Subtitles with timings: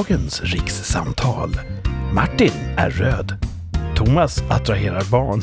[0.00, 1.60] Dagens rikssamtal.
[2.12, 3.32] Martin är röd.
[3.96, 5.42] Thomas attraherar barn.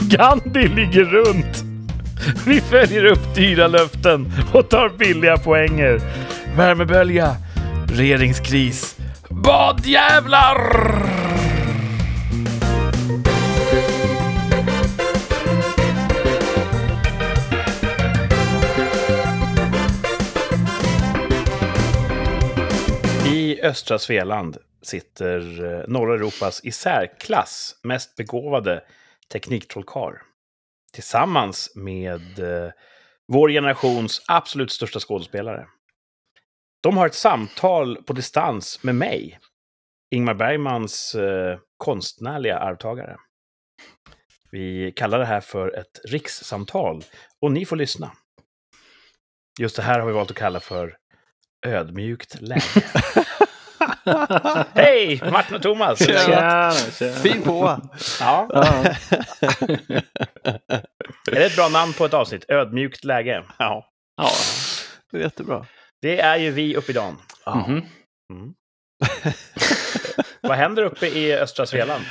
[0.00, 1.64] Gandhi ligger runt.
[2.46, 6.00] Vi följer upp dyra löften och tar billiga poänger.
[6.56, 7.36] Värmebölja.
[7.88, 8.96] Regeringskris.
[9.28, 11.21] Badjävlar!
[23.52, 28.84] I östra Svealand sitter eh, norra Europas i särklass mest begåvade
[29.32, 30.14] tekniktrollkarl.
[30.92, 32.70] Tillsammans med eh,
[33.28, 35.66] vår generations absolut största skådespelare.
[36.82, 39.38] De har ett samtal på distans med mig,
[40.10, 43.16] Ingmar Bergmans eh, konstnärliga arvtagare.
[44.50, 47.04] Vi kallar det här för ett rikssamtal
[47.40, 48.12] och ni får lyssna.
[49.60, 50.96] Just det här har vi valt att kalla för
[51.66, 52.62] ödmjukt läge.
[54.74, 55.98] Hej, Martin och Thomas!
[56.06, 57.12] Tjena, tjena.
[57.16, 57.80] Fin på!
[58.20, 58.84] Ja, Ja.
[61.30, 62.44] är det ett bra namn på ett avsnitt?
[62.48, 63.44] Ödmjukt läge.
[63.58, 63.86] Ja.
[64.16, 64.28] ja.
[65.12, 65.66] Det är jättebra.
[66.02, 67.16] Det är ju vi uppe i dagen.
[67.46, 67.82] Mhm.
[68.32, 68.54] Mm.
[70.40, 72.04] Vad händer uppe i östra Svealand?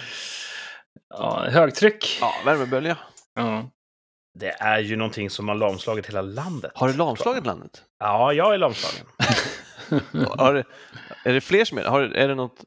[1.09, 1.45] ja.
[1.49, 2.17] Högtryck.
[2.21, 2.97] Ja, värmebölja.
[3.35, 3.69] Ja.
[4.39, 6.71] Det är ju någonting som har lamslagit hela landet.
[6.75, 7.83] Har det lamslagit landet?
[7.99, 9.05] Ja, jag är lamslagen.
[10.37, 10.63] Har det,
[11.23, 11.89] är det fler som är det?
[11.89, 12.63] Har, är det något,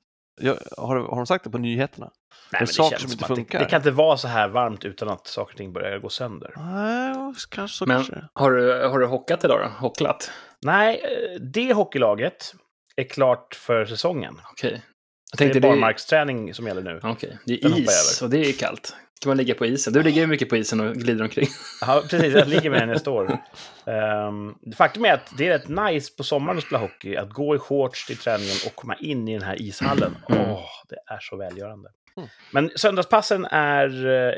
[0.77, 2.07] har, har de sagt det på nyheterna?
[2.07, 2.13] Nej,
[2.51, 3.59] det men saker som inte funkar?
[3.59, 6.09] Det, det kan inte vara så här varmt utan att saker och ting börjar gå
[6.09, 6.55] sönder.
[6.57, 8.15] Nej, kanske så Men kanske.
[8.15, 9.69] det har du, har du hockat idag då?
[9.87, 10.31] Hocklat?
[10.67, 12.55] Nej, eh, det hockeylaget
[12.97, 14.41] är klart för säsongen.
[14.51, 14.83] Okej.
[15.31, 17.01] Jag Det är det är, barmarksträning som gäller nu.
[17.03, 18.97] Okej, det Den är jag is och det är kallt.
[19.25, 19.93] Kan man ligga på isen?
[19.93, 21.47] Du ligger ju mycket på isen och glider omkring.
[21.81, 22.35] Ja, precis.
[22.35, 23.39] Jag ligger med den jag står.
[23.85, 27.17] Um, faktum är att det är rätt nice på sommaren att spela hockey.
[27.17, 30.17] Att gå i shorts till träningen och komma in i den här ishallen.
[30.29, 30.57] Åh, Mm.
[30.89, 31.91] det är så välgörande.
[32.17, 32.29] Mm.
[32.53, 34.35] Men söndagspassen är eh,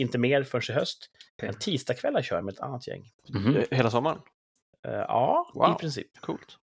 [0.00, 1.10] inte mer förrän i höst.
[1.38, 1.48] Okej.
[1.48, 3.10] Men tisdagskvällar kör jag med ett annat gäng.
[3.56, 4.18] Eh, Hela sommaren?
[4.88, 5.74] Eh, ja, Wow.
[5.76, 6.20] i princip.
[6.20, 6.56] Coolt.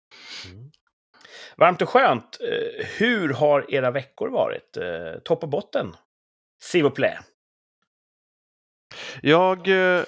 [1.57, 2.37] Varmt och skönt.
[2.41, 4.77] Eh, hur har era veckor varit?
[5.23, 5.95] Topp och botten?
[6.73, 7.17] S'il vous plaît.
[9.21, 10.03] Jag eh,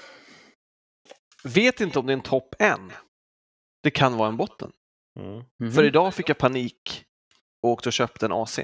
[1.43, 2.91] vet inte om det är en topp än.
[3.83, 4.71] Det kan vara en botten.
[5.19, 5.43] Mm.
[5.59, 5.71] Mhm.
[5.71, 7.03] För idag fick jag panik
[7.63, 8.59] och åkte och köpte en AC.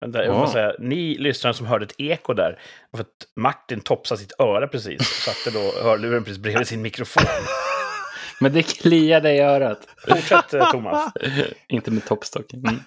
[0.00, 2.60] Vänta, jag får säga, ni lyssnare som hörde ett eko där,
[2.94, 7.24] för att Martin topsade sitt öra precis satte då hörluren precis bredvid sin mikrofon.
[8.40, 9.88] Men det kliade i örat.
[10.08, 11.12] Fortsätt eh, Thomas.
[11.68, 12.52] Inte med toppstock.
[12.52, 12.80] Mm.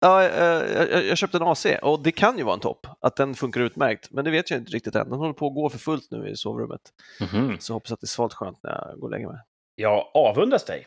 [0.00, 0.42] Ja, eh,
[0.92, 3.60] jag, jag köpte en AC och det kan ju vara en topp, att den funkar
[3.60, 4.10] utmärkt.
[4.10, 5.10] Men det vet jag inte riktigt än.
[5.10, 6.80] Den håller på att gå för fullt nu i sovrummet.
[7.20, 7.56] Mhm.
[7.60, 9.36] Så hoppas att det är svalt skönt när jag går och lägger mig.
[9.74, 10.86] Jag avundas dig.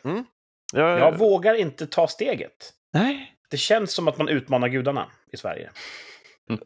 [0.74, 2.72] Jag, Jag vågar inte ta steget.
[2.92, 5.70] Nej, Det känns som att man utmanar gudarna i Sverige.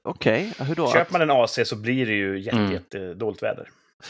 [0.02, 0.52] okej.
[0.58, 0.92] Ja, Hur då?
[0.92, 2.72] Köper man en AC så blir det ju jätte, Mm.
[2.72, 3.68] jätte dåligt väder.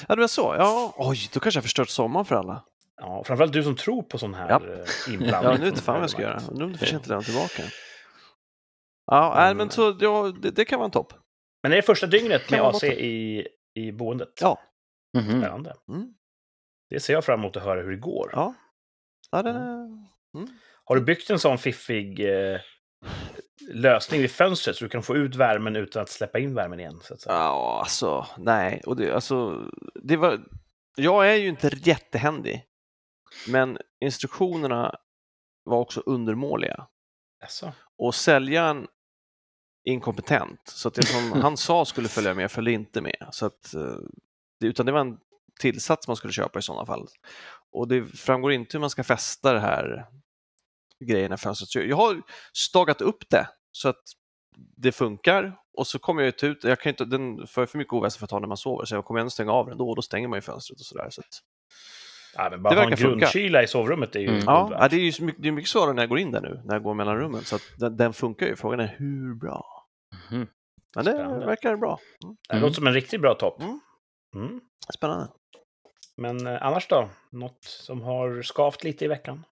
[0.09, 0.55] Ja, det var så.
[0.59, 2.63] Ja, oj, då kanske jag förstört sommaren för alla.
[3.01, 4.57] Ja, framförallt du som tror på sån här Ja.
[4.57, 5.53] eh, inblandning.
[5.53, 6.41] Ja, nu vet fan vad jag ska göra.
[6.51, 7.63] Undrar om att lämna tillbaka.
[9.07, 11.13] Ja, nej, men så ja, det, det kan vara en topp.
[11.63, 14.29] Men är det första dygnet med AC i, i boendet?
[14.41, 14.61] Ja.
[15.19, 15.41] Mhm.
[15.41, 15.75] Spännande.
[15.89, 16.15] Mm.
[16.91, 18.31] Det ser jag fram emot att höra hur det går.
[18.33, 18.55] Ja.
[19.31, 19.89] Ja, den är...
[20.85, 22.61] Har du byggt en sån fiffig eh,
[23.73, 27.01] lösning vid fönstret så du kan få ut värmen utan att släppa in värmen igen?
[27.03, 27.35] Så att säga?
[27.35, 28.83] Ja, alltså, nej.
[28.87, 29.63] Och det, alltså,
[30.03, 30.41] det var...
[30.97, 32.65] Jag är ju inte jättehändig,
[33.49, 34.99] men instruktionerna
[35.65, 36.87] var också undermåliga.
[37.41, 37.73] Jaså?
[37.99, 38.87] Och säljaren
[39.87, 43.29] inkompetent, så att det som han sa skulle följa med följde inte med.
[43.31, 43.97] Så att, eh,
[44.61, 45.19] det, utan det var en
[45.61, 47.07] tillsats man skulle köpa i sådana fall.
[47.73, 50.07] Och det framgår inte hur man ska fästa det här
[51.05, 51.69] grejerna i fönstret.
[51.69, 54.03] Så jag har stagat upp det så att
[54.77, 57.93] det funkar och så kommer jag ut, ut jag kan inte, den får för mycket
[57.93, 59.89] oväsen för att ta när man sover så jag kommer ändå stänga av den då
[59.89, 61.11] och då stänger man ju fönstret och sådär.
[61.11, 61.27] Så att,
[62.39, 63.11] Ja, men bara Det ha en funka.
[63.19, 64.43] grundkyla i sovrummet är ju Mm.
[64.47, 66.63] ja, det är ju mycket, det är mycket svårare när jag går in där nu,
[66.65, 67.45] när jag går mellan rummen.
[67.45, 69.76] Så att den, den funkar ju, frågan är hur bra?
[70.31, 70.47] Mhm.
[70.97, 71.47] Men det Spännande.
[71.47, 71.99] verkar bra.
[72.25, 72.37] Mm.
[72.49, 73.61] Det låter som en riktigt bra topp.
[73.63, 73.81] Mm.
[74.35, 74.61] Mm.
[74.95, 75.29] Spännande.
[76.17, 77.09] Men eh, annars då?
[77.33, 79.45] Något som har skavt lite i veckan?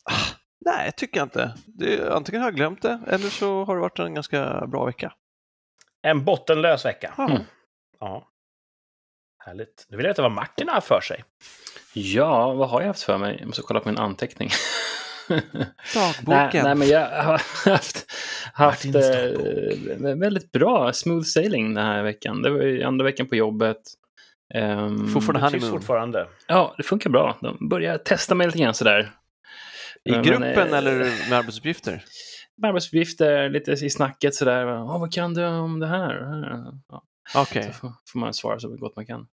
[0.64, 1.54] Nej, tycker jag inte.
[1.66, 5.12] Det, antingen har jag glömt det eller så har det varit en ganska bra vecka.
[6.02, 7.14] En bottenlös vecka.
[7.16, 7.28] Ja.
[7.30, 7.42] Mm.
[8.00, 8.28] Ja.
[9.44, 9.86] Härligt.
[9.88, 11.24] Nu vill jag veta vad Martin har för sig.
[11.94, 13.36] Ja, vad har jag haft för mig?
[13.38, 14.48] Jag måste kolla på min anteckning.
[15.94, 16.50] Dagboken.
[16.52, 18.06] nej, nej, men jag har haft,
[18.52, 22.42] haft eh, väldigt bra smooth sailing den här veckan.
[22.42, 23.78] Det var ju andra veckan på jobbet.
[24.54, 25.70] Um, Fortfarande honeymoon.
[25.70, 26.26] fortfarande.
[26.46, 27.38] Ja, det funkar bra.
[27.40, 29.10] De börjar testa mig lite grann sådär.
[30.04, 30.98] I Men, gruppen eh, eller
[31.30, 32.04] med arbetsuppgifter?
[32.62, 34.66] arbetsuppgifter lite i snacket sådär.
[34.66, 36.14] Åh, vad kan du om det här?
[36.88, 37.02] Ja,
[37.36, 39.26] Okej, Så får, man svara så gott man kan.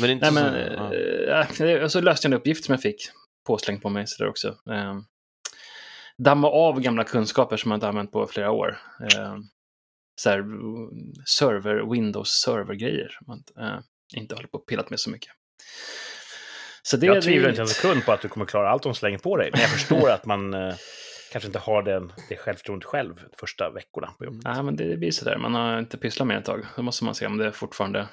[0.00, 0.94] men inte Nej, men, så...
[1.28, 1.40] ja.
[1.40, 2.96] eh, det- och så löste jag en uppgift som jag fick
[3.46, 4.48] påslängd på mig sådär också.
[4.48, 4.94] Eh,
[6.22, 8.78] damma av gamla kunskaper som man inte använt på flera år.
[9.00, 9.36] Eh,
[10.20, 10.44] så här,
[11.38, 13.78] server, Windows server-grejer som man eh,
[14.16, 15.30] inte håller på och pillat med så mycket.
[16.82, 18.94] Så det, jag tvivlar det- inte en sekund på att du kommer klara allt de
[18.94, 19.50] slänger på dig.
[19.52, 20.74] Men jag förstår att man eh,
[21.32, 24.40] kanske inte har den, det självförtroendet själv de första veckorna på jobbet.
[24.44, 25.38] Nej, men det blir sådär.
[25.38, 26.66] Man har inte pysslat med det ett tag.
[26.76, 28.08] Då måste man se om det fortfarande,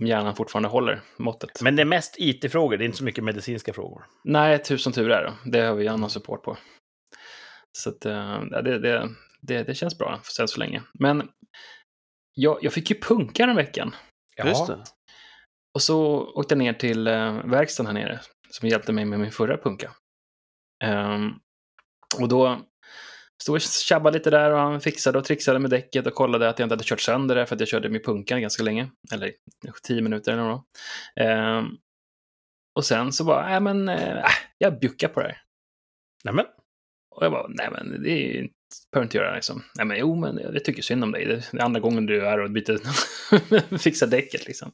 [0.00, 1.62] om hjärnan fortfarande håller måttet.
[1.62, 4.04] Men det är mest IT-frågor, det är inte så mycket medicinska frågor.
[4.24, 5.50] Nej, tusen tur är det.
[5.58, 6.56] Det har vi annan support på.
[7.76, 9.08] Så att, eh, ja, det, det,
[9.40, 10.82] det, det känns bra sen så länge.
[10.94, 11.28] Men
[12.34, 13.94] jag, jag fick ju punka den veckan.
[14.44, 14.84] Just det.
[15.74, 18.20] Och så åkte jag ner till eh, verkstaden här nere
[18.50, 19.90] som hjälpte mig med min förra punka.
[20.84, 21.30] Ehm,
[22.20, 22.60] och då
[23.42, 26.48] stod jag och tjabbade lite där och han fixade och trixade med däcket och kollade
[26.48, 28.90] att jag inte hade kört sönder det för att jag körde min punka ganska länge.
[29.12, 29.32] Eller
[29.82, 30.64] tio minuter eller något.
[31.20, 31.66] Ehm,
[32.74, 34.24] och sen så bara, nej men, äh,
[34.58, 35.42] jag bjuckar på det här.
[36.24, 36.46] Nämen,
[37.16, 38.48] Och jag bara, nej men det är ju-
[38.92, 39.62] behöver inte göra liksom.
[39.76, 41.26] Nej men jo, men jag tycker synd om dig.
[41.26, 44.72] Det är andra gången du är här och byter, fixar däcket liksom.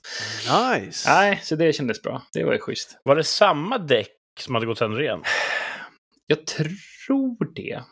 [0.74, 1.10] Nice!
[1.10, 2.22] Nej, så det kändes bra.
[2.32, 2.98] Det var ju schysst.
[3.04, 4.10] var det samma däck
[4.40, 5.22] som hade gått sönder igen?
[6.26, 7.82] Jag tror det.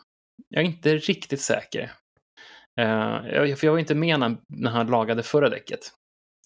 [0.49, 1.91] Jag är inte riktigt säker.
[2.75, 5.79] Jag, för jag var inte med när, när han lagade förra däcket.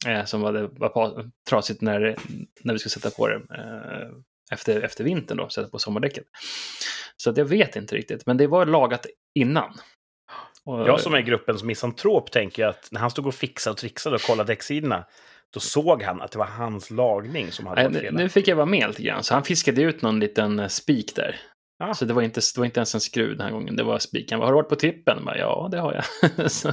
[0.07, 2.15] eh, som var, det, var trasigt när,
[2.63, 4.09] när vi skulle sätta på det eh,
[4.51, 6.23] efter, efter vintern då, sätta på sommardäcket.
[7.17, 9.05] Så att jag vet inte riktigt, men det var lagat
[9.39, 9.73] innan.
[10.65, 14.15] Och, Jag som är gruppens misantrop tänker att när han stod och fixade och trixade
[14.15, 15.05] och kollade däcksidorna,
[15.53, 18.13] då såg han att det var hans lagning som hade nu, fel.
[18.13, 21.15] nu fick jag vara med lite grann, så han fiskade ut någon liten eh, spik
[21.15, 21.39] där.
[21.79, 21.93] Ah.
[21.93, 23.99] Så det var, inte, det var inte ens en skruv den här gången, det var
[23.99, 24.31] spik.
[24.31, 25.25] Han bara, har du varit på tippen?
[25.25, 26.51] Bara, ja, det har jag.
[26.51, 26.71] så,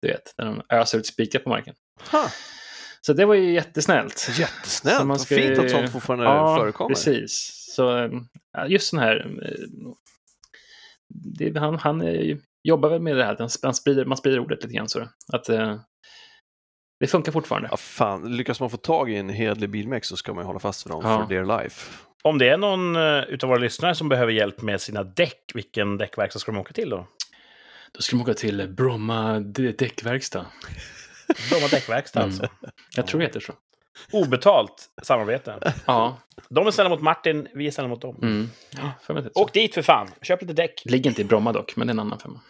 [0.00, 1.74] du vet, när de öser ut spikar på marken.
[2.10, 2.30] Ha,
[3.08, 4.18] Så det var ju jättesnällt.
[4.18, 4.98] Så jättesnällt!
[4.98, 6.88] man Vad ska fint att sånt fortfarande ja, förekommer.
[6.88, 7.50] precis.
[7.76, 8.10] Så eh,
[8.68, 9.26] just sån här...
[9.42, 9.90] eh,
[11.08, 14.62] Det, han han är ju- jobbar väl med det här, han sprider, man sprider ordet
[14.64, 14.88] lite grann.
[14.88, 15.76] Så att eh,
[17.00, 17.68] det funkar fortfarande.
[17.70, 20.58] Ja, fan, lyckas man få tag i en hedlig bilmex så ska man ju hålla
[20.58, 21.18] fast vid dem Ja.
[21.28, 21.90] for dear life.
[22.22, 25.98] Om det är någon uh, utav våra lyssnare som behöver hjälp med sina däck, vilken
[25.98, 27.08] däckverkstad ska de åka till då?
[27.92, 29.72] Då ska de åka till Bromma d-
[31.50, 32.28] Bromma däckverkstad Mm.
[32.30, 32.48] alltså.
[32.96, 33.52] Jag tror det heter så.
[34.12, 35.72] Obetalt samarbete.
[35.86, 36.18] Ja.
[36.48, 38.16] De är snälla mot Martin, vi är snälla mot dem.
[38.22, 38.50] Mm.
[39.06, 39.20] ja.
[39.34, 40.82] Åk dit för fan, köp lite däck.
[40.84, 42.40] Ligger inte i Bromma dock, men det är en annan femma.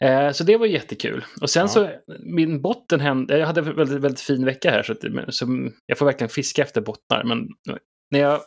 [0.00, 1.24] Eh, så det var jättekul.
[1.40, 1.68] Och sen Ja.
[1.68, 5.70] så, min botten hände, jag hade en väldigt, väldigt fin vecka här, så, att, så
[5.86, 7.24] jag får verkligen fiska efter bottnar.
[7.24, 7.48] Men
[8.10, 8.40] när jag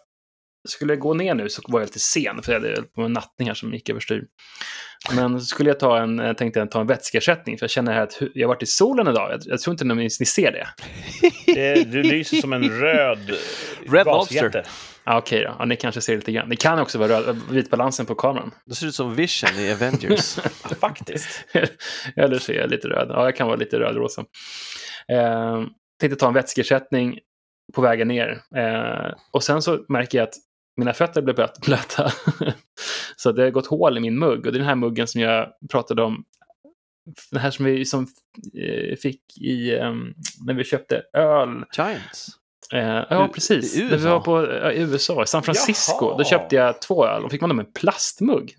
[0.65, 3.73] skulle gå ner nu så var jag lite sen, för jag hade på nattningar som
[3.73, 4.23] gick överstyr.
[5.15, 7.93] Men så skulle jag ta en, jag tänkte jag ta en vätskeersättning, för jag känner
[7.93, 9.31] här att jag har varit i solen idag.
[9.31, 10.67] Jag, jag tror inte ni, ni ser det.
[11.55, 13.31] Det, du lyser som en röd
[13.89, 14.63] Red gasjätte.
[15.03, 16.49] Ja, Okej då, ja, ni kanske ser lite grann.
[16.49, 18.51] Det kan också vara röd, vitbalansen på kameran.
[18.65, 20.35] Det ser ut som Vision i Avengers.
[20.79, 21.45] Faktiskt.
[22.15, 23.07] Eller så är jag lite röd.
[23.09, 24.25] Ja, jag kan vara lite rödrosa.
[25.11, 25.63] Eh,
[25.99, 27.19] tänkte ta en vätskeersättning
[27.73, 28.41] på vägen ner.
[28.55, 30.35] Eh, och sen så märker jag att
[30.77, 32.11] mina fötter blev blöt- blöta.
[33.15, 34.37] så det har gått hål i min mugg.
[34.45, 36.23] Och det är den här muggen som jag pratade om.
[37.31, 38.07] Den här som vi som,
[38.63, 39.93] eh, fick i, eh,
[40.45, 41.63] när vi köpte öl.
[41.77, 42.27] Giants.
[42.73, 43.75] Eh, ja, precis.
[43.77, 46.05] i När vi var på eh, i USA, i San Francisco.
[46.05, 46.17] Jaha.
[46.17, 48.55] Då köpte jag två öl och fick man dem en plastmugg.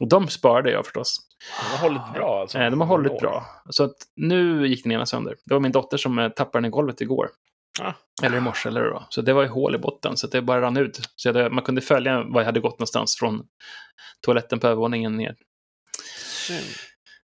[0.00, 1.18] Och de sparade jag förstås.
[1.60, 2.58] De har hållit bra alltså.
[2.58, 3.46] Eh, De har hållit bra.
[3.70, 5.34] Så att nu gick den ena sönder.
[5.44, 7.28] Det var min dotter som eh, tappade den i golvet igår.
[7.80, 7.92] Ah.
[8.22, 9.06] Eller i morse eller då.
[9.10, 11.00] Så det var ju hål i botten, så att det bara rann ut.
[11.16, 13.46] Så jag hade, man kunde följa var jag hade gått någonstans från
[14.20, 15.36] toaletten på övervåningen ner.
[16.46, 16.66] Synd.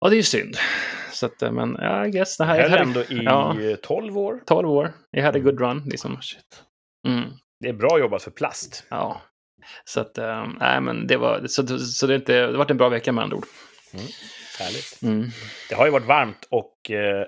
[0.01, 0.57] Ja, det är ju synd.
[1.13, 2.37] Så att, eh, men ja, I guess.
[2.37, 3.61] Det här, här är ändå i ja.
[3.61, 4.43] eh, 12 år.
[4.47, 4.93] 12 år.
[5.11, 6.13] Jag hade good run, liksom.
[6.15, 6.63] Oh, shit.
[7.07, 7.25] Mm.
[7.61, 8.85] Det är bra jobbat för plast.
[8.89, 9.23] Ja.
[9.85, 12.77] Så att, eh, nej men det var, så, så det, är inte, det varit en
[12.77, 13.47] bra vecka med andra ord.
[14.59, 15.03] Härligt.
[15.03, 15.31] Mm.
[15.69, 17.27] Det har ju varit varmt och eh,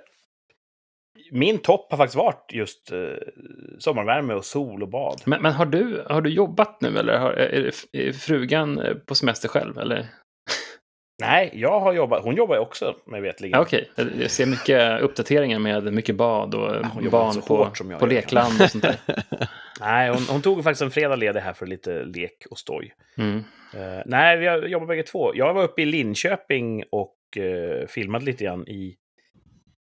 [1.31, 2.99] min topp har faktiskt varit just eh,
[3.79, 5.23] sommarvärme och sol och bad.
[5.27, 9.15] Men, men har, du, har du jobbat nu eller har, är, är frugan eh, på
[9.15, 9.79] semester själv?
[9.79, 10.07] Eller?
[11.21, 12.25] Nej, jag har jobbat.
[12.25, 13.59] Hon jobbar ju också, mig veterligen.
[13.59, 18.63] Ja, Okej, jag ser mycket uppdateringar med mycket bad och jobbar barn på, på lekland
[18.63, 18.97] och sånt där.
[19.81, 22.95] Nej, hon, hon tog faktiskt en fredag ledig här för lite lek och stoj.
[23.19, 23.45] Mm.
[23.75, 25.33] Eh, nej, vi har jobbat bägge två.
[25.35, 28.97] Jag var uppe i Linköping och uh, filmade lite grann i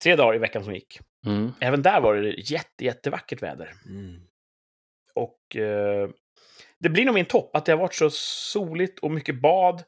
[0.02, 0.98] tre dagar i veckan som gick.
[1.26, 1.52] Mm.
[1.61, 3.73] Även där var det jätte, jättevackert väder.
[3.87, 4.21] Mm.
[5.14, 6.09] Och eh,
[6.78, 8.11] det blir nog min topp, att det har varit så
[8.52, 9.83] soligt och mycket bad.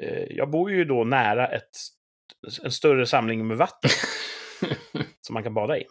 [0.00, 1.70] eh, jag bor ju då nära ett,
[2.64, 3.90] en större samling med vatten
[5.20, 5.84] som man kan bada i.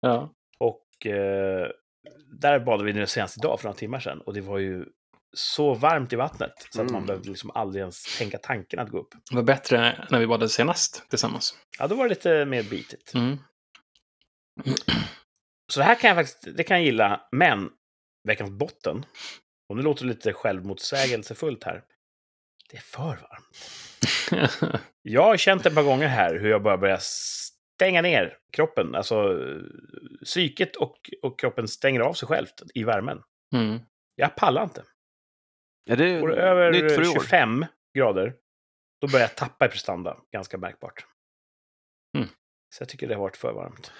[0.00, 0.32] ja.
[0.58, 1.68] Och eh,
[2.40, 4.20] där badade vi nu senast idag för några timmar sedan.
[4.20, 4.84] Och det var ju
[5.36, 7.06] så varmt i vattnet så att man Mm.
[7.06, 9.08] behövde liksom aldrig ens tänka tanken att gå upp.
[9.30, 11.54] Det var bättre när vi badade senast tillsammans.
[11.78, 13.14] Ja, då var det lite mer bitigt.
[13.14, 13.38] Mm.
[15.72, 17.70] Så det här kan jag faktiskt det kan jag gilla, men
[18.28, 19.06] veckans botten,
[19.68, 21.84] och nu låter det lite självmotsägelsefullt här,
[22.70, 24.82] det är för varmt.
[25.02, 29.40] Jag har känt ett par gånger här hur jag bara börjar stänga ner kroppen, alltså
[30.24, 33.22] psyket och, och kroppen stänger av sig självt i värmen.
[33.54, 33.80] mm.
[34.14, 34.84] Jag pallar inte.
[35.90, 37.12] Är det Går det över nytt för i år?
[37.12, 38.34] 25 grader,
[39.00, 41.06] då börjar jag tappa i prestanda ganska märkbart.
[42.16, 42.28] Mm.
[42.78, 43.90] Så jag tycker det har varit för varmt.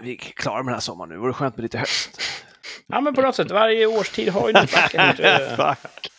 [0.00, 1.16] Vi är klara med den här sommaren nu.
[1.16, 2.20] Vore skönt med lite höst.
[2.86, 4.70] Ja, men på något sätt, varje årstid har ju något
[5.56, 6.12] Fuck.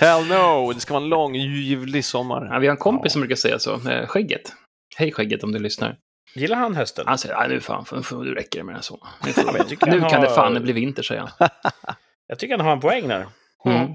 [0.00, 0.72] Hell no!
[0.72, 2.48] Det ska vara en lång, ljuvlig sommar.
[2.52, 3.12] Ja, vi har en kompis Ja.
[3.12, 3.88] som brukar säga så.
[3.90, 4.52] eh, Skägget.
[4.96, 5.96] Hej Skägget om du lyssnar.
[6.34, 7.04] Gillar han hösten?
[7.06, 9.06] Han säger, "Nej, nu fan, nu räcker det med det så.
[9.26, 11.48] Nu, får, men jag tycker nu kan det har- fan bli vinter, säger han.
[12.26, 13.26] Jag tycker han har en poäng där.
[13.64, 13.86] Mm.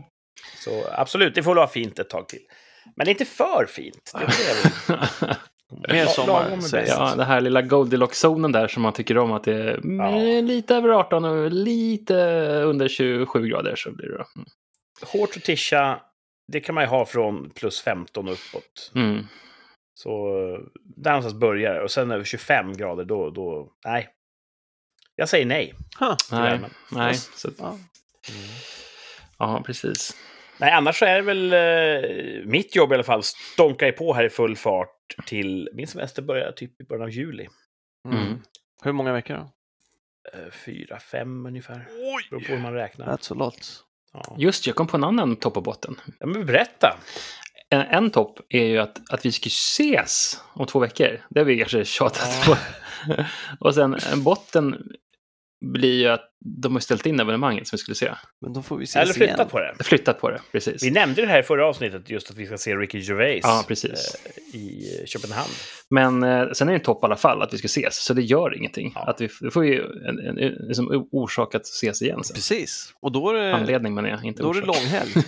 [0.65, 2.41] Så absolut, det får vara fint ett tag till.
[2.95, 4.11] Men inte för fint.
[4.13, 5.37] Det är det.
[5.89, 6.97] Mer sommar, säger jag.
[7.09, 10.75] Ja, det här lilla Goldilocks-zonen där som man tycker om att det är mm, lite
[10.75, 12.15] över 18 och lite
[12.63, 14.25] under 27 grader så blir det då.
[14.35, 14.47] Mm.
[15.05, 15.99] Hårt och tischa,
[16.47, 18.91] det kan man ju ha från plus 15 och uppåt.
[18.95, 19.27] Mm.
[19.93, 20.27] Så
[20.83, 21.81] där någonstans börjar det.
[21.81, 24.09] Och sen över 25 grader, då, då, nej.
[25.15, 25.73] Jag säger nej.
[25.99, 26.15] Huh.
[26.31, 26.69] Nej, värmen.
[26.91, 27.15] nej.
[27.15, 27.77] Så, Ja.
[29.37, 30.17] ja, precis.
[30.57, 33.23] Nej, annars så är det väl eh, mitt jobb i alla fall.
[33.23, 34.89] Stånkar ju på här i full fart
[35.25, 37.47] till min semester börjar typ i början av juli.
[38.07, 38.17] Mm.
[38.17, 38.41] Mm.
[38.83, 39.51] Hur många veckor då?
[40.33, 41.87] Eh, fyra, fem ungefär.
[41.89, 42.27] Oj!
[42.29, 43.05] Beror på hur man räknar.
[43.05, 43.83] That's a lot.
[44.13, 44.35] Ja.
[44.37, 45.95] Just jag kom på en annan topp och botten.
[46.19, 46.97] ja, men berätta.
[47.69, 51.21] En, en topp är ju att, att vi ska ses om två veckor.
[51.29, 52.57] Det har vi kanske tjatat på.
[53.59, 54.91] och sen en botten
[55.65, 56.27] blir ju att
[56.63, 58.11] de har ställt in evenemanget som vi skulle se.
[58.41, 59.49] Men då får vi ses Eller flyttat igen.
[59.49, 59.83] på det.
[59.83, 60.83] Flyttat på det, precis.
[60.83, 63.65] Vi nämnde det här i förra avsnittet, just att vi ska se Ricky Gervais Ja,
[63.67, 64.15] precis.
[64.25, 65.49] eh, i Köpenhamn.
[65.89, 68.13] Men eh, sen är det en topp i alla fall att vi ska ses, så
[68.13, 68.91] det gör ingenting.
[68.95, 69.01] Ja.
[69.09, 72.35] Att vi, får ju en, en, en liksom orsak att ses igen sen.
[72.35, 72.93] Precis.
[73.01, 74.75] Och då är det, Anledning men jag, inte då är det orsak.
[74.83, 75.09] långhelg.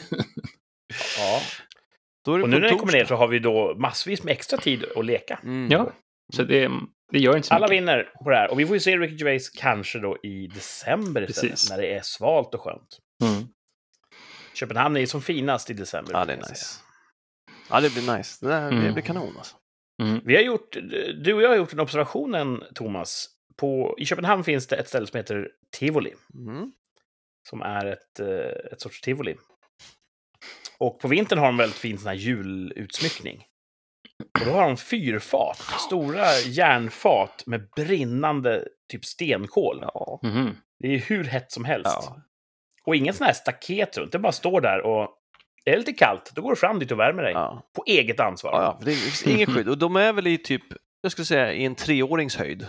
[1.17, 1.41] Ja.
[2.25, 2.79] Då är det Och nu när det torsdag.
[2.79, 5.39] kommer ner så har vi då massvis med extra tid att leka.
[5.43, 5.71] Mm.
[5.71, 5.91] Ja,
[6.33, 6.71] så det,
[7.11, 7.81] det gör inte så Alla mycket.
[7.83, 8.51] vinner på det här.
[8.51, 11.69] Och vi får ju se Ricky Gervais kanske då i december istället, Precis.
[11.69, 12.99] när det är svalt och skönt.
[13.23, 13.47] Mm.
[14.53, 16.13] Köpenhamn är ju som finast i december.
[16.13, 16.55] Ja, det är nice.
[16.55, 16.79] säga.
[17.69, 18.45] Ja, det blir nice.
[18.45, 18.93] Det, där, det Mm.
[18.93, 19.55] blir kanon alltså.
[20.03, 20.19] Mm.
[20.25, 20.71] Vi har gjort,
[21.23, 23.29] du och jag har gjort en observationen, Thomas.
[23.57, 26.13] På, I Köpenhamn finns det ett ställe som heter Tivoli.
[26.33, 26.71] Mm.
[27.49, 29.35] som är ett, eh, ett sorts tivoli.
[30.77, 33.43] Och på vintern har de väldigt fin sån här julutsmyckning.
[34.39, 39.79] Och då har de fyrfat, stora järnfat med brinnande typ stenkol.
[39.81, 40.19] Ja.
[40.23, 40.57] Mhm.
[40.79, 41.97] Det är hur hett som helst.
[42.01, 42.17] Ja.
[42.85, 45.09] Och ingen sån här staket runt, det bara står där och
[45.65, 47.33] är det lite kallt, då går du fram dit och värmer dig.
[47.33, 47.69] Ja.
[47.75, 48.51] På eget ansvar.
[48.51, 49.69] Ja, det finns inget skydd.
[49.69, 50.63] Och de är väl i typ,
[51.01, 52.67] jag skulle säga, i en treårings höjd.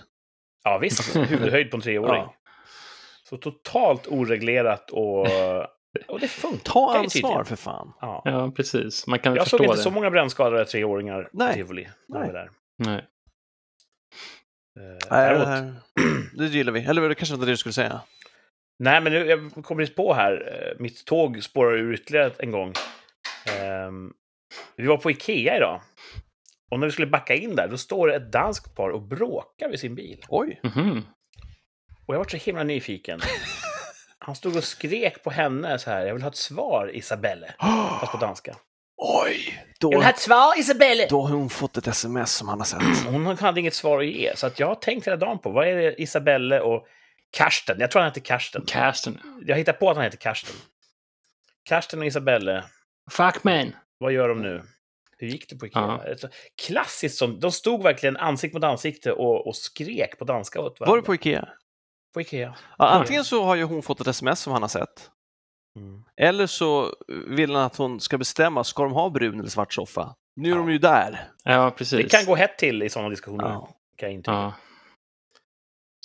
[0.64, 2.22] Ja, visst, huvudhöjd på en treåring.
[2.22, 2.34] Ja.
[3.28, 5.26] Så totalt oreglerat och,
[6.08, 7.92] och det funkar Ta ansvar för fan.
[8.00, 8.22] Ja.
[8.24, 9.06] Ja, precis.
[9.06, 9.82] Man kan Jag såg inte det.
[9.82, 11.54] så många brännskadade treåringar på Nej.
[11.54, 12.50] tivoli när jag var där.
[12.78, 12.96] Nej.
[14.80, 15.74] Eh, Nej, däremot- det, här,
[16.38, 16.80] det gillar vi.
[16.84, 18.00] Eller var det kanske inte det du skulle säga?
[18.78, 20.32] Nej, men nu, jag kommer just på här.
[20.72, 22.72] eh, Mitt tåg spårar ur ytterligare en gång.
[23.58, 24.12] Ehm,
[24.76, 25.80] vi var på Ikea idag.
[26.70, 29.68] Och när vi skulle backa in där, då står det ett danskt par och bråkar
[29.68, 30.24] vid sin bil.
[30.28, 30.60] Oj!
[30.62, 31.02] Mhm.
[32.06, 33.20] Och jag var så himla nyfiken.
[34.26, 36.07] Han stod och skrek på henne så här.
[36.07, 37.54] Jag vill ha ett svar, Isabelle.
[38.00, 38.57] Fast på danska.
[38.97, 39.54] Oj!
[39.66, 41.07] Jag Då, vill ha ett svar, Isabelle!
[41.11, 42.83] då har hon fått ett sms som han har sett.
[43.07, 44.37] Hon hade inget svar att ge.
[44.37, 46.87] Så att jag har tänkt hela dagen på, vad är det Isabelle och
[47.31, 47.76] Karsten?
[47.81, 48.64] Jag tror han heter Karsten.
[48.66, 49.21] Karsten.
[49.47, 50.54] Jag hittar på att han heter Karsten.
[51.69, 52.64] Karsten och Isabelle,
[53.11, 53.73] Fuck man.
[53.99, 54.62] vad gör de nu?
[55.19, 55.83] Hur gick det på Ikea?
[55.83, 56.04] Ja.
[56.12, 56.21] Ett
[56.66, 60.87] Klassiskt som, de stod verkligen ansikte mot ansikte och, och skrek på danska åt Var
[60.87, 61.00] varandra.
[61.00, 61.49] du på Ikea?
[62.14, 62.54] På Ikea?
[62.78, 65.11] Ja, antingen så har ju hon fått ett sms som han har sett.
[65.78, 66.04] Mm.
[66.16, 66.94] Eller så
[67.28, 70.14] vill han att hon ska bestämma, ska de ha brun eller svart soffa?
[70.37, 70.59] Nu är Ja.
[70.59, 71.30] de ju där.
[71.44, 71.99] Ja, precis.
[72.02, 73.44] Det kan gå hett till i sådana diskussioner.
[73.49, 73.68] Ja.
[73.97, 74.35] Kan jag intyga.
[74.37, 74.52] Ja.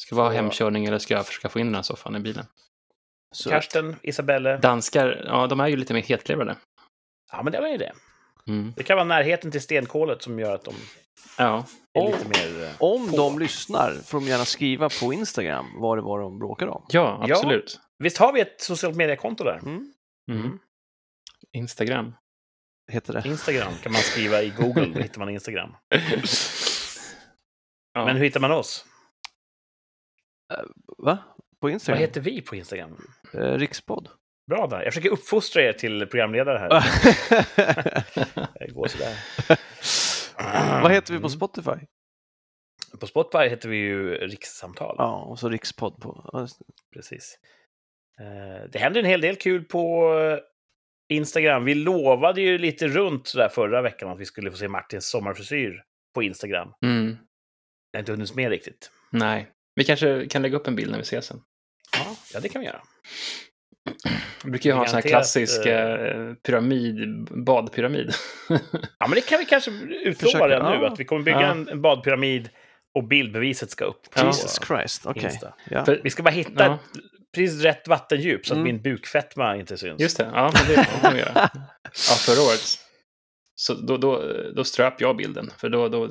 [0.01, 2.19] Ska det vara Så- hemkörning eller ska jag försöka få in den här soffan i
[2.19, 2.45] bilen?
[3.35, 4.57] Så, Karsten, Isabelle.
[4.57, 6.55] Danskar, ja, de är ju lite mer hetlevrade.
[7.31, 7.93] Ja, men det var ju det.
[8.47, 8.73] Mm.
[8.77, 10.75] Det kan vara närheten till stenkolet som gör att de
[11.39, 11.65] Ja.
[12.05, 12.63] lite mer...
[12.63, 16.71] eh, om de lyssnar får de gärna skriva på Instagram vad det var de bråkade
[16.71, 16.85] om.
[16.89, 17.35] ja, Ja.
[17.35, 17.79] absolut.
[18.03, 19.57] Visst har vi ett socialt mediekonto där?
[19.57, 19.93] Mm.
[20.31, 20.59] Mm.
[21.53, 22.13] Instagram.
[22.91, 23.21] heter det.
[23.29, 25.75] Instagram kan man skriva i Google, då hittar man Instagram.
[27.93, 28.05] Ja.
[28.05, 28.85] Men hur hittar man oss?
[30.97, 31.17] Va?
[31.35, 31.99] På Vad Instagram?
[32.01, 32.97] heter vi på Instagram?
[33.33, 34.09] Eh, Rikspodd.
[34.49, 34.83] Bra där.
[34.83, 36.69] Jag försöker uppfostra er till programledare här.
[38.59, 39.17] Det går sådär.
[40.83, 41.29] Vad heter vi på Mm.
[41.29, 41.85] Spotify?
[42.99, 44.95] På Spotify heter vi ju Rikssamtal.
[44.97, 46.29] Ja, och så Rikspodd på...
[46.33, 46.47] ja.
[46.93, 47.37] Precis.
[48.19, 50.39] Eh, Det händer en hel del kul på eh,
[51.17, 51.65] Instagram.
[51.65, 55.83] Vi lovade ju lite runt sådär förra veckan att vi skulle få se Martins sommarfrisyr
[56.15, 56.73] på Instagram.
[56.85, 57.17] Mm.
[57.91, 58.91] Jag har inte hunnit med riktigt.
[59.11, 59.51] Nej.
[59.75, 61.41] Vi kanske kan lägga upp en bild när vi ses sen.
[61.97, 62.81] Ja, ja det kan vi göra.
[64.43, 68.13] Vi brukar ju ha en sån här klassisk eh, pyramid, badpyramid.
[68.99, 69.71] Ja, men det kan vi kanske
[70.05, 70.83] utlova redan nu.
[70.85, 70.91] ja.
[70.93, 71.51] Att vi kommer bygga Ja.
[71.51, 72.49] en, badpyramid
[72.95, 74.01] och bildbeviset ska upp.
[74.23, 75.39] Jesus Christ, okej.
[75.85, 76.79] För, Vi ska bara hitta
[77.35, 78.63] precis rätt vattendjup så att Mm.
[78.73, 80.01] min bukfetma inte syns.
[80.01, 81.31] just det, ja, men det kan vi göra.
[81.53, 82.61] Ja, förra året.
[83.55, 84.23] Så då, då,
[84.55, 86.09] då ströp jag bilden, för då, då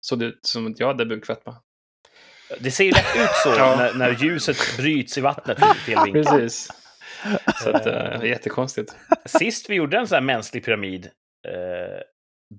[0.00, 1.56] såg det ut som att jag hade bukfetma.
[2.60, 3.76] Det ser ju lätt ut så Ja.
[3.76, 6.24] när, när ljuset bryts i vattnet i fel vinkel.
[6.24, 6.70] Precis.
[7.62, 8.96] Så att, det är jättekonstigt.
[9.24, 11.04] Sist vi gjorde en sån här mänsklig pyramid,
[11.48, 12.00] eh,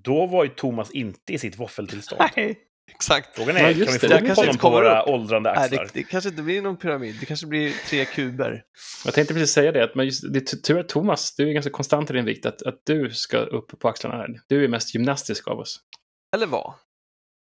[0.04, 2.22] då var ju Thomas inte i sitt våffeltillstånd.
[2.36, 2.58] Nej,
[2.94, 3.36] exakt.
[3.36, 4.18] Frågan Ja, är, just kan vi det.
[4.18, 5.08] få upp kanske honom inte på våra upp.
[5.08, 5.84] åldrande Nej, axlar?
[5.84, 8.62] det, det kanske inte blir någon pyramid, det kanske blir tre kuber.
[9.04, 11.52] Jag tänkte precis säga det, att men just, det är tur att Thomas, du är
[11.52, 14.28] ganska konstant i din vikt, att, att du ska upp på axlarna här.
[14.48, 15.80] Du är mest gymnastisk av oss.
[16.36, 16.74] Eller vad?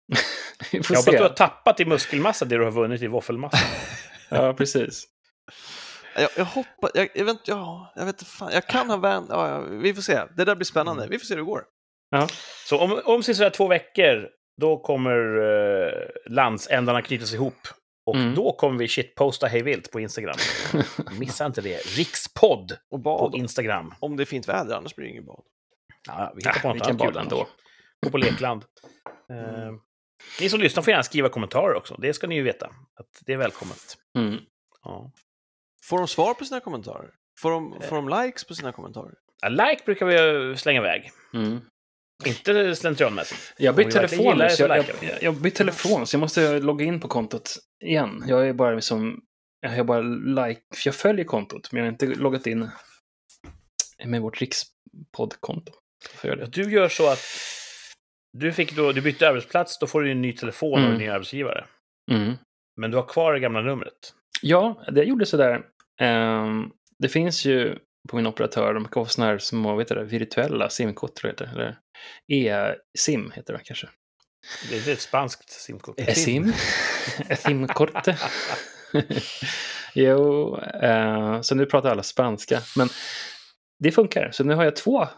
[0.73, 1.11] Jag hoppas se.
[1.11, 3.59] du har tappat i muskelmassa det du har vunnit i våffelmassa.
[4.31, 5.05] Ja, precis.
[6.17, 8.97] Jag, jag hoppas, jag, jag vet inte, ja, jag vet inte fan, jag kan ha
[8.97, 10.21] vän, ja, ja, vi får se.
[10.37, 11.65] Det där blir spännande, vi får se hur det går.
[12.67, 14.29] Så om, om sådär två veckor,
[14.61, 15.93] då kommer eh,
[16.27, 17.69] landsändarna knytas ihop.
[18.07, 18.35] Och Mm.
[18.35, 20.37] då kommer vi shitposta hej vilt på Instagram.
[21.19, 21.77] Missa inte det.
[21.99, 23.95] Rikspodd Och på bad, Instagram.
[24.01, 25.43] om det är fint väder, annars blir det ingen bad.
[26.07, 27.47] Ja, vi hittar på Ja, något vi kan bada ändå.
[28.05, 28.65] Gå på lekland.
[29.31, 29.73] Eh,
[30.41, 31.97] ni som lyssnar får gärna skriva kommentarer också.
[31.99, 32.67] Det ska ni ju veta.
[32.67, 33.99] Att det är välkommet.
[34.19, 34.39] Mm.
[34.85, 35.13] Ja.
[35.85, 37.11] Får de svar på sina kommentarer?
[37.41, 39.15] Får de, får de likes på sina kommentarer?
[39.41, 41.11] Ja, Like brukar vi slänga iväg.
[41.35, 41.61] Mm.
[42.27, 43.55] Inte slentrianmässigt.
[43.59, 44.85] Jag bytt telefon jag, jag,
[45.21, 48.25] jag har bytt telefon, så jag måste logga in på kontot igen.
[48.27, 49.21] Jag är bara liksom,
[49.61, 50.01] jag har bara
[50.47, 52.71] like, för jag följer kontot, men jag har inte loggat in
[54.05, 55.73] med vårt rikspoddkonto.
[56.23, 56.51] Jag.
[56.51, 57.25] Du gör så att
[58.33, 60.99] du, fick då, du bytte arbetsplats, då får du en ny telefon och en Mm.
[60.99, 61.67] ny arbetsgivare.
[62.11, 62.35] Mm.
[62.77, 64.15] Men du har kvar det gamla numret.
[64.43, 65.63] Ja, det gjorde sådär.
[66.03, 70.05] Um, det finns ju på min operatör, de kan vara sådana här små, vet du
[70.05, 71.59] virtuella simkort, tror jag heter.
[71.61, 71.79] Eller
[72.33, 73.89] e-sim heter det kanske.
[74.71, 76.01] Det är ett spanskt simkort.
[76.01, 76.53] E-sim?
[77.29, 78.19] E-simkorte?
[79.95, 82.61] jo, eh, så nu pratar alla spanska.
[82.77, 82.89] Men
[83.79, 85.09] det funkar, så nu har jag två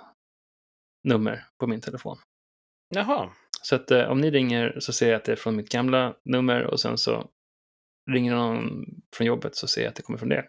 [1.05, 2.18] nummer på min telefon.
[2.90, 3.31] Jaha.
[3.62, 6.14] Så att eh, om ni ringer så ser jag att det är från mitt gamla
[6.24, 7.26] nummer och sen så
[8.11, 8.85] ringer någon
[9.16, 10.44] från jobbet så ser jag att det kommer från det.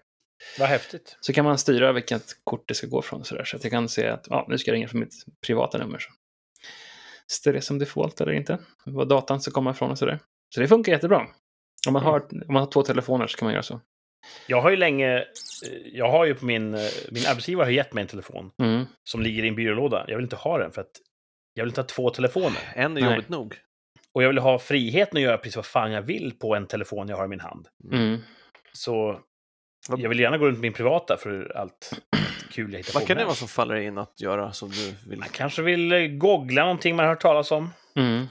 [0.59, 1.17] Vad häftigt.
[1.21, 3.25] Så kan man styra vilket kort det ska gå från.
[3.25, 3.43] Så, där.
[3.43, 5.13] så att jag kan se att ja, nu ska jag ringa från mitt
[5.45, 5.99] privata nummer.
[5.99, 6.09] Så.
[7.27, 8.57] Står det som default eller inte?
[8.85, 10.19] Vad datan ska komma ifrån och sådär.
[10.55, 11.27] Så det funkar jättebra.
[11.87, 13.81] Om man, har, om man har två telefoner så kan man göra så.
[14.47, 15.17] Jag har ju länge...
[15.17, 15.23] eh,
[15.93, 16.73] Jag har ju på min...
[16.73, 18.85] eh, Min arbetsgivare har gett mig en telefon Mm.
[19.03, 20.05] som ligger i en byrålåda.
[20.07, 20.91] Jag vill inte ha den för att
[21.53, 22.59] jag vill inte ha två telefoner.
[22.75, 23.09] En är Nej.
[23.11, 23.55] jobbigt nog.
[24.13, 27.09] Och jag vill ha friheten att göra precis vad fan jag vill på en telefon
[27.09, 27.67] jag har i min hand.
[27.93, 28.17] Mm.
[28.73, 29.19] Så
[29.89, 31.93] Vad- jag vill gärna gå runt min privata för allt
[32.51, 33.07] kul jag hittar Vad på.
[33.07, 35.19] kan det vara som faller in att göra som du vill?
[35.19, 37.69] Man kanske vill eh, googla någonting man har hört talas om.
[37.95, 38.25] Mm.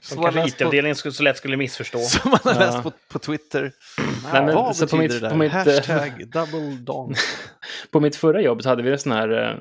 [0.00, 1.98] Som man kanske på- IT-avdelningen skulle- så lätt skulle missförstå.
[1.98, 2.58] Som man har Ja.
[2.60, 3.72] läst på, på Twitter.
[4.32, 5.30] Nej, men Vad så på betyder mitt- det där?
[5.30, 5.58] på mitt, eh,
[5.98, 7.14] Hashtag double dong.
[7.90, 9.58] På mitt förra jobb så hade vi en sån här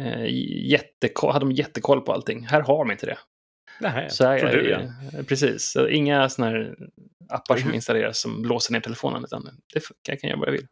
[0.00, 0.24] eh,
[0.70, 2.46] jättekoll, hade de jättekoll på allting.
[2.46, 3.18] Här har de inte det.
[3.80, 4.80] Nej, Så här, tror du ja.
[4.80, 6.76] eh, Precis, så inga såna här
[7.28, 7.74] appar som Mhm.
[7.74, 10.66] installeras som låser ner telefonen, utan det funkar, jag kan göra vad jag vill.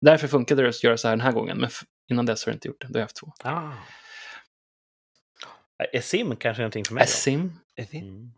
[0.00, 1.70] Därför funkade det att göra så här den här gången, men
[2.10, 2.86] innan dess har jag inte gjort det.
[2.86, 3.32] Då har jag haft två.
[3.44, 3.72] Ah.
[5.92, 7.02] Eh, Sim kanske är någonting för mig.
[7.02, 7.06] då.
[7.06, 7.52] Sim.
[7.92, 8.32] Mm.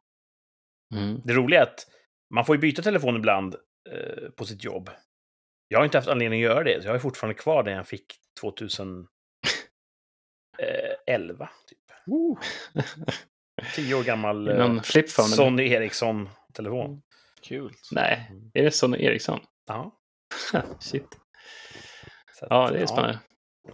[0.94, 1.20] Mm.
[1.24, 1.86] Det roliga är att
[2.34, 3.54] man får ju byta telefon ibland
[3.90, 4.90] eh, på sitt jobb.
[5.68, 7.88] Jag har inte haft anledning att göra det, så jag har fortfarande kvar den jag
[7.88, 8.14] fick
[11.06, 11.48] 2011.
[11.68, 11.78] Typ.
[12.06, 12.38] Woo.
[13.74, 15.26] Tio år gammal eh, Någon flipphone?
[15.26, 15.36] eller?
[15.36, 17.02] Sonny Ericsson-telefon.
[17.42, 17.72] Kul.
[17.90, 18.50] Nej, Mm.
[18.54, 19.40] är det Sonny Eriksson?
[19.66, 19.92] Ja.
[20.80, 21.06] Shit.
[22.38, 23.18] Så att, Ja, det är spännande.
[23.68, 23.72] Ja.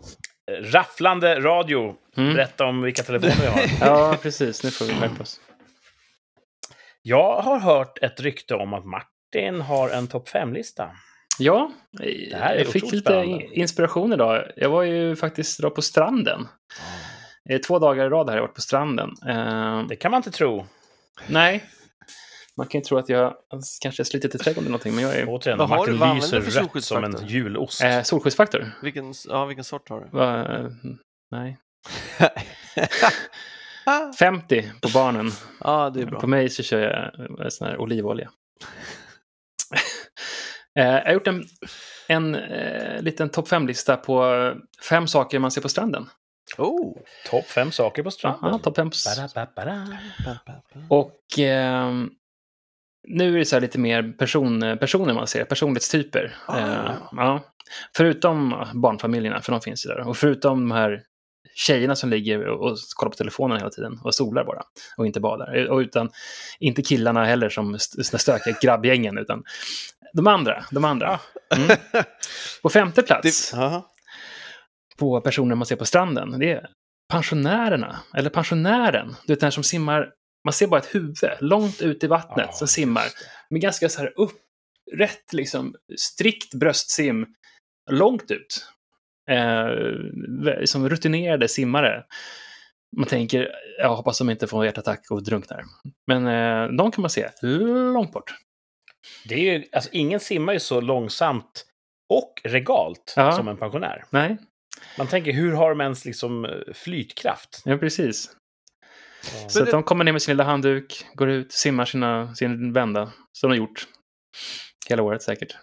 [0.61, 1.95] Rafflande radio.
[2.17, 2.35] Mm.
[2.35, 3.61] Berätta om vilka telefoner vi har.
[3.89, 4.65] Ja, precis.
[4.65, 5.41] Nu får vi skärpa oss.
[7.03, 10.91] Jag har hört ett rykte om att Martin har en topp 5-lista.
[11.39, 11.73] Ja,
[12.33, 13.45] här är jag fick lite spännande.
[13.59, 14.45] inspiration idag.
[14.57, 16.49] Jag var ju faktiskt idag på stranden.
[17.51, 19.11] Eh, Två dagar i rad har jag varit på stranden.
[19.29, 20.67] Eh, Det kan man inte tro.
[21.27, 21.65] nej,
[22.57, 23.35] man kan ju tro att jag
[23.83, 25.25] kanske har slitit i trädgården eller någonting, men jag är...
[25.29, 27.83] Återigen, Vad har Martin du- vad använder lyser du för rött som en julost.
[27.83, 28.73] Eh, solskyddsfaktor?
[28.83, 30.09] Vilken, ja, vilken sort har du?
[30.19, 30.67] Va, eh,
[31.31, 31.59] nej.
[34.19, 35.31] 50 på barnen.
[35.61, 36.21] ja, det är bra.
[36.21, 38.31] På mig så kör jag sån här olivolja.
[40.79, 41.45] Eh, jag har gjort en,
[42.09, 44.53] en eh, liten topp 5-lista på
[44.89, 46.09] fem saker man ser på stranden.
[46.59, 46.97] Oh.
[47.31, 48.61] Topp fem saker på stranden.
[48.61, 48.91] topp 5.
[48.91, 49.87] Ba-da-ba-ba-da.
[50.89, 52.11] Och ehm,
[53.09, 56.37] nu är det så här lite mer person, personer man ser, personlighetstyper.
[56.47, 56.59] Ah.
[56.59, 57.45] Eh, ja.
[57.97, 60.09] Förutom barnfamiljerna, för de finns ju där.
[60.09, 61.03] Och förutom de här
[61.55, 64.63] tjejerna som ligger och och kollar på telefonen hela tiden och solar bara
[64.97, 65.67] och inte badar.
[65.71, 66.11] Och utan,
[66.59, 69.45] inte killarna heller som st- stökiga grabbgängen, utan
[70.15, 70.65] de andra.
[70.71, 71.21] De andra.
[71.57, 71.77] Mm.
[72.63, 73.83] På femte plats Det.
[74.99, 76.69] På personer man ser på stranden, det är
[77.13, 79.15] pensionärerna, eller pensionären.
[79.27, 80.13] Du vet den som simmar,
[80.45, 83.05] man ser bara ett huvud långt ut i vattnet Ja, som simmar.
[83.51, 87.27] Med ganska så här upprätt, liksom, strikt bröstsim,
[87.91, 88.67] långt ut.
[89.31, 92.05] Eh, som rutinerade simmare.
[92.97, 95.65] Man tänker, jag hoppas de inte får en hjärtattack och drunknar.
[96.07, 98.35] Men eh, de kan man se långt bort.
[99.29, 101.65] Det är ju, alltså, ingen simmar ju så långsamt
[102.15, 103.33] och regalt Ja.
[103.33, 104.05] som en pensionär.
[104.11, 104.37] Nej,
[104.99, 107.63] Man tänker, hur har de ens liksom eh, flytkraft?
[107.65, 108.31] ja precis.
[109.43, 109.49] Ja.
[109.49, 113.13] Så det- de kommer ner med sin lilla handduk, går ut, simmar sina, sin vända,
[113.33, 113.87] som de har gjort
[114.89, 115.57] hela året säkert.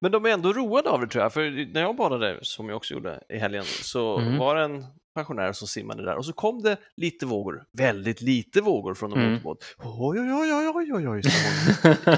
[0.00, 2.76] Men de är ändå roade av det tror jag, för när jag badade, som jag
[2.76, 4.38] också gjorde i helgen, så Mm.
[4.38, 8.60] var det en pensionär som simmade där och så kom det lite vågor, väldigt lite
[8.60, 9.32] vågor från en Mm.
[9.32, 9.64] motorbåt.
[9.78, 11.22] Oj, oj, oj, oj, oj, oj, oj,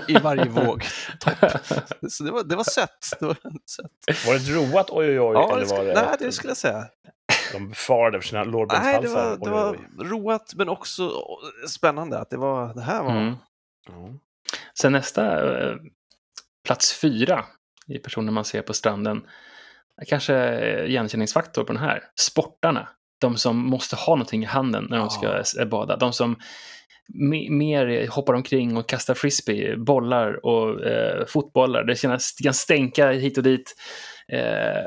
[0.16, 0.84] i varje våg.
[2.10, 3.16] Så det var, det var sött.
[3.20, 4.26] Det var sött.
[4.26, 5.32] Var det ett roat oj oj oj?
[5.34, 6.84] Ja, eller det skulle, var det, nej, det skulle jag säga.
[7.52, 9.36] de befarade för sina Nej, det lårbenshalsar?
[9.38, 10.06] var, det var oj, oj.
[10.06, 11.10] roat men också
[11.68, 13.10] spännande att det var, det här var...
[13.20, 13.34] Mm.
[13.88, 14.08] Ja.
[14.80, 15.76] Sen nästa, eh,
[16.64, 17.44] plats fyra
[17.86, 19.26] i personer man ser på stranden,
[20.08, 22.02] kanske eh, igenkänningsfaktor på den här.
[22.20, 22.88] Sportarna.
[23.20, 25.96] De som måste ha någonting i handen när de ska s- bada.
[25.96, 26.36] De som
[27.30, 31.84] me- mer hoppar omkring och kastar frisbee, bollar och eh, fotbollar.
[31.84, 33.74] Det känns, det kan stänka hit och dit.
[34.32, 34.84] Eh,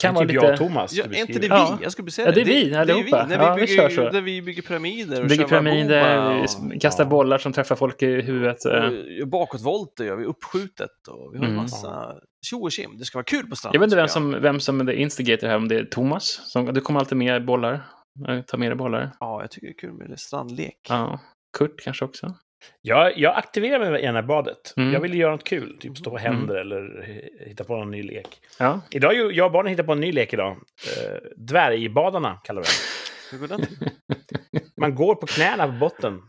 [0.00, 0.46] kan Det vara typ lite...
[0.46, 0.92] jag och Thomas.
[0.92, 1.46] Ja, är inte det vi?
[1.46, 1.78] Ja.
[1.82, 3.26] Jag skulle säga Ja, det är vi Det är vi, allihopa.
[3.26, 4.10] när Ja, vi vi bygger, kör så.
[4.12, 7.10] När vi bygger pyramider och Bygger pyramider, vi kastar ja.
[7.10, 8.64] bollar som träffar folk i huvudet.
[8.64, 8.72] eh.
[8.72, 11.62] och gör bakåtvolter gör vi, uppskjutet och vi har en Mm.
[11.62, 12.14] massa
[12.46, 12.90] tjo och tjim.
[12.98, 13.74] Det ska vara kul på stranden.
[13.74, 16.40] Jag vet inte vem som, vem som är instigator här, om det är Thomas.
[16.52, 17.86] Som, du kommer alltid med bollar.
[18.28, 19.10] Eh, Ta med dig bollar.
[19.20, 20.76] Ja, jag tycker det är kul med strandlek.
[20.88, 21.20] Ja.
[21.58, 22.34] Kurt kanske också.
[22.82, 24.74] Jag, jag aktiverar mig gärna i badet.
[24.76, 24.92] Mm.
[24.92, 26.32] Jag vill göra något kul, typ stå på Mm.
[26.36, 28.26] händer eller h- hitta på någon ny lek.
[28.58, 28.80] Ja.
[28.90, 30.50] Idag jag och barnen hittat på en ny lek idag.
[30.52, 33.30] Eh, dvärgbadarna kallar vi det.
[33.30, 33.90] Hur går den till?
[34.76, 36.22] Man går på knäna på botten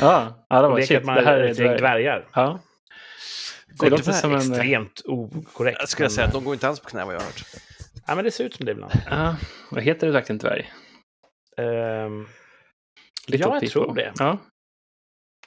[0.00, 0.98] Ja, ja det var shit.
[0.98, 1.78] att man Det här är ett dvärg.
[1.78, 2.28] dvärgar.
[2.34, 2.60] Ja.
[3.80, 4.36] Det låter som en...
[4.38, 5.76] Extremt okorrekt.
[5.80, 7.42] Jag skulle men- säga att de går inte alls på knä vad jag har hört.
[8.06, 8.92] Ja, men det ser ut som det ibland.
[9.10, 9.36] Ja,
[9.70, 10.70] vad heter det verkligen dvärg?
[11.58, 12.26] Ehm,
[13.26, 14.12] Little Ja, jag tror det.
[14.18, 14.38] Ja.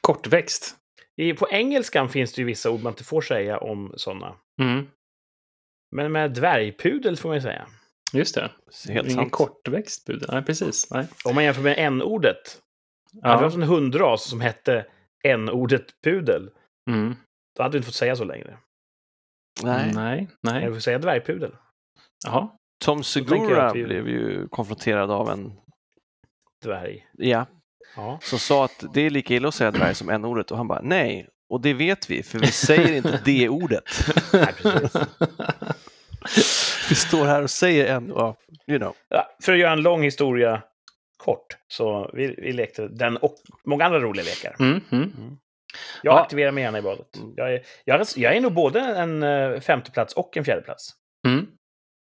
[0.07, 0.75] Kortväxt.
[1.15, 4.35] i, på engelskan finns det ju vissa ord man inte får säga om sådana.
[4.61, 4.87] Mm.
[5.95, 7.67] Men med dvärgpudel får man ju säga.
[8.13, 8.51] Just det.
[8.89, 9.31] Helt Ingen sant.
[9.31, 10.29] kortväxt pudel.
[10.33, 10.91] Nej, precis.
[10.91, 11.07] Nej.
[11.25, 12.61] Om man jämför med n-ordet.
[13.23, 13.45] Hade vi Ja.
[13.45, 14.85] haft en hundras som hette
[15.23, 16.49] n-ordet pudel,
[16.89, 17.15] Mm.
[17.57, 18.57] då hade vi inte fått säga så längre.
[19.63, 19.91] Nej.
[19.95, 20.27] Nej.
[20.41, 20.67] Men Nej.
[20.67, 21.55] vi får säga dvärgpudel.
[22.25, 22.49] Jaha.
[22.85, 25.53] Tom jag Segura vi- blev ju konfronterad av en,
[26.63, 27.07] Dvärg.
[27.13, 27.45] ja,
[27.95, 28.19] Ja.
[28.21, 30.81] som sa att det är lika illa att säga dvärg som n-ordet och han bara
[30.83, 33.83] nej, och det vet vi för vi säger inte det ordet.
[34.33, 34.53] Nej.
[36.89, 38.35] Vi står här och säger en, ja,
[38.67, 38.95] you know.
[39.09, 40.63] Ja, för att göra en lång historia
[41.17, 44.55] kort, så vi, vi lekte den och många andra roliga lekar.
[44.59, 44.81] Mm.
[44.91, 45.37] Mm.
[46.03, 46.19] Jag Ja.
[46.21, 47.15] aktiverar mig gärna i badet.
[47.17, 47.33] Mm.
[47.35, 50.89] Jag är, jag, är, jag är nog både en uh, femteplats och en fjärdeplats.
[51.27, 51.47] Mm.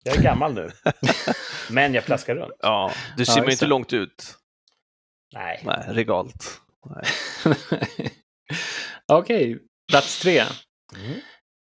[0.03, 0.71] Jag är gammal nu.
[1.69, 2.53] Men jag plaskar runt.
[2.59, 4.35] Ja, du Ja, simmar just inte långt ut.
[5.35, 5.61] Nej.
[5.65, 6.61] Nej, regalt.
[9.07, 9.59] Okej,
[9.91, 10.39] plats tre.
[10.95, 11.19] Mm.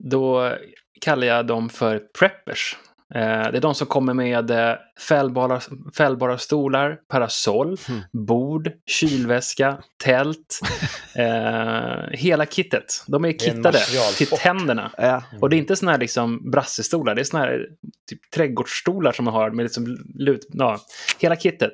[0.04, 0.56] Då
[1.00, 2.76] kallar jag dem för preppers.
[3.14, 4.74] Eh, det är de som kommer med eh,
[5.08, 5.60] fällbara,
[5.96, 8.00] fällbara stolar, parasoll, Mm.
[8.12, 10.60] bord, kylväska, tält.
[11.14, 13.04] Eh, hela kittet.
[13.06, 14.16] De är är kittade materialsport.
[14.16, 14.90] till tänderna.
[14.96, 15.22] Ja.
[15.40, 17.66] Och det är inte såna här liksom brassestolar, det är såna här
[18.10, 20.80] typ trädgårdsstolar som man har med liksom lut, ja,
[21.18, 21.72] hela kittet.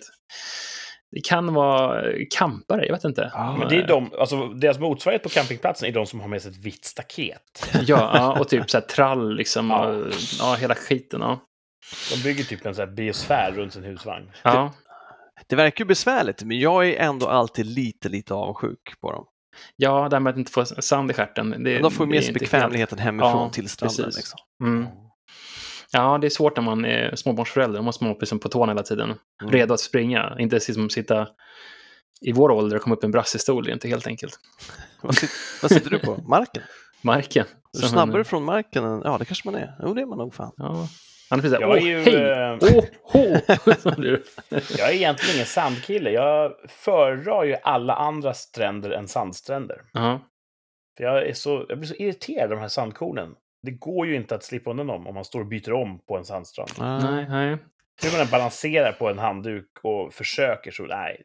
[1.13, 3.31] Det kan vara eh, campare, jag vet inte.
[3.35, 6.43] Ja, Men det är de, alltså deras motsvarighet på campingplatsen är de som har med
[6.43, 7.69] sig ett vitt staket.
[7.87, 9.71] Ja, och typ så här trall liksom.
[9.71, 9.87] Ja.
[9.87, 10.07] Och,
[10.39, 11.21] ja, hela skiten.
[11.21, 11.39] Ja.
[12.15, 14.31] De bygger typ en sån här biosfär runt sin husvagn.
[14.43, 14.73] Ja.
[15.47, 19.25] Det verkar ju besvärligt, men jag är ändå alltid lite, lite avundsjuk på dem.
[19.77, 21.51] ja, det här med att inte få sand i stjärten.
[21.51, 23.97] Det, Men de får ju det sig bekvämligheten hemifrån Ja, till stranden.
[24.05, 24.17] precis.
[24.17, 24.39] Liksom.
[24.63, 24.87] Mm.
[25.93, 27.79] Ja, det är svårt när man är småbarnsförälder.
[27.79, 29.15] Då måste man vara liksom på tårna hela tiden.
[29.43, 29.53] Mm.
[29.53, 30.37] Redo att springa.
[30.39, 31.29] Inte liksom sitta
[32.21, 33.65] i vår ålder och komma upp en brassestol.
[33.65, 34.39] Det är inte helt enkelt.
[35.01, 36.17] Vad, sitter, vad sitter du på?
[36.29, 36.63] Marken?
[37.03, 37.47] Marken.
[37.47, 38.85] Är du Som snabbare från marken?
[38.85, 39.77] Än, ja, det kanske man är.
[39.83, 40.53] Jo, det är man nog fan.
[40.57, 40.89] Ja.
[41.31, 43.77] Han är precis Jag är såhär, ju, åh, hej!
[43.83, 44.11] Så blir
[44.49, 44.79] det.
[44.79, 46.11] Jag är egentligen ingen sandkille.
[46.11, 49.83] Jag föredrar ju alla andra stränder än sandstränder.
[49.93, 50.21] Ja.
[50.97, 53.35] För jag, är så, jag blir så irriterad av de här sandkornen.
[53.67, 56.17] Det går ju inte att slippa undan dem om man står och byter om på
[56.17, 56.71] en sandstrand.
[56.79, 57.59] Nej, nej.
[58.03, 61.23] Hur man balanserar på en handduk och försöker så, nej.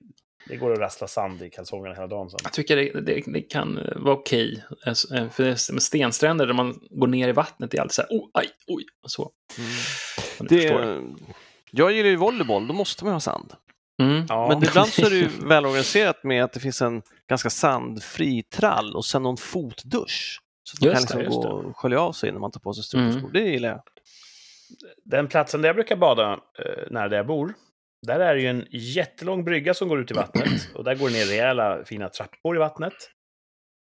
[0.47, 2.39] Det går att rassla sand i kalsongerna hela dagen sen.
[2.43, 4.63] Jag tycker det, det, det kan vara okej.
[4.85, 7.81] Alltså, eh, För det är med stenstränder där man går ner i vattnet, det är
[7.81, 9.31] alltid så här, oh, aj, oj, och så.
[9.57, 10.47] Mm.
[10.49, 11.01] Det,
[11.71, 13.53] jag gillar ju volleyboll, då måste man ha sand.
[14.01, 14.25] Mm.
[14.29, 14.47] Ja.
[14.49, 18.95] Men ibland så är det ju välorganiserat med att det finns en ganska sandfri trall
[18.95, 20.40] och sen någon fotdusch.
[20.63, 22.51] Så att man Just kan det, liksom just gå och skölja av sig när man
[22.51, 23.11] tar på sig Mm.
[23.11, 23.31] strumpor.
[23.33, 23.81] Det gillar jag.
[25.03, 27.53] Den platsen där jag brukar bada, eh, nära där jag bor,
[28.07, 30.49] där är det ju en jättelång brygga som går ut i vattnet.
[30.75, 32.93] Och där går det ner rejäla fina trappor i vattnet.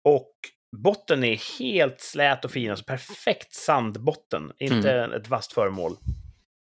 [0.10, 0.32] Och
[0.78, 4.52] botten är helt slät och fin, alltså perfekt sandbotten.
[4.60, 5.98] Inte ett vasst föremål.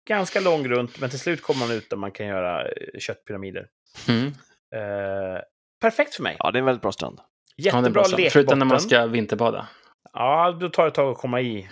[0.08, 3.66] Ganska lång runt, men till slut kommer man ut där man kan göra eh, köttpyramider.
[4.08, 4.26] Mm.
[4.74, 5.40] Eh,
[5.80, 6.36] perfekt för mig.
[6.38, 7.18] Ja, det är en väldigt bra strand.
[7.20, 7.24] Ja,
[7.56, 8.20] det Jättebra bra strand.
[8.20, 8.32] lekbotten.
[8.32, 9.68] Förutom när man ska vinterbada.
[10.20, 11.68] Ja, då tar det ett tag att komma i.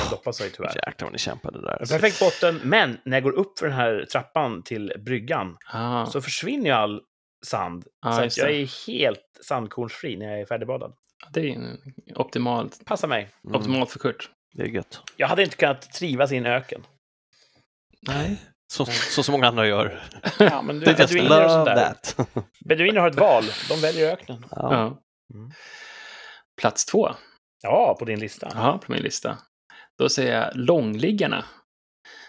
[0.00, 0.68] Man doppa sig tyvärr.
[0.86, 1.78] Jäklar vad ni kämpade där.
[1.80, 6.06] En perfekt botten, men när jag går upp för den här trappan till bryggan Ah,
[6.06, 7.00] så försvinner ju all
[7.46, 7.84] sand.
[8.02, 10.92] Ja, så jag är helt sandkornsfri när jag är färdigbadad.
[11.32, 11.78] det är
[12.14, 13.28] optimalt, Passar mig.
[13.44, 14.30] Mm, optimalt för Kurt.
[14.54, 15.00] det är gött.
[15.16, 16.86] Jag hade inte kunnat trivas i en öken.
[18.08, 18.36] Nej.
[18.72, 20.02] Så, så som många andra gör.
[20.38, 21.94] Ja, men du, beduiner och sånt love där.
[21.94, 22.16] that.
[22.64, 23.44] Beduiner har ett val.
[23.68, 24.44] De väljer öknen.
[24.50, 25.02] Ja.
[25.34, 25.50] Mm.
[26.60, 27.10] Plats två.
[27.62, 28.52] Ja, på din lista.
[28.54, 29.38] Ja, på min lista.
[29.98, 31.44] Då säger jag långliggarna.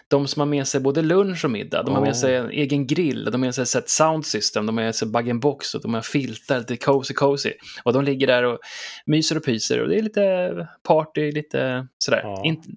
[0.08, 1.82] De som har med sig både lunch och middag.
[1.82, 4.78] De har med sig en egen grill, de har med sig ett sound system, de
[4.78, 7.52] har med sig bag box och de har filtar, lite cozy cozy.
[7.84, 8.58] Och de ligger där och
[9.06, 12.20] myser och pyser och det är lite party, lite sådär.
[12.24, 12.42] Ja.
[12.44, 12.68] Inte...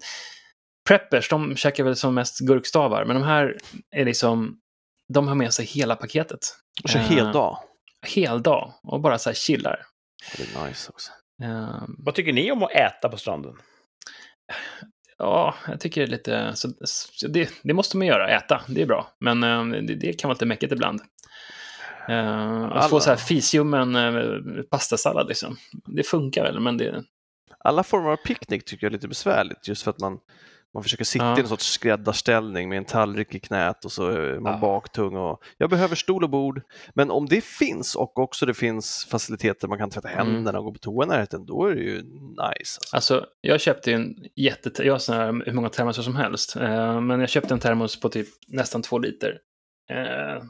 [0.87, 3.57] Preppers, de käkar väl som mest gurkstavar, men de här
[3.95, 4.59] är liksom,
[5.13, 6.39] de har med sig hela paketet.
[6.83, 7.57] Och kör Eh, hel dag.
[8.05, 9.85] Hel dag och bara så här chillar.
[10.37, 11.11] Det är nice också.
[11.43, 13.55] Eh, Vad tycker ni om att äta på stranden?
[15.17, 16.51] Ja, jag tycker det är lite...
[16.55, 18.61] Så, så det, det måste man göra, äta.
[18.67, 19.11] Det är bra.
[19.19, 21.01] Men eh, det, det kan vara lite mäckigt ibland.
[22.09, 25.57] Uh, att få så här fisljummen uh, pastasallad liksom.
[25.85, 27.03] Det funkar väl, men det...
[27.59, 30.19] Alla former av picknick tycker jag är lite besvärligt just för att man,
[30.73, 31.37] man försöker sitta Ja.
[31.37, 34.59] i en sorts skräddarställning med en tallrik i knät och så är man Ja.
[34.59, 35.15] baktung.
[35.15, 36.61] Och, jag behöver stol och bord.
[36.93, 40.33] Men om det finns och också det finns faciliteter man kan tvätta Mm.
[40.33, 42.79] händerna och gå på toa närheten, då är det ju nice.
[42.91, 42.95] Alltså.
[42.95, 44.71] Alltså, jag köpte ju en jätte...
[44.85, 46.55] Jag har såna här, hur många termosar som helst.
[46.55, 49.37] Eh, men jag köpte en termos på typ nästan två liter.
[49.91, 50.43] Uh,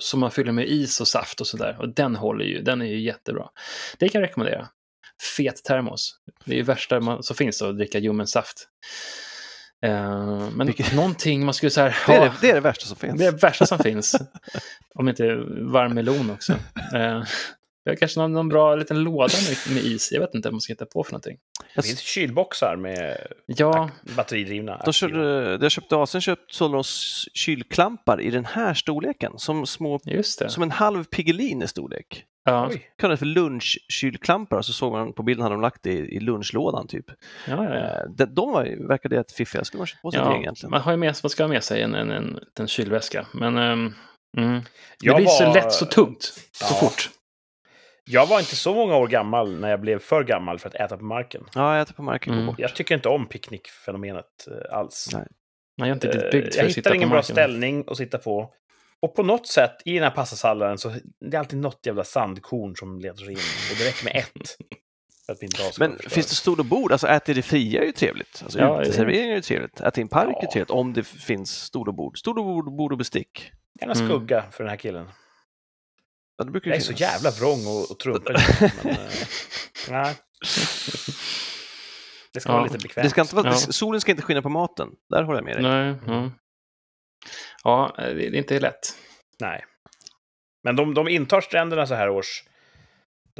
[0.00, 1.76] som man fyller med is och saft och sådär.
[1.80, 3.48] Och den håller ju, den är ju jättebra.
[3.98, 4.68] Det kan jag rekommendera.
[5.36, 6.14] Fet termos.
[6.44, 8.68] Det är ju värsta man, som finns att dricka ljummen saft.
[9.86, 11.96] Eh, men Vilket- någonting man skulle så här...
[12.06, 13.18] Det, är det, det är det värsta som finns.
[13.18, 14.16] Det är det värsta som finns.
[14.94, 16.52] Om inte varm melon också.
[16.94, 17.22] Eh,
[17.84, 20.12] jag har kanske någon, någon bra liten låda med, med is.
[20.12, 21.36] Jag vet inte vad man ska hitta på för någonting.
[21.74, 24.82] Det finns kylboxar med Ja, batteridrivna.
[24.84, 26.84] De körde, det jag köpte Asien köpt sålde de
[27.34, 30.50] kylklampar i den här storleken, som, små, just det.
[30.50, 32.24] som en halv Piggelin i storlek.
[32.44, 32.90] Ja, Oj.
[32.98, 37.04] Kallades för lunchkylklampar, så såg man på bilden hade de lagt det i, lunchlådan typ.
[37.48, 37.64] ja, ja.
[37.64, 37.80] ja.
[37.80, 40.70] Eh, De, de var, verkade rätt fiffiga, skulle man köpa på sig ett ja egentligen.
[40.70, 43.26] man, har ju med, man ska ha med sig en, en, en, en kylväska.
[43.34, 43.94] Men ehm,
[44.38, 44.54] mm.
[44.60, 44.66] det
[45.00, 46.22] Jag blir så var- lätt så tungt,
[46.52, 46.74] så Ja.
[46.88, 47.10] fort.
[48.04, 50.96] Jag var inte så många år gammal när jag blev för gammal för att äta
[50.96, 51.44] på marken.
[51.54, 52.54] Ja, jag äter på marken, Mm.
[52.58, 55.08] Jag tycker inte om picknickfenomenet eh, alls.
[55.12, 55.26] Nej.
[55.80, 57.34] Man är inte Eh, riktigt byggd för jag att sitta hittar på ingen bra marken.
[57.34, 58.52] ställning att sitta på.
[59.02, 60.94] Och på något sätt, i den här pastasalladen, så
[61.30, 63.36] det är alltid något jävla sandkorn som leder in.
[63.70, 64.56] Och det räcker med ett.
[65.78, 66.92] Men finns det och bord?
[66.92, 68.40] Alltså äta i det fria är ju trevligt.
[68.44, 69.80] Alltså, Ja, uteservering är ju trevligt.
[69.80, 70.50] Äta i en park är Ja.
[70.52, 72.16] trevligt om det finns och bord.
[72.26, 73.52] Och bord, bord och bestick.
[73.80, 74.08] Gärna Mm.
[74.08, 75.08] skugga för den här killen.
[76.38, 78.34] Ja, det brukar ju Jag är så jävla vrång och, och trumpig.
[78.84, 78.98] men, eh,
[79.90, 80.14] nej.
[82.32, 83.04] Det ska Ja, vara lite bekvämt.
[83.04, 83.54] Det ska inte vara, Ja.
[83.56, 84.88] Solen ska inte skina på maten.
[85.10, 85.62] Där håller jag med dig.
[85.62, 86.30] Nej, ja.
[87.64, 88.96] Ja, det det är inte lätt.
[89.40, 89.64] Nej.
[90.64, 92.44] Men de, de intar stränderna så här års.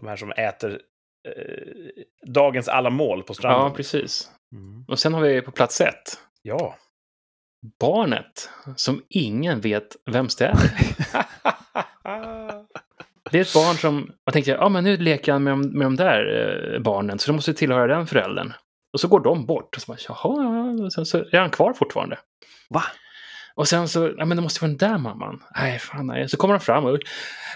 [0.01, 0.81] De här som äter
[1.29, 3.63] eh, dagens alla mål på stranden.
[3.69, 4.31] Ja, precis.
[4.53, 4.85] Mm.
[4.89, 6.77] Och sen har vi på plats ett, Ja.
[7.81, 10.57] barnet som ingen vet vems det är.
[13.31, 13.95] Det är ett barn som,
[14.27, 16.27] man tänkte, ja men nu leker han med de, med de där
[16.75, 18.53] eh, barnen, så då måste tillhöra den föräldern.
[18.93, 19.77] Och så går de bort.
[19.77, 20.43] Och så bara, jaha,
[20.79, 22.19] ja, och sen så är han kvar fortfarande.
[22.71, 22.83] Va?
[23.61, 25.43] Och sen så, ja men det måste vara den där mamman.
[25.57, 26.29] Nej, fan nej.
[26.29, 26.99] Så kommer de fram och,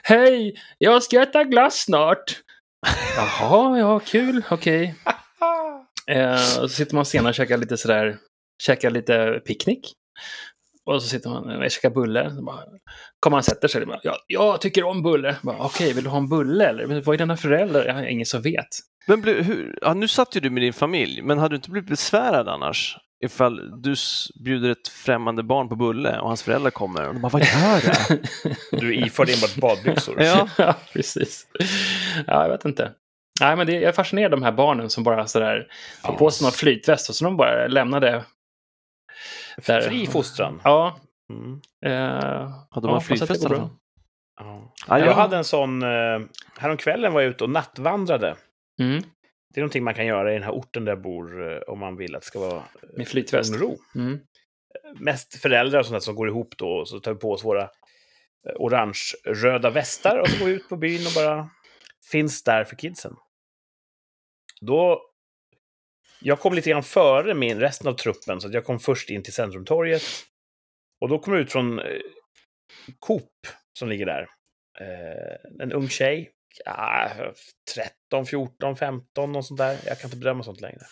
[0.02, 2.40] hej, jag ska äta glass snart.
[3.16, 4.94] Jaha, ja, kul, okej.
[6.06, 8.16] Eh, och så sitter man senare och käkar lite sådär,
[8.62, 9.92] käkar lite picknick.
[10.86, 12.30] Och så sitter man och käkar bulle.
[13.20, 15.36] Kommer han sätter sig och bara, ja, jag tycker om bulle.
[15.44, 16.86] Okej, vill du ha en bulle eller?
[16.86, 17.84] Men vad är dina föräldrar?
[17.84, 18.68] Jag har ingen som vet.
[19.06, 21.70] Men ble, hur, ja, nu satt ju du med din familj, men hade du inte
[21.70, 22.96] blivit besvärad annars?
[23.24, 23.94] Ifall du
[24.44, 27.80] bjuder ett främmande barn på bulle och hans föräldrar kommer och de bara, vad gör
[27.80, 28.22] du?
[28.78, 30.22] Du är iförd enbart badbyxor.
[30.22, 31.46] ja, ja, precis.
[32.26, 32.92] Ja, jag vet inte.
[33.40, 35.66] Nej, men det, jag är fascinerad av de här barnen som bara sådär
[36.02, 38.24] har på sig någon flytväst och så de bara lämnar det.
[39.66, 39.80] Där.
[39.80, 40.60] Fri fostran.
[40.64, 40.98] Ja.
[41.32, 41.60] Mm.
[41.80, 43.68] Ja de ja, har hoppas att det flytväst i alla fall.
[44.40, 44.72] Ja.
[44.88, 45.82] Jag jag- hade en sån...
[45.82, 46.20] Eh,
[46.58, 48.36] häromkvällen var jag ute och nattvandrade.
[48.80, 49.02] Mm,
[49.54, 51.78] Det är någonting man kan göra i den här orten där jag bor eh, om
[51.78, 53.54] man vill att det ska vara eh, med flytväst.
[53.54, 53.78] ro.
[53.94, 54.18] Mm.
[54.98, 57.62] Mest föräldrar och sånt som går ihop då och så tar vi på oss våra
[57.62, 61.50] eh, orange-röda västar och så går vi ut på byn och bara
[62.10, 63.16] finns där för kidsen.
[64.60, 65.10] Då...
[66.20, 69.22] Jag kom lite grann före min, resten av truppen, så att jag kom först in
[69.22, 70.02] till Centrumtorget.
[71.00, 71.84] Och då kom jag ut från eh,
[72.98, 73.30] Coop
[73.78, 74.28] som ligger där.
[74.80, 76.30] Eh, en ung tjej,
[76.64, 77.10] ja,
[77.74, 79.78] 13, 14, 15, något sånt där.
[79.86, 80.82] Jag kan inte bedöma sånt längre.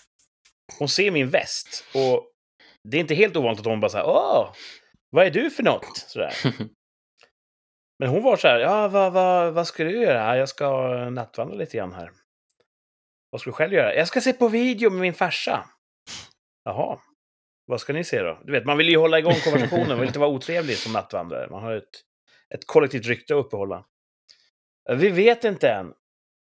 [0.79, 2.29] Hon ser min väst och
[2.89, 4.53] det är inte helt ovanligt att hon bara säger Åh,
[5.11, 5.97] vad är du för något?
[5.97, 6.35] Sådär.
[7.99, 10.37] Men hon var så här, ja, vad, vad, vad ska du göra?
[10.37, 12.11] Jag ska nattvandra lite grann här.
[13.31, 13.95] Vad ska du själv göra?
[13.95, 15.65] Jag ska se på video med min farsa.
[16.65, 16.99] Jaha.
[17.67, 18.41] Vad ska ni se då?
[18.45, 21.51] Du vet, man vill ju hålla igång konversationen, man vill inte vara otrevlig som nattvandrare.
[21.51, 22.03] Man har ett,
[22.55, 23.85] ett kollektivt rykte att uppehålla.
[24.91, 25.87] Vi vet inte än.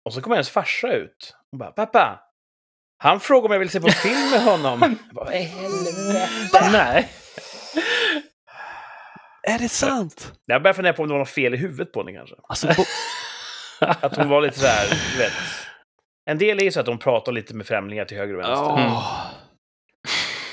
[0.05, 1.35] Och så kommer hennes farsa ut.
[1.51, 2.21] Hon bara, pappa!
[2.99, 4.99] Han frågar om jag vill se på film med honom.
[5.13, 6.69] Vad i helvete?
[6.73, 7.09] Nej.
[9.43, 10.33] Är det sant?
[10.47, 12.35] Jag började fundera på om det var något fel i huvudet på henne kanske.
[12.49, 12.85] Alltså, bo-
[14.01, 15.33] Att hon var lite så här, du vet.
[16.31, 18.67] En del är ju så att de pratar lite med främlingar till höger och vänster.
[18.67, 19.27] Åh.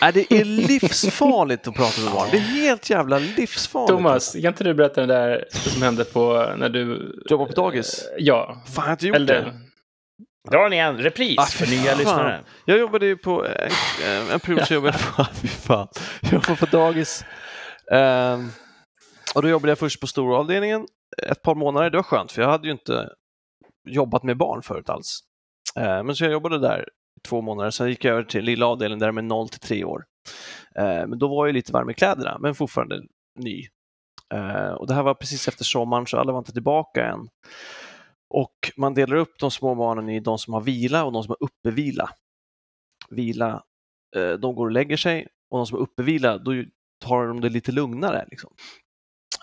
[0.04, 2.28] Nej, det är livsfarligt att prata med barn.
[2.32, 3.90] Det är helt jävla livsfarligt.
[3.92, 7.16] Thomas, kan inte du berätta det där som hände på när du...
[7.30, 8.04] Jobbar på dagis?
[8.08, 8.62] Eh, Ja.
[8.76, 9.54] Fan, jag har inte gjort Eller, det.
[10.52, 11.98] Drar ni en repris Ah, för nya fan.
[11.98, 12.42] lyssnare?
[12.66, 15.88] Jag jobbade ju på en, en period så jobbade jag på, fy fan.
[16.22, 17.26] Jag jobbade på dagis.
[17.92, 18.50] Ehm,
[19.36, 20.88] och då jobbade jag först på stora avdelningen
[21.28, 21.90] ett par månader.
[21.90, 23.10] Det var skönt för jag hade ju inte
[23.90, 25.20] jobbat med barn förut alls.
[25.76, 26.86] Ehm, men så jag jobbade där
[27.30, 27.72] två månader.
[27.72, 30.04] Sen gick jag över till lilla avdelningen där med 0 till 3 år.
[30.76, 33.02] Eh, men då var jag lite varm i kläderna, men fortfarande
[33.40, 33.68] ny.
[34.34, 37.28] Eh, och det här var precis efter sommaren så alla var inte tillbaka än.
[38.30, 41.30] Och man delar upp de små barnen i de som har vila och de som
[41.40, 42.10] har uppevila.
[43.10, 43.64] Vila,
[44.16, 46.52] eh, de går och lägger sig och de som har uppevila, då
[47.06, 48.26] tar de det lite lugnare.
[48.32, 48.54] Liksom.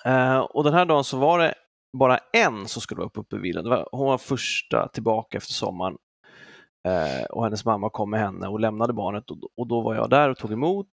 [0.05, 1.55] Eh, Och den här dagen så var det
[1.99, 3.63] bara en som skulle vara uppe uppevila.
[3.63, 5.97] Det var, hon var första tillbaka efter sommaren
[6.89, 10.11] Eh, och hennes mamma kom med henne och lämnade barnet och, och då var jag
[10.11, 10.89] där och tog emot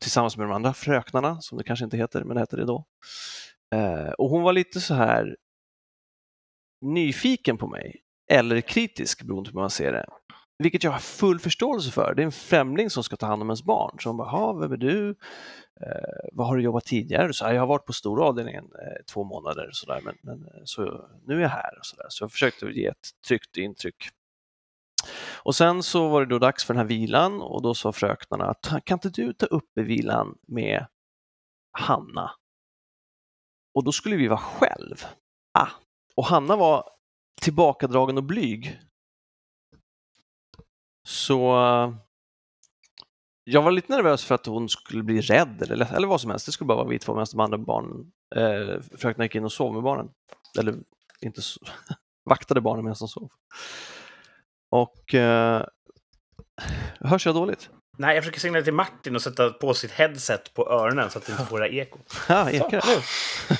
[0.00, 2.84] tillsammans med de andra fröknarna, som det kanske inte heter, men det hette det då.
[3.74, 5.36] Eh, och hon var lite så här
[6.80, 8.00] nyfiken på mig,
[8.30, 10.06] eller kritisk beroende på hur man ser det.
[10.62, 12.14] Vilket jag har full förståelse för.
[12.14, 13.96] Det är en främling som ska ta hand om ens barn.
[14.00, 15.08] Så hon bara, vem är du?
[15.80, 17.32] Eh, vad har du jobbat tidigare?
[17.32, 20.60] Så, jag har varit på stora avdelningen eh, två månader, så där, men, men eh,
[20.64, 21.78] så, nu är jag här.
[21.78, 22.06] Och så, där.
[22.08, 24.08] så jag försökte ge ett tryggt intryck.
[25.42, 28.44] Och sen så var det då dags för den här vilan och då sa fröknarna
[28.44, 30.86] att kan inte du ta upp i vilan med
[31.72, 32.30] Hanna?
[33.74, 35.04] Och då skulle vi vara själv.
[35.58, 35.68] Ah.
[36.16, 36.90] Och Hanna var
[37.40, 38.80] tillbakadragen och blyg.
[41.08, 41.94] Så eh,
[43.44, 46.46] jag var lite nervös för att hon skulle bli rädd eller, eller vad som helst.
[46.46, 49.52] Det skulle bara vara vi två medan de andra barnen, eh, fröknarna gick in och
[49.52, 50.10] sov med barnen.
[50.58, 50.74] Eller
[51.20, 51.60] inte så,
[52.24, 53.30] vaktade barnen medan de sov.
[54.70, 55.62] Och eh,
[57.00, 57.70] hörs jag dåligt?
[57.98, 61.26] Nej, jag försöker signalera till Martin och sätta på sitt headset på öronen så att
[61.26, 62.16] det inte får det här ekot.
[62.28, 62.84] Ja, ekar.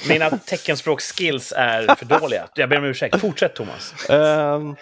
[0.08, 2.48] Mina teckenspråksskills är för dåliga.
[2.54, 3.20] Jag ber om ursäkt.
[3.20, 4.10] Fortsätt, Thomas.
[4.10, 4.76] Ehm,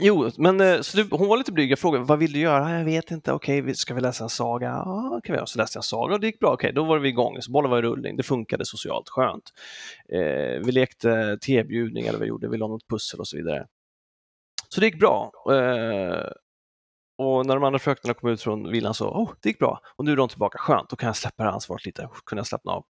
[0.00, 1.70] Jo, men eh, så du, hon var lite blyg.
[1.70, 2.78] Jag frågade vad vill du göra?
[2.78, 3.32] Jag vet inte.
[3.32, 4.66] Okej, vi- ska vi läsa en saga?
[4.66, 5.46] Ja, kan vi göra.
[5.46, 6.52] Så läste jag en saga och det gick bra.
[6.52, 7.42] Okej, då var vi igång.
[7.42, 8.16] Så bollen var i rullning.
[8.16, 9.44] Det funkade socialt skönt.
[10.12, 12.48] Eh, vi lekte tebjudning eller vad vi gjorde.
[12.48, 13.66] Vi la något pussel och så vidare.
[14.74, 15.32] Så det gick bra.
[15.50, 16.30] Eh,
[17.18, 19.80] och när de andra fröknarna kom ut från villan så, oh, det gick bra.
[19.96, 20.90] Och nu är de tillbaka, skönt.
[20.90, 22.08] Då kan jag släppa det här ansvaret lite.
[22.26, 22.84] Kunna slappna av.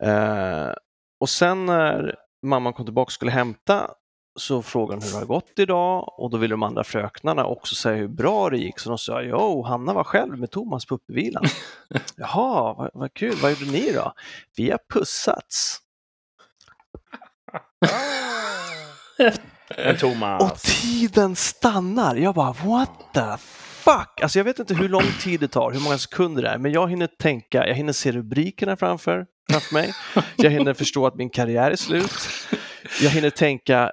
[0.00, 0.74] Eh,
[1.20, 3.90] och sen när mamman kom tillbaka och skulle hämta
[4.38, 7.74] så frågade de hur det har gått idag och då ville de andra fröknarna också
[7.74, 8.78] säga hur bra det gick.
[8.78, 11.44] Så de sa, jo, Hanna var själv med Thomas på uppvilan.
[12.16, 14.12] Jaha, vad, vad kul, vad gjorde ni då?
[14.56, 15.80] Vi har pussats.
[19.76, 22.16] Men Och Thomas, tiden stannar.
[22.16, 23.36] Jag bara, what the
[23.86, 24.20] fuck?
[24.22, 26.72] Alltså jag vet inte hur lång tid det tar, hur många sekunder det är, men
[26.72, 29.94] jag hinner tänka, jag hinner se rubrikerna framför, framför mig.
[30.36, 32.28] Jag hinner förstå att min karriär är slut.
[33.00, 33.92] Jag hinner tänka,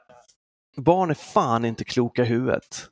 [0.78, 2.86] barn är fan inte kloka i huvudet.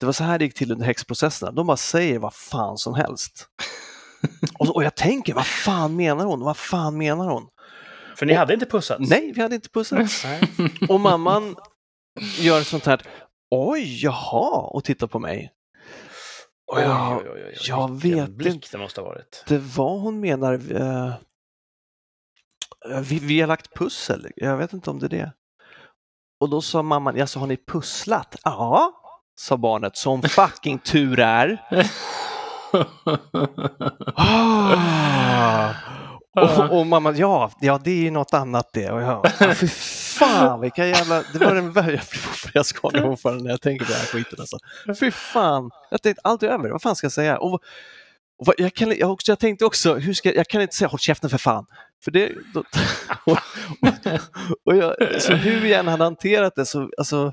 [0.00, 1.52] Det var så här det gick till under häxprocesserna.
[1.52, 3.46] De bara säger vad fan som helst.
[4.58, 6.40] Och, och jag tänker, vad fan menar hon?
[6.40, 7.48] Vad fan menar hon?
[8.16, 9.10] för ni hade inte pussats?
[9.10, 10.24] Nej, vi hade inte pussats.
[10.88, 11.56] Och mamman
[12.20, 13.02] gör ett sånt här,
[13.50, 15.52] oj, jaha, och tittar på mig.
[16.72, 17.54] Och jag oj, oj, oj.
[17.68, 18.68] jag vet inte.
[18.72, 19.44] det måste ha varit.
[19.48, 20.52] det vad hon menar.
[20.54, 21.14] eh,
[23.02, 25.32] vi, vi har lagt pussel, jag vet inte om det är det.
[26.40, 28.36] Och då sa mamman, ja så har ni pusslat?
[28.44, 28.92] Ja,
[29.34, 31.58] sa barnet, som fucking tur är.
[34.16, 35.74] Ah.
[36.34, 38.90] Och, och mamma, ja, ja, det är ju något annat det.
[38.90, 41.22] Och jag, fy fan, vilka jävla...
[41.32, 42.16] Det var den värsta...
[42.54, 44.38] Jag skakar fortfarande när jag tänker på den här skiten.
[44.40, 44.58] Alltså.
[45.00, 46.70] Fy fan, jag tänkte allt är över.
[46.70, 47.38] Vad fan ska jag säga?
[47.38, 47.60] Och,
[48.38, 51.00] och jag, kan, jag, också, jag tänkte också, hur ska, jag kan inte säga håll
[51.00, 51.66] käften för fan.
[52.04, 52.64] För det, då,
[53.24, 53.38] och,
[54.64, 57.32] och jag, så hur jag än hade hanterat det så, alltså,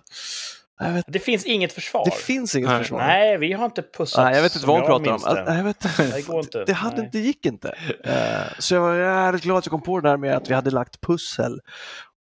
[0.80, 2.06] vet, Det finns inget försvar.
[2.06, 2.80] det finns inget Nej.
[2.80, 3.00] försvar.
[3.00, 4.18] Nej, vi har inte pussats.
[4.18, 5.46] Nej, jag vet inte vad hon pratar om.
[5.46, 6.04] Nej, jag vet inte.
[6.16, 6.64] Det går inte.
[6.66, 7.10] Det, hade Nej.
[7.12, 7.76] det gick inte.
[8.04, 8.14] Eh,
[8.60, 10.72] så jag var jävligt glad att jag kom på det där med att vi hade
[10.72, 11.60] lagt pussel.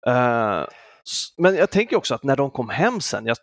[0.07, 3.37] S- men jag tänker också att när de kom hem sen, jag,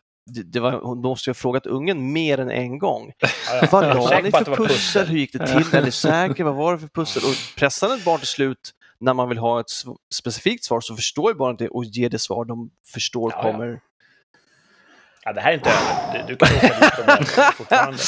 [0.44, 3.12] det, var, hon måste ju ha frågat ungen mer än en gång.
[3.18, 3.28] Ja,
[3.62, 3.68] ja.
[3.72, 5.06] Vad är la säker ni för pussel?
[5.06, 5.74] Hur gick det till?
[5.78, 6.44] Är ni säkra?
[6.44, 7.22] Vad var det för pussel?
[7.24, 9.70] Och pressar ett barn till slut när man vill ha ett
[10.14, 13.52] specifikt svar så förstår ju barnet det och ger det svar de förstår Ja, ja.
[13.52, 13.80] kommer.
[15.24, 16.26] Ja, det här är inte över.
[16.26, 17.98] Du, du kan åka dit fortfarande.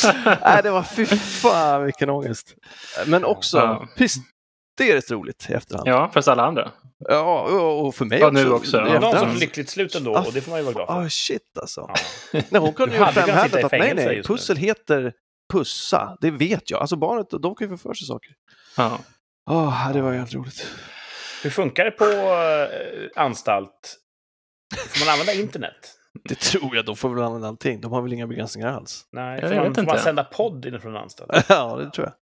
[0.45, 2.55] Nej, det var fy fan vilken ångest.
[3.07, 3.89] Men också, Ja.
[3.97, 5.89] hysteriskt roligt i efterhand.
[5.89, 6.73] ja, fast alla andra.
[6.99, 7.41] Ja,
[7.81, 8.43] och för mig Ja, också.
[8.43, 8.81] nu också.
[8.81, 10.95] Det var som lyckligt slut ändå och det får man ju vara glad för.
[11.07, 11.91] Ah, shit alltså.
[12.33, 12.41] Ja.
[12.49, 15.13] Nej, hon kunde Du ju framhävt att nej, nej, pussel heter
[15.53, 16.17] pussa.
[16.21, 16.81] Det vet jag.
[16.81, 18.31] Alltså barnet, de kan ju få för sig saker.
[18.77, 18.99] Ja.
[19.51, 20.67] Åh, det var helt roligt.
[21.43, 23.97] Hur funkar det på eh, anstalt?
[24.89, 25.96] Får man använda internet?
[26.25, 27.81] Det tror jag, de får väl använda allting.
[27.81, 29.07] De har väl inga begränsningar alls.
[29.13, 31.31] Nej, Jag får, man, får man sända podd inifrån anstalt?
[31.49, 32.15] ja, det tror jag.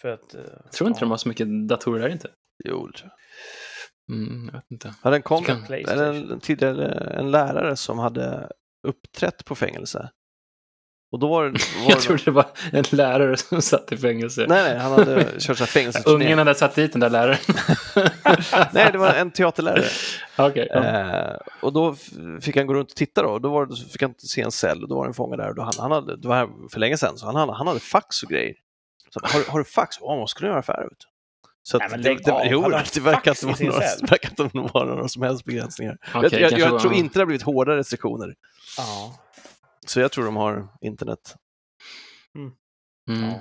[0.00, 1.04] För att, eh, Jag tror inte ja.
[1.04, 2.30] de har så mycket datorer där inte.
[2.64, 3.16] Jo, det tror jag.
[4.16, 4.88] Mm, jag vet inte.
[4.88, 8.50] Jag hade en, kom, Kan- eller en, tidigare en lärare som hade
[8.88, 10.10] uppträtt på fängelse.
[11.12, 11.50] Och då var det...
[11.84, 14.46] Var Jag trodde det var en lärare som satt i fängelse.
[14.48, 16.24] Nej, nej, han hade kört fängelseturné.
[16.24, 17.38] Ungen hade satt dit den där läraren.
[18.72, 19.84] Nej, det var en teaterlärare.
[20.36, 20.50] Ja.
[20.56, 21.96] Eh, och då
[22.40, 23.38] fick han gå runt och titta då.
[23.38, 25.48] Då var det, fick han se en cell och då var det en fånge där.
[25.48, 28.22] Och då han, han hade, det var för länge sedan, så han, han hade fax
[28.22, 28.54] och grejer.
[29.10, 30.00] Så, har, har du fax?
[30.00, 30.88] Vad ska du göra affärer?
[30.90, 30.96] Du?
[31.62, 32.40] Så Nej, men det, det, av.
[32.44, 32.62] jo,
[32.94, 33.78] det verkar inte, vara några,
[34.10, 35.96] verkar inte vara några som helst begränsningar.
[36.14, 38.34] Okej, jag, jag, kanske jag tror inte det har blivit hårda restriktioner.
[38.78, 39.14] Ja.
[39.86, 41.36] Så jag tror de har internet.
[42.34, 42.52] Mm.
[43.22, 43.40] Ja.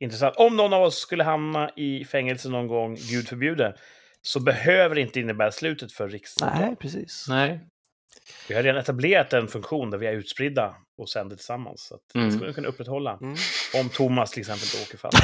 [0.00, 0.36] Intressant.
[0.36, 3.76] Om någon av oss skulle hamna i fängelse någon gång, gud förbjude,
[4.22, 6.60] så behöver det inte innebära slutet för rikssamtal.
[6.60, 7.26] Nej, precis.
[7.28, 7.60] Nej.
[8.48, 11.82] Vi har redan etablerat en funktion där vi är utspridda och sänder tillsammans.
[11.86, 12.26] Så att Mm.
[12.28, 13.18] det skulle vi kunna upprätthålla.
[13.22, 13.36] Mm.
[13.82, 15.18] Om Thomas till exempel då åker fast.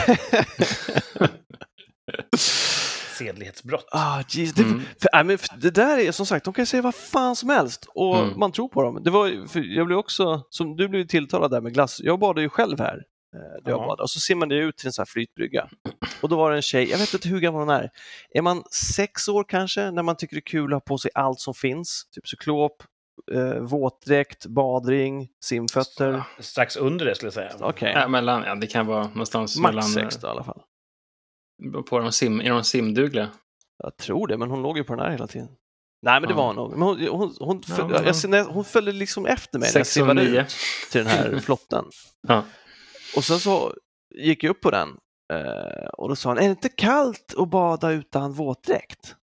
[3.14, 3.86] Sedlighetsbrott.
[3.92, 4.80] Ah, geez, det, Mm.
[4.80, 7.86] för, nej, men det där är som sagt, de kan säga vad fan som helst
[7.94, 8.38] och Mm.
[8.38, 9.02] man tror på dem.
[9.04, 12.42] Det var, för jag blev också, som du blev tilltalad där med glass, jag badade
[12.42, 13.02] ju själv här.
[13.34, 13.86] eh, Där jag Ja.
[13.86, 14.02] badade.
[14.02, 15.68] Och så simmade jag ut till en sån här flytbrygga.
[16.22, 17.90] Och då var det en tjej, jag vet inte hur gammal hon är.
[18.34, 18.62] Är man
[18.96, 21.54] sex år kanske, när man tycker det är kul att ha på sig allt som
[21.54, 22.02] finns?
[22.14, 22.82] Typ cyklop,
[23.32, 26.22] eh, våtdräkt, badring, simfötter.
[26.40, 27.52] Strax under det skulle jag säga.
[27.60, 29.88] Okej, Ja, mellan, ja, det kan vara någonstans max mellan...
[29.88, 30.60] sex då i alla fall.
[31.88, 33.30] På de sim, är de simdugliga?
[33.78, 35.48] Jag tror det, men hon låg ju på den här hela tiden.
[36.02, 36.36] Nej, men det Ja.
[36.36, 36.70] var hon nog.
[36.70, 40.22] Men hon, hon, hon, Ja, men- jag, hon följde liksom efter mig när jag simmade
[40.22, 40.48] ut
[40.92, 41.84] till den här flotten.
[42.28, 42.44] Ja.
[43.16, 43.74] Och sen så
[44.14, 44.88] gick jag upp på den
[45.32, 49.16] eh, och då sa hon, är det inte kallt att bada utan våtdräkt?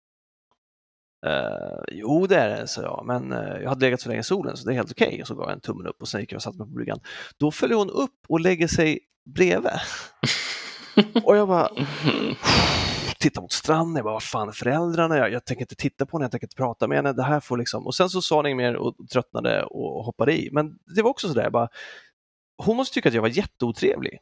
[1.26, 4.24] Eh, jo, det är det, sa jag, men eh, jag hade legat så länge i
[4.24, 5.20] solen så det är helt okej.
[5.20, 6.74] Och så gav jag en tummen upp och sen gick jag och satte mig på
[6.74, 7.00] bryggan.
[7.38, 8.98] Då följer hon upp och lägger sig
[9.34, 9.70] bredvid.
[11.24, 11.68] och jag bara
[13.18, 15.16] tittar mot stranden, jag bara, vad fan är föräldrarna?
[15.16, 17.12] Jag, jag tänker inte titta på henne, jag tänker inte prata med henne.
[17.12, 17.86] Det här får liksom...
[17.86, 20.48] Och sen så sa hon inget mer och tröttnade och hoppade i.
[20.52, 21.68] Men det var också sådär, jag bara,
[22.62, 24.18] hon måste tycka att jag var jätteotrevlig.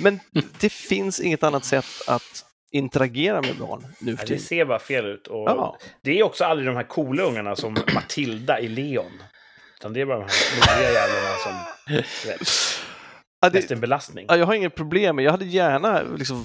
[0.00, 0.20] Men
[0.60, 4.40] det finns inget annat sätt att interagera med barn nu för Nej, det tiden.
[4.42, 5.26] ser bara fel ut.
[5.26, 5.76] Och Ja.
[6.02, 9.12] Det är också aldrig de här coola ungarna som Matilda i Leon.
[9.78, 11.52] Utan det är bara de här nobbiga jävlarna som
[13.52, 14.26] mest är en belastning.
[14.28, 16.44] ja, jag har inget problem med, jag hade gärna liksom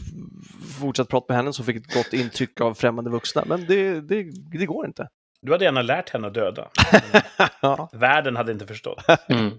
[0.80, 4.24] fortsatt prata med henne som fick ett gott intryck av främmande vuxna, men det, det,
[4.52, 5.08] det går inte.
[5.42, 6.70] Du hade gärna lärt henne att döda.
[7.62, 9.04] Ja, Världen hade inte förstått.
[9.30, 9.52] Mm.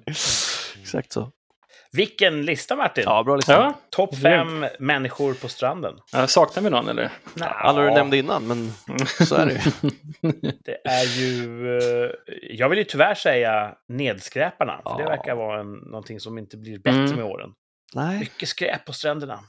[0.83, 1.33] exakt så.
[1.93, 3.05] Vilken lista, Martin!
[3.07, 3.53] Ja, bra lista.
[3.53, 5.95] Ja, Topp fem människor på stranden.
[6.13, 7.11] Ja, saknar vi någon eller?
[7.41, 8.73] Alla du nämnde innan, men
[9.27, 9.91] så är det ju.
[10.65, 11.77] Det är ju...
[11.79, 12.11] eh,
[12.51, 14.81] Jag vill ju tyvärr säga nedskräparna.
[14.83, 15.09] För det Ja.
[15.09, 17.17] verkar vara en, någonting som inte blir bättre Mm.
[17.17, 17.51] med åren.
[17.95, 18.19] Nej.
[18.19, 19.41] Mycket skräp på stränderna.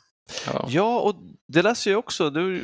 [0.54, 0.66] Ja.
[0.70, 1.16] Ja, och
[1.48, 2.62] det läste jag också, det var ju,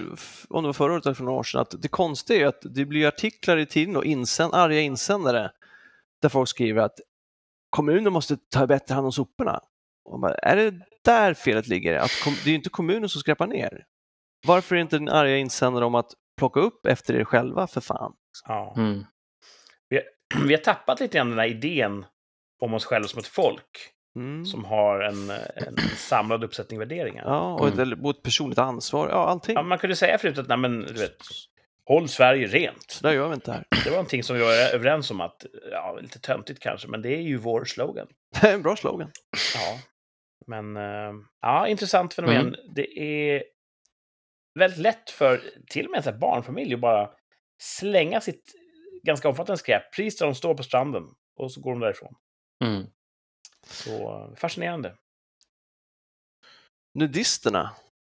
[0.49, 2.61] om det var förra året eller för några år sedan, att det konstiga är att
[2.61, 5.51] det blir artiklar i tidningen och insänd, arga insändare
[6.21, 6.99] där folk skriver att
[7.69, 9.59] kommunen måste ta bättre hand om soporna.
[10.21, 11.95] Bara, är det där felet ligger?
[11.99, 13.85] Att kom, det är ju inte kommunen som skräpar ner.
[14.47, 18.13] Varför är inte den arga insändare om att plocka upp efter er själva för fan?
[18.47, 18.73] Ja.
[18.77, 19.03] Mm.
[20.45, 22.05] Vi har tappat lite grann den här idén
[22.61, 23.93] om oss själva som ett folk.
[24.15, 24.45] Mm.
[24.45, 27.23] Som har en, en samlad uppsättning värderingar.
[27.23, 27.31] Ja.
[27.33, 28.05] Ja, och ett, Mm.
[28.05, 29.67] och ett personligt ansvar, ja allting.
[29.67, 31.17] man kunde säga förut att nej, men, du vet,
[31.87, 32.99] håll Sverige rent.
[33.01, 33.65] Där gör vi inte här.
[33.83, 37.09] Det var någonting som vi var överens om att, ja, lite töntigt kanske, men det
[37.09, 38.07] är ju vår slogan.
[38.41, 39.11] Det är en bra slogan.
[39.55, 39.79] Ja.
[40.47, 42.47] Men, eh, ja, intressant fenomen.
[42.47, 42.55] Mm.
[42.75, 43.43] Det är
[44.59, 47.09] väldigt lätt för till och med en barnfamilj att bara
[47.61, 48.53] slänga sitt
[49.03, 51.03] ganska omfattande skräp precis där de står på stranden.
[51.39, 52.15] Och så går de därifrån.
[52.65, 52.85] Mm.
[53.65, 54.95] Så eh, fascinerande.
[56.93, 57.75] Nudisterna,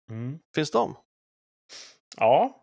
[0.10, 0.40] Mm.
[0.56, 0.98] finns de?
[2.18, 2.61] Ja,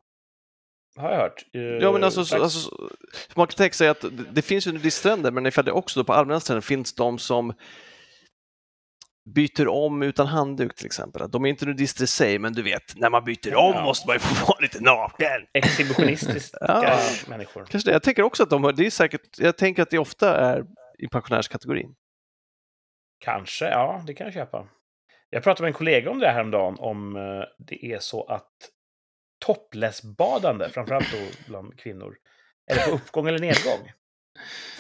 [0.99, 1.45] har jag hört.
[1.55, 2.91] Eh, Ja, men alltså, så- alltså så-
[3.37, 6.05] man kan tänka sig att det, det finns ju nudiststränder, men ifall det också då
[6.05, 7.53] på allmänna stränder finns de som
[9.35, 11.31] byter om utan handduk till exempel.
[11.31, 13.85] De är inte nudister i sig, men du vet, när man byter om Ja.
[13.85, 15.47] måste man ju få vara lite naken.
[15.55, 16.99] Exhibitionistiska Ja.
[17.29, 17.65] människor.
[17.71, 17.93] Kanske det.
[17.93, 20.65] Jag tänker också att de det är säkert, jag tänker att det ofta är
[20.99, 21.95] i pensionärskategorin.
[23.25, 24.69] Kanske, ja, det kan jag köpa.
[25.31, 27.23] Jag pratade med en kollega om det här häromdagen, om eh,
[27.59, 28.51] det är så att
[29.55, 32.17] topless-badande, framförallt då bland kvinnor,
[32.71, 33.93] är det på uppgång eller nedgång?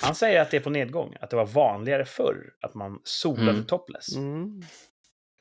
[0.03, 3.51] Han säger att det är på nedgång, att det var vanligare förr att man solade
[3.51, 3.65] Mm.
[3.65, 4.17] topless.
[4.17, 4.63] Mm.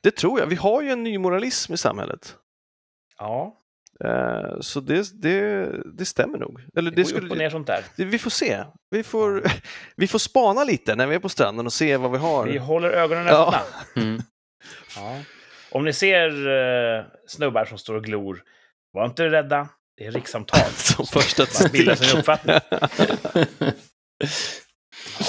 [0.02, 0.46] Det tror jag.
[0.46, 2.36] Vi har ju en ny moralism i samhället.
[3.18, 3.54] Ja,
[4.04, 5.66] Eh, Så det, det,
[5.98, 6.60] det stämmer nog.
[6.76, 7.84] Eller det, det går ju upp och ner sånt där.
[7.96, 8.64] Det- Vi får se.
[8.90, 9.42] Vi får,
[9.96, 12.46] vi får spana lite när vi är på stranden och se vad vi har.
[12.46, 13.54] Vi håller ögonen Ja.
[13.54, 14.02] öppna.
[14.02, 14.20] Mm.
[14.96, 15.18] Ja.
[15.70, 18.42] Om ni ser uh, snubbar som står och glor,
[18.92, 19.68] var inte rädda.
[19.96, 20.60] Det är rikssamtal.
[20.74, 22.56] Som första Man bildar sin uppfattning.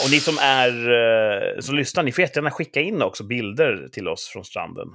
[0.04, 4.08] Och ni som är eh, som lyssnar, ni får jättegärna skicka in också bilder till
[4.08, 4.88] oss från stranden.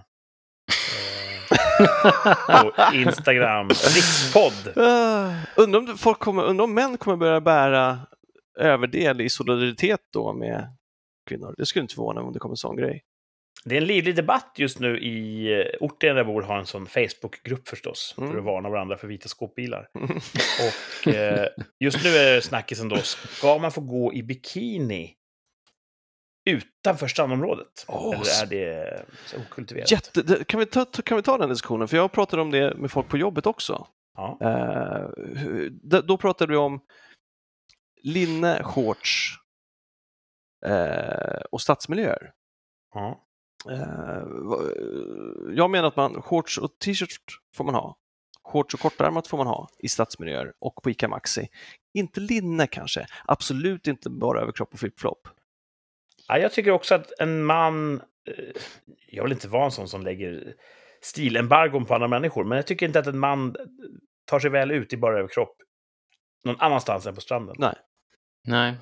[1.50, 4.76] Eh, På Instagram, rikspodd.
[4.76, 7.98] Uh, undrar, om folk kommer, undrar om män kommer börja bära
[8.58, 10.76] överdel i solidaritet då med
[11.28, 11.54] kvinnor.
[11.58, 13.02] Det skulle inte förvåna mig om det kommer en sån grej.
[13.64, 16.66] Det är en livlig debatt just nu i eh, orten där jag bor, har en
[16.66, 18.30] sån Facebookgrupp förstås, Mm.
[18.30, 19.88] för att varna varandra för vita skåpbilar.
[19.94, 20.16] Mm.
[20.16, 21.48] Och eh,
[21.80, 25.14] just nu är snackisen då, ska man få gå i bikini
[26.50, 27.84] utanför strandområdet?
[27.88, 29.90] Åh, Eller är det så okultiverat?
[29.90, 31.88] Jätte, kan, vi ta, kan vi ta den diskussionen?
[31.88, 33.86] För jag pratade om det med folk på jobbet också.
[34.16, 34.38] Ja.
[34.40, 36.80] Eh, då pratade vi om
[38.02, 39.30] linne, shorts
[40.66, 42.32] eh, och stadsmiljöer.
[42.94, 43.20] ja.
[43.70, 44.70] Eh, va-
[45.54, 47.96] jag menar att man, shorts och t-shirt får man ha.
[48.44, 51.48] Shorts och kortärmat får man ha i stadsmiljöer och på ICA Maxi.
[51.94, 55.28] Inte linne kanske, absolut inte bara överkropp och flip-flop.
[56.28, 57.94] Ja, jag tycker också att en man...
[58.28, 58.44] eh,
[59.08, 60.54] Jag vill inte vara en sån som lägger
[61.02, 63.56] stilembargon på andra människor, men jag tycker inte att en man
[64.26, 65.56] tar sig väl ut i bara överkropp
[66.44, 67.56] någon annanstans än på stranden.
[67.58, 67.74] Nej.
[68.46, 68.74] Nej,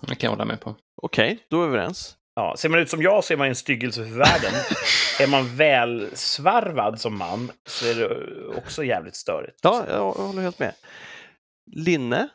[0.00, 0.74] det kan jag hålla med på.
[1.02, 2.16] Okej, då är vi överens.
[2.34, 4.52] Ja, ser man ut som jag så är man en styggelse för världen.
[5.20, 9.58] är man väl svarvad som man så är det också jävligt störigt.
[9.62, 10.74] Ja, jag, håller helt med.
[11.76, 12.28] Linne,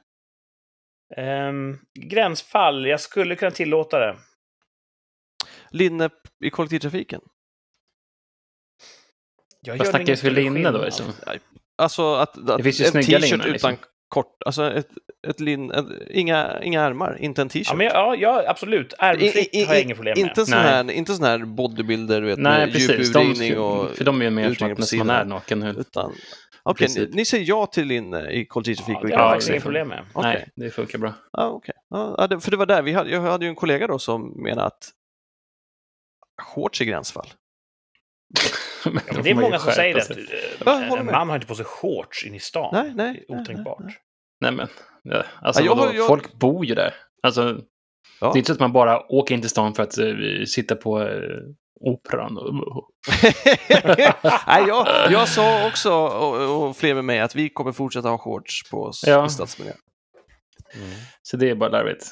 [1.17, 4.17] Ehm, gränsfall, jag skulle kunna tillåta det.
[5.69, 6.09] linne
[6.43, 7.21] i kollektivtrafiken.
[9.61, 10.83] Jag Vad snackar vi för linne då?
[10.83, 11.05] Liksom?
[11.75, 13.77] Alltså att, att Det finns ju en t-shirt linnen, utan, liksom.
[14.09, 14.87] Kort, alltså ett,
[15.27, 17.67] ett lin, ett, inga, inga ärmar, inte en t-shirt.
[17.69, 18.93] Ja, men, ja, ja absolut.
[18.99, 19.35] Ärmfritt
[19.67, 20.27] har jag i- inga problem med.
[20.29, 23.15] Inte sån här, inte sån här bodybuilder du vet, Nej, med precis.
[23.15, 23.89] djup De, och...
[23.91, 25.63] för de är ju mer som att man är naken.
[25.63, 26.13] Utan,
[26.63, 29.49] okej, ni, ni säger ja till linne i kollektivtrafik Ja, och det har Ja, jag
[29.53, 30.05] inga problem med.
[30.13, 30.31] Okej.
[30.33, 31.13] Nej, det funkar bra.
[31.31, 31.75] Ja, okej.
[31.89, 34.43] Ja, det- för det var där, vi hade, jag hade ju en kollega då som
[34.43, 34.89] menade att
[36.41, 37.27] shorts är gränsfall.
[39.07, 40.01] Ja, men det är många som säger det.
[40.01, 40.17] Att,
[40.65, 42.69] Ja, eh, en man har inte på sig shorts in i stan.
[42.73, 43.79] Nej, nej, Det är nej, otänkbart.
[43.79, 43.95] nej,
[44.41, 44.67] Nej, men,
[45.03, 46.93] ja, alltså, Ja, jag jag- folk bor ju där.
[47.23, 47.57] Alltså,
[48.21, 48.27] Ja.
[48.27, 50.05] Det är inte så att man bara åker in till stan för att eh,
[50.47, 51.07] sitta på eh,
[51.81, 52.33] operan.
[54.47, 58.17] Nej, jag, jag sa också, och, och fler med mig, att vi kommer fortsätta ha
[58.17, 59.25] shorts på oss Ja.
[59.25, 59.73] i stadsmiljö.
[60.75, 60.89] Mm.
[61.21, 62.05] så det är bara larvigt.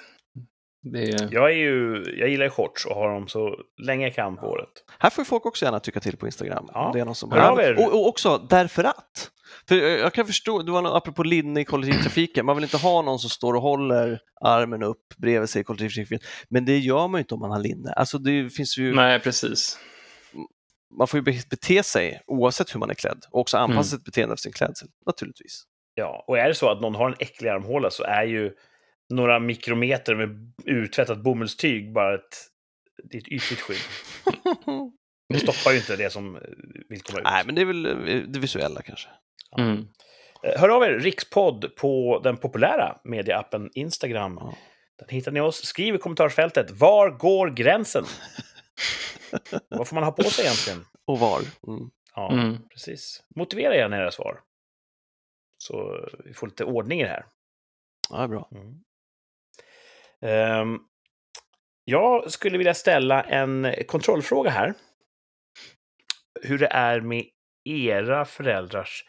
[0.85, 4.15] Det är, Jag, är ju, jag gillar ju shorts och har dem så länge jag
[4.15, 4.69] kan på året.
[4.99, 6.69] Här får folk också gärna tycka till på Instagram.
[6.73, 6.91] Ja.
[6.93, 7.73] Det är någon som Hör av er.
[7.79, 9.29] och, och också därför att.
[9.67, 12.77] För eh, jag kan förstå, du var någon, apropå linne i kollektivtrafiken, man vill inte
[12.77, 16.19] ha någon som står och håller armen upp bredvid sig i kollektivtrafiken.
[16.49, 17.91] Men det gör man ju inte om man har linne.
[17.93, 19.77] Alltså det finns ju, nej, precis.
[20.97, 23.83] man får ju be- bete sig oavsett hur man är klädd och också anpassa Mm.
[23.99, 25.63] sitt beteende efter sin klädsel, naturligtvis.
[25.95, 28.51] Ja, och är det så att någon har en äcklig armhåla så är ju
[29.15, 32.37] några mikrometer med urtvättat bomullstyg bara ett,
[33.03, 33.77] det är ett ytligt skydd.
[35.29, 36.41] Det stoppar ju inte det som eh,
[36.89, 37.23] vill komma ut.
[37.23, 39.09] Nej, men det är väl eh, det visuella kanske.
[39.57, 39.87] Mm.
[40.43, 44.37] Eh, Hör av er, Rikspodd, på den populära mediaappen Instagram.
[44.41, 44.55] Ja.
[44.99, 45.63] Där hittar ni oss.
[45.65, 48.03] Skriv i kommentarsfältet, var går gränsen?
[49.69, 50.85] Vad får man ha på sig egentligen?
[51.05, 51.39] Och var.
[51.67, 51.89] Mm.
[52.15, 52.57] Ja, Mm.
[52.69, 53.23] precis.
[53.35, 54.39] Motivera gärna era svar.
[55.57, 57.25] Så vi får lite ordning i det här.
[58.09, 58.49] Ja, bra.
[58.51, 58.73] Mm.
[60.23, 60.79] Ehm,
[61.85, 64.73] jag skulle vilja ställa en kontrollfråga här.
[66.41, 67.25] Hur det är med
[67.69, 69.05] era föräldrars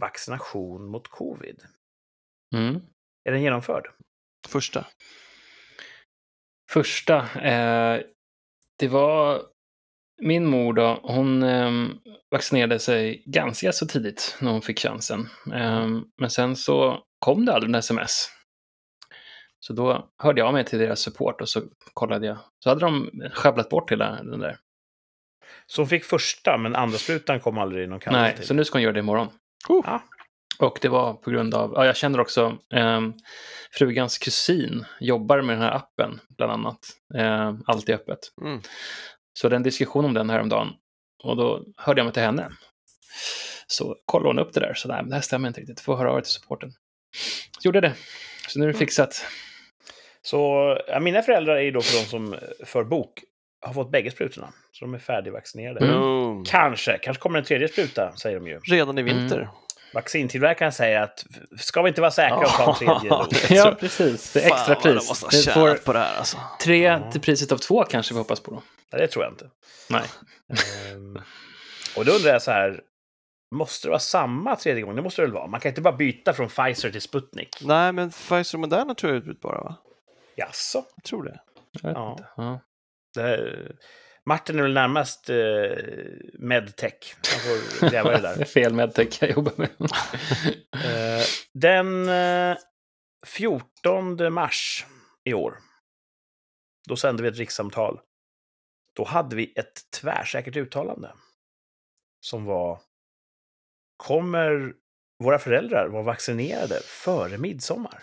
[0.00, 1.62] vaccination mot covid.
[2.54, 2.80] Mm.
[3.24, 3.86] Är den genomförd?
[4.48, 4.86] Första.
[6.72, 8.00] Första, eh,
[8.78, 9.42] det var
[10.22, 11.70] min mor då, hon eh,
[12.30, 15.28] vaccinerade sig ganska så tidigt när hon fick chansen.
[15.52, 15.88] Eh,
[16.20, 18.30] men sen så kom det aldrig en sms.
[19.66, 21.62] Så då hörde jag av mig till deras support och så
[21.94, 22.38] kollade jag.
[22.58, 24.56] Så hade de sjabblat bort hela den där.
[25.66, 28.46] Så hon fick första, men andra sprutan kom aldrig någon kallelse Nej, till.
[28.46, 29.28] så nu ska hon göra det imorgon.
[29.68, 29.84] Oh.
[29.86, 30.02] Ja.
[30.58, 33.00] Och det var på grund av, ja jag känner också, eh,
[33.78, 36.78] frugans kusin jobbar med den här appen bland annat.
[37.14, 38.18] Eh, alltid öppet.
[38.42, 38.60] Mm.
[39.32, 40.68] Så det är en diskussion om den häromdagen.
[41.24, 42.48] Och då hörde jag mig till henne.
[43.66, 44.74] Så kollade hon upp det där.
[44.74, 45.80] Så nej, det här stämmer inte riktigt.
[45.80, 46.72] Får höra av er till supporten.
[47.58, 47.94] Så gjorde jag det.
[48.48, 49.26] Så nu är det fixat.
[50.22, 53.22] Så ja, mina föräldrar är ju då för de som eh, för bok,
[53.66, 54.52] har fått bägge sprutorna.
[54.72, 55.86] Så de är färdigvaccinerade.
[55.86, 56.44] Mm.
[56.44, 58.58] Kanske, kanske kommer en tredje spruta, säger de ju.
[58.58, 59.48] Redan i vinter.
[59.94, 61.24] Vaccintillverkaren säger att
[61.58, 63.50] ska vi inte vara säkra och ta en tredje Ja, dos?
[63.50, 64.32] Ja, precis.
[64.32, 65.08] Det är extra Fan, pris.
[65.08, 66.36] måste ha får på det här alltså.
[66.60, 67.10] tre Ja.
[67.10, 68.62] till priset av två kanske vi hoppas på då.
[68.92, 69.46] Nej, det tror jag inte.
[69.90, 70.02] Nej.
[70.92, 71.18] Ehm,
[71.96, 72.80] och då undrar jag så här,
[73.54, 74.96] måste det vara samma tredje gång?
[74.96, 75.46] Det måste det väl vara?
[75.46, 77.56] Man kan inte bara byta från Pfizer till Sputnik.
[77.62, 79.76] Nej, men Pfizer och Moderna tror jag är utbytbara va?
[80.36, 80.84] Jaså?
[80.96, 81.40] Jag tror det.
[81.82, 82.18] Jag Ja.
[82.36, 82.60] Ja.
[83.14, 83.76] Det här,
[84.26, 85.36] Martin är väl närmast eh,
[86.38, 87.16] medtech.
[87.30, 88.44] Han får gräva det Det är där.
[88.54, 89.70] fel medtech jag jobbar med.
[90.84, 91.24] Eh,
[91.54, 92.56] den eh,
[93.26, 94.86] 14 mars
[95.24, 95.58] i år,
[96.88, 98.00] då sände vi ett rikssamtal.
[98.96, 101.12] Då hade vi ett tvärsäkert uttalande.
[102.20, 102.80] Som var,
[103.96, 104.72] kommer
[105.18, 108.02] våra föräldrar vara vaccinerade före midsommar?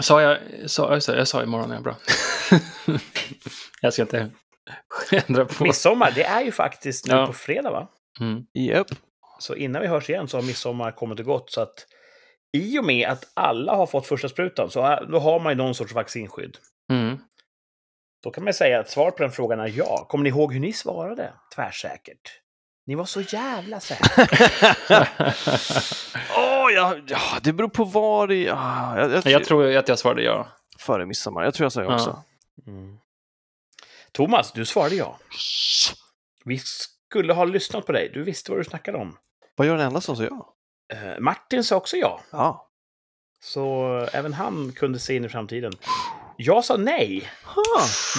[0.00, 0.38] Sa jag,
[0.70, 1.96] sa, jag, sa, jag sa imorgon, ja bra.
[3.80, 4.30] jag ska inte
[5.28, 5.64] ändra på.
[5.64, 7.26] Midsommar, det är ju faktiskt nu Ja.
[7.26, 7.88] på fredag va?
[8.20, 8.44] Mm.
[8.54, 8.86] Japp.
[9.38, 11.50] Så innan vi hörs igen så har midsommar kommit och gått.
[11.52, 11.86] Så att
[12.56, 15.56] i och med att alla har fått första sprutan så har- då har man ju
[15.56, 16.56] någon sorts vaccinskydd.
[16.92, 17.18] Mm.
[18.22, 20.06] Då kan man säga att svar på den frågan är ja.
[20.08, 21.32] Kommer ni ihåg hur ni svarade?
[21.54, 22.30] Tvärsäkert.
[22.86, 24.26] Ni var så jävla säkra.
[26.74, 28.50] Ja, ja, det beror på var i...
[28.50, 30.48] Ah, jag, jag, jag tror att jag svarade ja.
[30.78, 31.44] Före midsommar.
[31.44, 31.94] Jag tror jag sa Ja.
[31.94, 32.22] också.
[32.66, 32.98] Mm.
[34.12, 35.18] Thomas, du svarade ja.
[36.44, 38.10] Vi skulle ha lyssnat på dig.
[38.14, 39.16] Du visste vad du snackade om.
[39.56, 40.54] Vad gör den enda som sa ja?
[40.92, 42.20] Eh, Martin sa också ja.
[42.30, 42.66] Ja.
[43.42, 45.72] Så även han kunde se in i framtiden.
[46.36, 47.28] Jag sa nej.
[47.44, 47.62] Ha.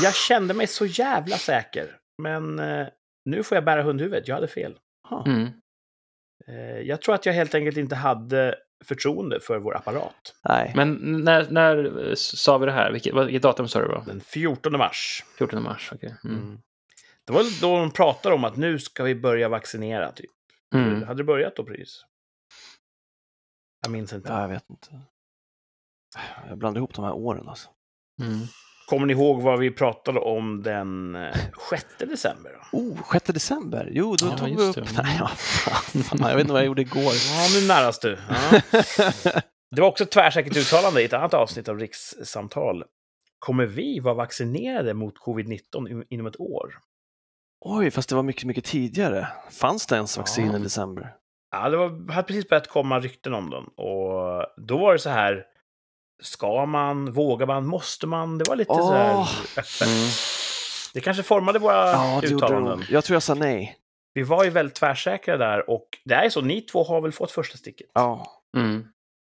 [0.04, 1.97] Jag kände mig så jävla säker.
[2.18, 2.88] Men eh,
[3.26, 4.28] nu får jag bära hundhuvudet.
[4.28, 4.78] Jag hade fel.
[5.26, 5.49] Mm.
[6.52, 10.36] Eh, jag tror att jag helt enkelt inte hade förtroende för vår apparat.
[10.49, 10.74] Nej.
[10.76, 10.93] Men
[11.24, 12.91] när, när eh, sa vi det här?
[12.91, 14.04] Vilket, vilket datum sa du då?
[14.08, 15.26] Den 14 mars.
[15.38, 16.16] 14 mars, okej.
[16.24, 16.38] Mm.
[16.38, 16.62] Mm.
[17.26, 20.12] Det var då de pratade om att nu ska vi börja vaccinera.
[20.12, 20.32] Typ.
[20.76, 21.04] Mm.
[21.04, 22.06] Hade det börjat då precis?
[23.82, 24.30] Jag minns inte.
[24.30, 25.02] Ja, jag vet inte.
[26.47, 27.70] Jag blandar ihop de här åren alltså.
[28.92, 29.00] Mm.
[29.00, 31.36] Kommer ni ihåg vad vi pratade om den eh,
[31.70, 32.52] 6 december?
[32.72, 32.78] Då?
[32.78, 33.89] Oh, 6 december.
[33.92, 34.76] Jo, då Ja, tog vi upp...
[34.76, 35.04] det.
[35.04, 37.14] Nej, ja, fan, fan, jag vet inte vad jag gjorde igår.
[37.32, 38.18] Ja, nu näras du.
[38.30, 38.62] Ja.
[39.76, 42.84] Det var också ett tvärsäkert uttalande i ett annat avsnitt av Rikssamtal.
[43.39, 46.74] Kommer vi vara vaccinerade mot covid-19 inom ett år?
[47.66, 49.28] Oj, fast det var mycket, mycket tidigare.
[49.52, 50.58] Fanns det ens vaccin Ja.
[50.58, 51.14] i december?
[51.52, 53.64] Ja, det var, hade precis börjat komma rykten om den.
[53.64, 55.44] Och då var det så här,
[56.22, 58.38] ska man, vågar man, måste man?
[58.38, 59.22] Det var lite så här
[59.57, 59.82] öppet.
[59.82, 60.09] Mm.
[60.93, 62.80] Det kanske formade våra Ja, uttalanden.
[62.88, 62.93] de.
[62.93, 63.78] Jag tror jag sa nej.
[64.13, 67.32] Vi var ju väldigt tvärsäkra där och det är så, ni två har väl fått
[67.32, 67.89] första sticket?
[67.93, 68.41] Ja.
[68.57, 68.88] Mm.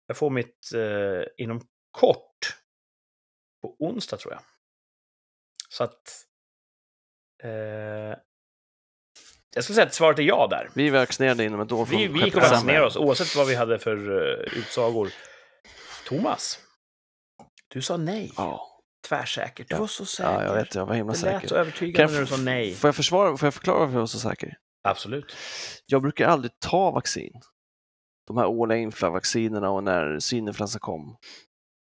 [0.07, 1.61] Jag får mitt eh, inom
[1.91, 2.57] kort.
[3.63, 4.41] På onsdag tror jag.
[5.69, 6.25] Så att...
[7.43, 7.51] Eh,
[9.55, 10.71] jag skulle säga att svaret är ja där.
[10.75, 12.73] Vi vaccinerade inom ett år från Vi, vi 6 kommer att december.
[12.73, 15.09] vaccinera oss oavsett vad vi hade för uh, utsagor.
[16.07, 16.59] Thomas,
[17.69, 18.33] du sa nej.
[18.37, 18.65] Ja.
[19.09, 19.69] Tvärsäkert.
[19.69, 20.31] Du var så säker.
[20.33, 20.75] ja, jag vet.
[20.75, 21.57] Jag var himla Det lät så säker.
[21.57, 22.75] övertygande när du sa nej.
[22.75, 24.57] Får jag, försvara, får jag förklara varför jag var så säker?
[24.83, 25.37] Absolut.
[25.87, 27.33] Jag brukar aldrig ta vaccin.
[28.27, 31.17] De här årliga influenvaccinerna och när svininfluensa kom.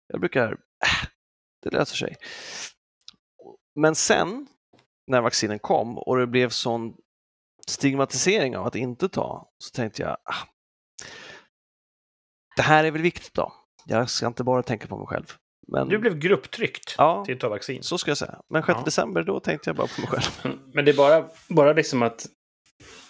[0.09, 1.09] Jag brukar, äh,
[1.63, 2.17] det löser sig.
[3.75, 4.47] Men sen
[5.07, 6.95] när vaccinen kom och det blev sån
[7.69, 10.47] stigmatisering av att inte ta, så tänkte jag, ah,
[12.57, 13.53] det här är väl viktigt då.
[13.87, 15.27] Jag ska inte bara tänka på mig själv.
[15.73, 17.83] Men, Du blev grupptryckt ja, till att ta vaccin.
[17.83, 18.41] så ska jag säga.
[18.51, 18.85] Men 6 Ja.
[18.85, 20.57] december, då tänkte jag bara på mig själv.
[20.75, 22.27] Men det är bara, bara liksom att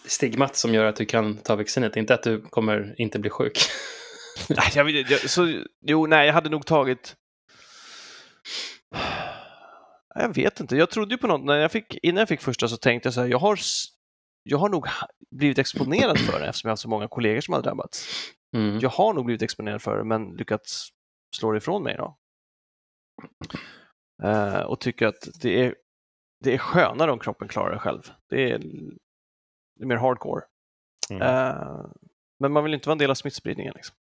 [0.07, 3.59] stigmat som gör att du kan ta vaccinet, inte att du kommer inte bli sjuk.
[4.49, 7.15] Nej, jag, jag, så, jo, nej, jag hade nog tagit...
[10.19, 10.77] Jag vet inte.
[10.77, 11.45] Jag trodde ju på något.
[11.45, 13.59] När jag fick, innan jag fick första så tänkte jag så här, jag har,
[14.43, 14.87] jag har nog
[15.31, 18.09] blivit exponerad för det eftersom jag har så många kollegor som har drabbats.
[18.57, 18.79] Mm.
[18.79, 20.89] Jag har nog blivit exponerad för det men lyckats
[21.37, 22.17] slå det ifrån mig då.
[24.23, 25.75] Eh, och tycker att det är,
[26.45, 28.03] det är skönare om kroppen klarar det själv.
[28.29, 28.59] Det är,
[29.79, 30.45] det är mer hardcore.
[31.11, 31.23] Mm.
[31.23, 31.87] Eh,
[32.41, 33.73] men man vill inte vara en del av smittspridningen.
[33.77, 33.97] Liksom.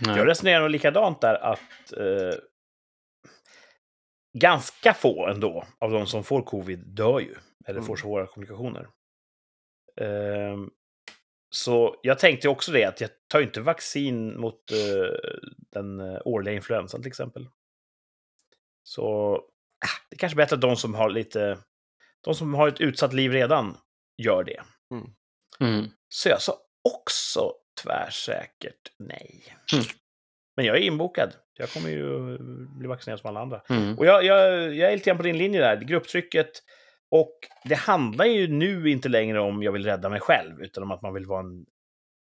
[0.00, 2.38] Jag resonerar nog likadant där att eh,
[4.38, 7.34] ganska få ändå av de som får covid dör ju,
[7.66, 7.96] eller får Mm.
[7.96, 8.88] svåra komplikationer.
[10.00, 10.70] Ehm,
[11.50, 15.30] så jag tänkte också det, att jag tar inte vaccin mot eh,
[15.72, 17.48] den eh, årliga influensan till exempel.
[18.88, 19.34] Så
[19.84, 21.58] ah, det är kanske bättre att de som har lite,
[22.24, 23.76] de som har ett utsatt liv redan
[24.22, 24.62] gör det.
[25.60, 25.90] Mm.
[26.08, 26.54] Så jag sa
[26.94, 29.44] också tvärsäkert nej.
[29.72, 29.84] Mm.
[30.56, 31.34] Men jag är inbokad.
[31.58, 32.38] Jag kommer ju
[32.78, 33.62] bli vaccinerad som alla andra.
[33.68, 33.98] Mm.
[33.98, 35.76] Och jag, jag, jag är lite grann på din linje där.
[35.76, 36.50] Grupptrycket.
[37.10, 40.90] Och det handlar ju nu inte längre om jag vill rädda mig själv, utan om
[40.90, 41.66] att man vill vara en,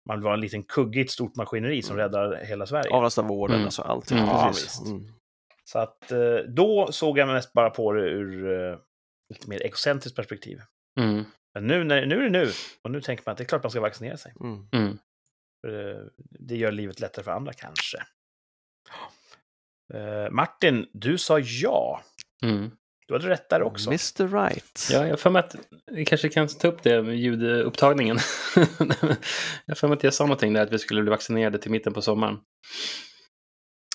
[0.07, 2.91] man vill vara en liten kugge i ett stort maskineri som räddar hela Sverige.
[2.91, 3.65] Avlasta vården, Mm.
[3.65, 4.17] alltså allting.
[4.17, 4.29] Mm.
[4.29, 4.65] Ja, precis.
[4.65, 4.85] visst.
[4.85, 5.13] Mm.
[5.71, 8.77] Så att eh, då såg jag mest bara på det ur eh,
[9.33, 10.61] lite mer egocentriskt perspektiv.
[10.99, 11.23] Mm.
[11.53, 12.51] Men nu, när, nu är det nu.
[12.83, 14.33] Och nu tänker man att det är klart man ska vaccinera sig.
[14.39, 14.67] Mm.
[14.71, 14.99] Mm.
[15.67, 17.97] Eh, Det gör livet lättare för andra kanske.
[19.93, 22.01] Eh, Martin, du sa ja.
[22.43, 22.71] Mm.
[23.07, 23.89] Du hade rätt där också.
[23.89, 24.87] Mr Right.
[24.91, 25.55] Ja, jag har för mig att
[25.91, 28.17] vi kanske kan ta upp det med ljudupptagningen.
[28.55, 28.65] jag
[29.67, 31.93] har för mig att jag sa någonting där att vi skulle bli vaccinerade till mitten
[31.93, 32.39] på sommaren.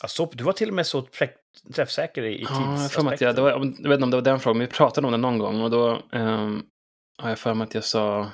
[0.04, 3.34] Ja, så, du var till och med så träff- träffsäker i, i Ja, jag tidsaspekten.
[3.34, 5.16] det var, jag vet inte om det var den frågan, men vi pratade om det
[5.18, 6.62] någon gång och då ehm,
[7.22, 8.30] har jag för mig att jag sa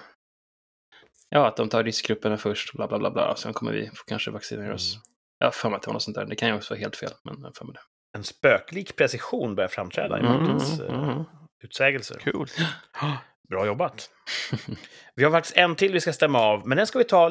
[1.28, 4.74] ja, att de tar riskgrupperna först, bla bla bla, bla sen kommer vi kanske vaccinera
[4.74, 4.94] oss.
[4.94, 5.02] Mm.
[5.38, 6.24] Jag har för mig att det var något sånt där.
[6.26, 7.80] Det kan ju också vara helt fel, men jag för mig det.
[8.18, 11.24] En spöklik precision börjar framträda i Mm, Martins mm, eh, mm.
[11.62, 12.18] utsägelser.
[12.24, 12.46] Cool.
[13.48, 14.10] Bra jobbat.
[15.14, 17.26] Vi har faktiskt en till vi ska stämma av, men den ska vi ta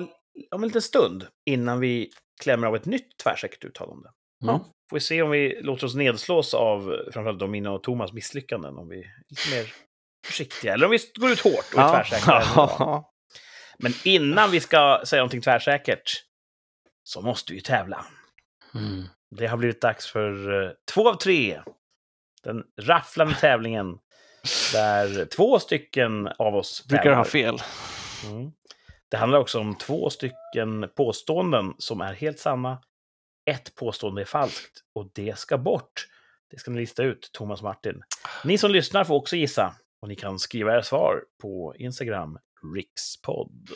[0.51, 2.09] om en liten stund innan vi
[2.43, 4.09] klämmer av ett nytt tvärsäkert uttalande.
[4.43, 4.59] Mm.
[4.89, 8.77] Får vi se om vi låter oss nedslås av framförallt de mina och Thomas misslyckanden,
[8.77, 9.73] om vi är lite mer
[10.27, 12.33] försiktiga, eller om vi går ut hårt och är tvärsäkra.
[12.41, 13.05] även idag.
[13.77, 16.23] Men innan vi ska säga någonting tvärsäkert
[17.03, 18.05] så måste vi tävla.
[18.75, 19.05] Mm.
[19.35, 21.61] Det har blivit dags för eh, två av tre.
[22.43, 23.97] Den rafflande tävlingen
[24.73, 27.57] där två stycken av oss Brukar ha fel.
[28.25, 28.51] Mm.
[29.11, 32.81] Det handlar också om två stycken påståenden som är helt sanna.
[33.49, 36.07] Ett påstående är falskt och det ska bort.
[36.51, 38.01] Det ska ni lista ut, Thomas Martin.
[38.43, 42.39] Ni som lyssnar får också gissa och ni kan skriva era svar på Instagram,
[42.75, 43.69] rikspodd.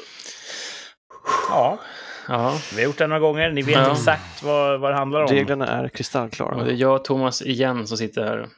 [1.49, 1.79] Ja,
[2.27, 3.51] Ja, vi har gjort det några gånger.
[3.51, 3.91] Ni vet Ja.
[3.91, 5.27] exakt vad, vad det handlar om.
[5.27, 6.55] Reglerna är kristallklara.
[6.55, 8.49] och det är jag och Thomas igen som sitter här.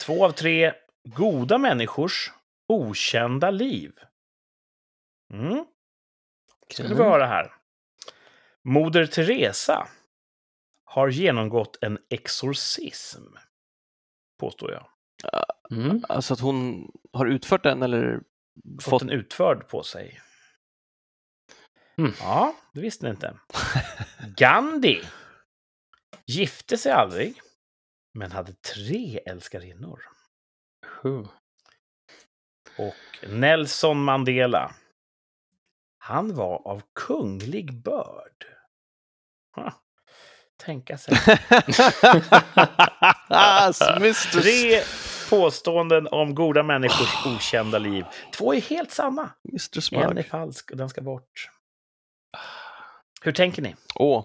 [0.00, 0.72] Två av tre
[1.16, 2.32] goda människors
[2.68, 3.92] okända liv.
[5.32, 5.64] Mm.
[6.72, 7.52] ska få höra här.
[8.64, 9.88] Moder Teresa
[10.88, 13.22] har genomgått en exorcism.
[14.40, 14.86] Påstår jag.
[15.70, 16.04] Mm.
[16.08, 18.22] Alltså att hon har utfört den eller
[18.80, 19.00] Fått, fått...
[19.00, 20.20] den utförd på sig.
[21.98, 22.12] Mm.
[22.20, 23.38] Ja, det visste ni inte.
[24.36, 25.02] Gandhi
[26.26, 27.40] gifte sig aldrig,
[28.14, 30.00] men hade tre älskarinnor.
[31.02, 31.28] Huh.
[32.78, 34.74] Och Nelson Mandela,
[35.98, 38.46] han var av kunglig börd.
[39.56, 39.72] Ha,
[40.64, 41.14] Tänka sig.
[44.32, 44.80] Tre
[45.30, 48.04] påståenden om goda människors okända liv.
[48.34, 49.30] Två är helt sanna.
[49.92, 51.50] En är falsk och den ska bort.
[53.22, 53.74] Hur tänker ni?
[53.94, 54.24] Åh,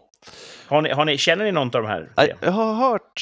[0.67, 2.11] Har ni, har ni känner ni någon av de här?
[2.41, 3.21] Jag har hört,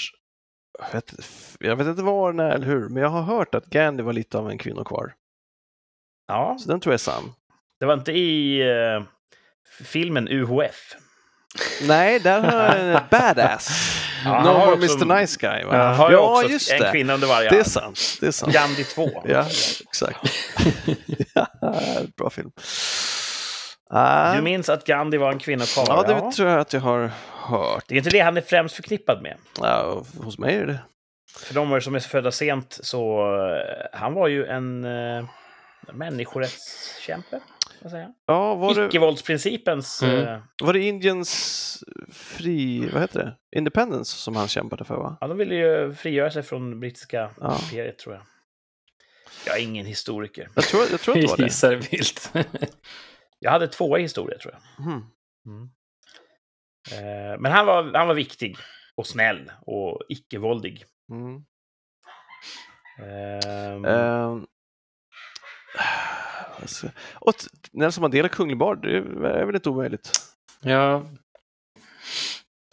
[0.79, 1.13] jag vet,
[1.59, 4.37] jag vet inte var, när eller hur, men jag har hört att Gandhi var lite
[4.37, 5.13] av en kvinnokvar.
[6.27, 7.33] Ja, Så den tror jag är sann.
[7.79, 9.03] det var inte i eh,
[9.83, 10.95] filmen UHF.
[11.81, 13.69] Nej, där har en badass.
[14.25, 15.19] Ja, no more Mr.
[15.19, 15.63] Nice Guy.
[15.63, 15.77] Va?
[15.77, 16.91] Han har ja, också just en det.
[16.91, 17.99] kvinna under varje Det är sant.
[18.19, 18.53] Det är sant.
[18.53, 19.23] Gandhi 2.
[19.27, 19.45] Ja,
[19.89, 20.19] exakt.
[22.17, 22.51] Bra film.
[23.89, 25.85] Ah, Du minns att Gandhi var en kvinnokarl?
[25.87, 26.31] ja, det ja.
[26.35, 27.83] tror jag att jag har hört.
[27.87, 29.37] Det är inte det han är främst förknippad med.
[29.61, 30.79] Ja, hos mig är det
[31.39, 33.19] För de som är födda sent så...
[33.93, 35.25] eh, Han var ju en uh,
[35.93, 37.39] människorättskämpe.
[37.81, 38.13] Vad säger jag?
[38.25, 40.01] Ja, var det, Icke-våldsprincipens...
[40.03, 40.27] Mm.
[40.27, 42.89] eh, var det Indiens fri...
[42.93, 43.57] Vad heter det?
[43.59, 45.17] Independence som han kämpade för, va?
[45.21, 47.57] ja, de ville ju frigöra sig från brittiska Ja.
[47.63, 48.23] imperiet, tror jag.
[49.45, 50.49] Jag är ingen historiker.
[50.55, 51.43] Jag tror, jag tror att det var det.
[51.47, 52.33] Gissar vilt.
[53.39, 54.85] Jag hade två i historia, tror jag.
[54.85, 55.01] Mm.
[56.91, 58.57] Eh, Men han var, han var viktig
[58.95, 60.85] och snäll och icke-våldig.
[61.11, 61.35] Mm.
[63.03, 64.45] Ehm, Ehm,
[66.61, 67.33] alltså, och
[67.71, 70.11] Nelson Mandela kunglig bard, det är väl inte omöjligt?
[70.61, 71.05] ja,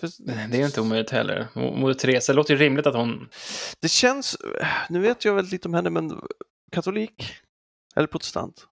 [0.01, 1.47] För- det är inte omöjligt heller.
[1.55, 3.29] Mo- Moder Teresa, det låter ju rimligt att hon...
[3.81, 4.37] Det känns,
[4.89, 6.21] nu vet jag väldigt lite om henne, men
[6.73, 7.35] katolik?
[7.97, 8.67] Eller protestant?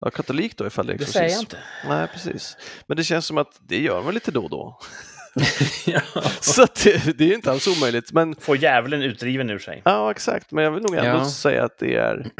[0.00, 1.56] Ja, katolik då ifall det är det säger jag exorcism.
[1.56, 1.88] inte.
[1.88, 2.56] Nej, precis.
[2.86, 4.78] Men det känns som att det gör man lite då och då.
[5.86, 6.00] ja.
[6.40, 8.12] Så att det, det är inte alls omöjligt.
[8.12, 9.82] Men Får djävulen utdriven ur sig.
[9.84, 10.52] ja, exakt.
[10.52, 11.30] Men jag vill nog ändå Ja.
[11.30, 12.30] säga att det är...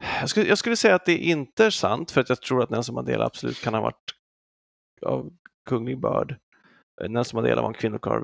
[0.00, 2.70] Jag skulle, jag skulle säga att det inte är sant, för att jag tror att
[2.70, 4.14] Nelson Mandela absolut kan ha varit
[5.02, 5.30] av
[5.68, 6.36] kunglig börd.
[7.08, 8.22] Nelson Mandela var en kvinnokarl,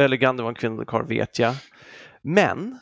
[0.00, 1.54] eller Gandhi var en kvinnokarl vet jag.
[2.22, 2.78] Men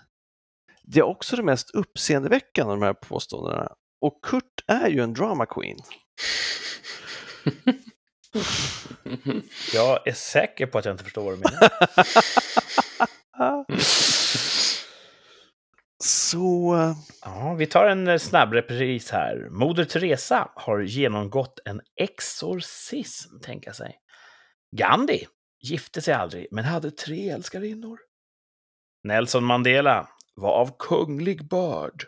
[0.82, 3.72] det är också det mest uppseendeväckande av de här påståendena.
[4.00, 5.78] Och Kurt är ju en drama queen.
[9.74, 11.70] Jag är säker på att jag inte förstår vad du menar.
[16.04, 16.94] Så,
[17.24, 19.48] Ja, vi tar en eh, snabb repris här.
[19.50, 23.96] Moder Teresa har genomgått en exorcism, tänka sig.
[24.76, 25.26] Gandhi
[25.62, 27.98] gifte sig aldrig, men hade tre älskarinnor.
[29.04, 32.04] Nelson Mandela var av kunglig börd.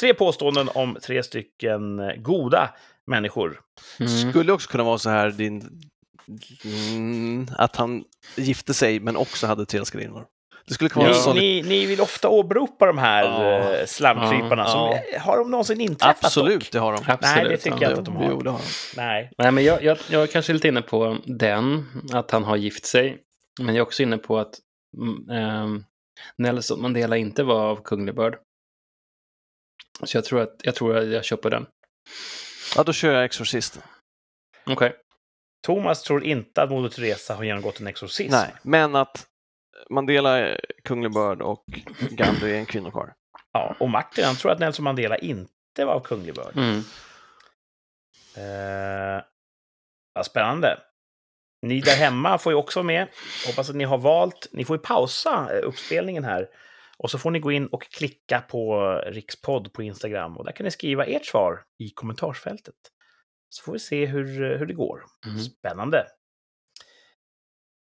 [0.00, 2.74] Tre påståenden om tre stycken eh, goda
[3.06, 3.60] människor.
[4.00, 4.30] Mm.
[4.30, 5.82] skulle också kunna vara så här din,
[6.94, 8.04] mm, att han
[8.36, 10.26] gifte sig men också hade tre älskarinnor.
[10.68, 11.36] Det skulle kunna vara Ni, en sån...
[11.36, 13.74] ni, ni vill ofta åberopa de här Ja.
[13.74, 14.62] eh, slamkryparna.
[14.62, 14.68] Ja.
[14.68, 15.20] Som, Ja.
[15.20, 16.72] Har de någonsin inträffat Absolut, dock?
[16.72, 16.96] det har de.
[17.06, 17.20] Absolut.
[17.22, 18.30] Nej, det tycker jag inte att de har.
[18.30, 18.64] Jo, det har de.
[19.02, 19.30] Nej.
[19.38, 22.86] Nej, men jag, jag, jag är kanske lite inne på den, att han har gift
[22.86, 23.18] sig.
[23.60, 24.54] Men jag är också inne på att
[25.32, 25.84] ehm,
[26.38, 28.38] Nelson Mandela inte var av kunglig börd.
[30.04, 31.66] Så jag tror att jag, tror att jag köper den.
[32.76, 33.82] Ja, då kör jag Exorcisten.
[34.66, 34.92] Okej.
[35.66, 38.32] Thomas tror inte att Moder Teresa har genomgått en exorcism.
[38.32, 39.26] Nej, men att
[39.90, 41.64] Mandela är kunglig börd och
[42.10, 43.08] Gandhi är en kvinnokarl.
[43.52, 46.56] Ja, och Martin han tror att Nelson Mandela inte var av kunglig börd.
[46.56, 46.82] Mm.
[48.36, 49.22] Eh,
[50.14, 50.78] ja, spännande.
[51.62, 53.08] Ni där hemma får ju också vara med.
[53.46, 54.48] Hoppas att ni har valt.
[54.52, 56.48] Ni får ju pausa eh, uppspelningen här.
[56.98, 60.36] Och så får ni gå in och klicka på Rikspodd på Instagram.
[60.36, 62.74] Och där kan ni skriva ert svar i kommentarsfältet.
[63.48, 65.04] Så får vi se hur, hur det går.
[65.26, 65.38] Mm.
[65.38, 66.06] Spännande.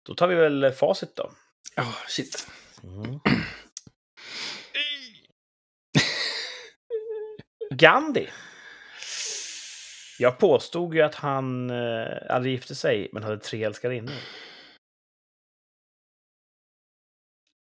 [0.05, 1.31] Då tar vi väl facit då.
[1.77, 2.47] Oh, shit.
[7.73, 8.29] Gandhi.
[10.19, 14.13] Jag påstod ju att han eh, aldrig gifte sig, men hade tre älskarinnor.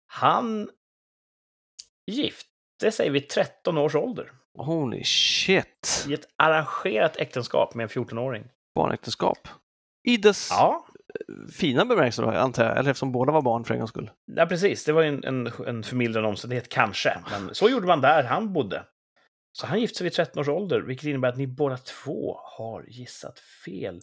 [0.07, 0.71] Han
[2.07, 6.07] gifte sig vid 13 års ålder Holy shit!
[6.09, 8.49] i ett arrangerat äktenskap med en 14-åring.
[8.75, 9.49] Barnäktenskap.
[10.03, 10.86] I dess Ja,
[11.53, 14.11] fina bemärkelse då, antar jag, eller eftersom båda var barn för en gångs skull.
[14.37, 14.85] ja precis.
[14.85, 17.19] Det var en, en, en förmildrande omständighet, kanske.
[17.31, 18.85] Men så gjorde man där han bodde.
[19.53, 22.85] Så han gifte sig vid 13 års ålder, vilket innebär att ni båda två har
[22.89, 24.01] gissat fel.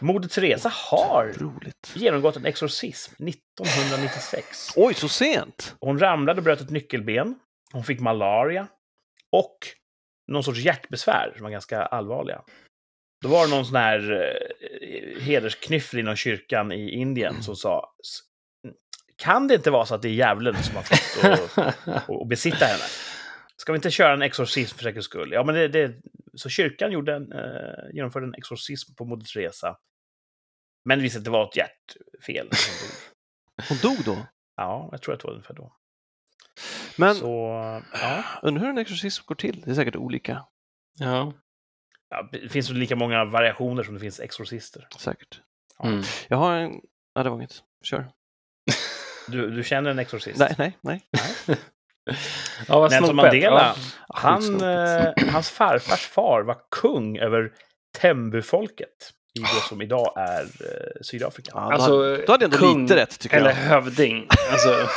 [0.00, 1.92] Moder Teresa har Roligt.
[1.94, 4.72] genomgått en exorcism 1996.
[4.76, 5.74] Oj, så sent!
[5.80, 7.34] Hon ramlade och bröt ett nyckelben.
[7.72, 8.66] Hon fick malaria.
[9.32, 9.58] Och
[10.32, 12.42] någon sorts hjärtbesvär som var ganska allvarliga.
[13.22, 14.55] Då var det någon sån här eh,
[15.20, 18.20] hedersknyffel inom kyrkan i Indien som sa "S-
[19.16, 21.24] Kan det inte vara så att det är djävulen som har fått
[21.58, 22.84] att- att besitta henne?
[23.56, 25.32] Ska vi inte köra en exorcism för säkerhets skull?
[25.32, 25.94] Ja, men det, det,
[26.34, 29.76] så kyrkan gjorde en, eh, genomförde en exorcism på Moder Teresa.
[30.84, 32.50] Men visste att det var ett hjärtfel.
[33.68, 34.26] Hon dog då.
[34.56, 35.72] Ja, jag tror att det var ungefär då.
[36.98, 37.26] Men Så,
[37.92, 38.24] ja.
[38.42, 39.60] undrar hur en exorcism går till?
[39.64, 40.44] Det är säkert olika.
[40.98, 41.32] ja.
[42.16, 42.28] Ja.
[42.32, 44.88] Det finns lika många variationer som det finns exorcister.
[44.98, 45.40] Säkert.
[45.84, 46.02] Mm.
[46.28, 46.72] Jag har en...
[47.14, 47.62] Ja, det var inget.
[47.84, 48.06] Kör.
[49.28, 50.38] Du, du känner en exorcist?
[50.38, 51.02] Nej, nej, nej.
[52.68, 53.16] ja vad Nelson.
[53.16, 53.74] Mandela,
[54.08, 54.14] Ja.
[54.14, 57.52] han, eh, hans farfars far var kung över
[57.98, 58.88] Tembufolket
[59.38, 61.50] i det som idag är eh, Sydafrika.
[61.54, 63.56] Ja, då, Alltså, hade, då hade jag ändå kung lite rätt, tycker Eller jag.
[63.56, 64.26] hövding.
[64.52, 64.88] Alltså,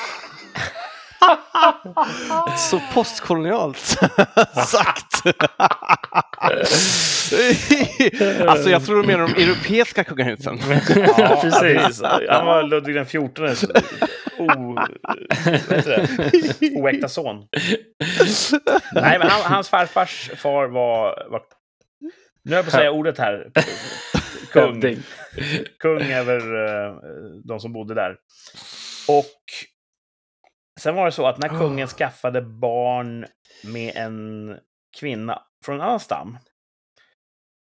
[2.69, 3.77] Så postkolonialt
[4.67, 5.23] sagt.
[8.47, 10.59] Alltså, jag tror du menar de europeiska kungahusen.
[11.17, 12.01] Ja, precis.
[12.29, 13.63] Han var Ludvig den XIVs
[14.39, 16.07] o, vad heter
[16.59, 16.79] det?
[16.79, 17.47] oäkta son.
[18.93, 21.41] Nej, men han, hans farfars far var, var
[22.43, 23.51] nu höll jag på att säga ordet här.
[24.51, 24.81] Kung.
[25.79, 26.93] kung över eh,
[27.43, 28.17] de som bodde där.
[29.07, 29.35] Och
[30.79, 33.25] sen var det så att när kungen skaffade barn
[33.63, 34.55] med en
[34.99, 36.37] kvinna från en annan stam.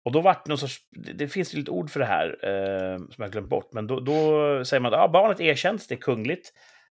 [0.05, 0.79] Och då vart det någon sorts,
[1.15, 4.65] det, finns lite ord för det här eh, som jag glömt bort, men då, då
[4.65, 6.53] säger man att ah, barnet erkänns, det är kungligt,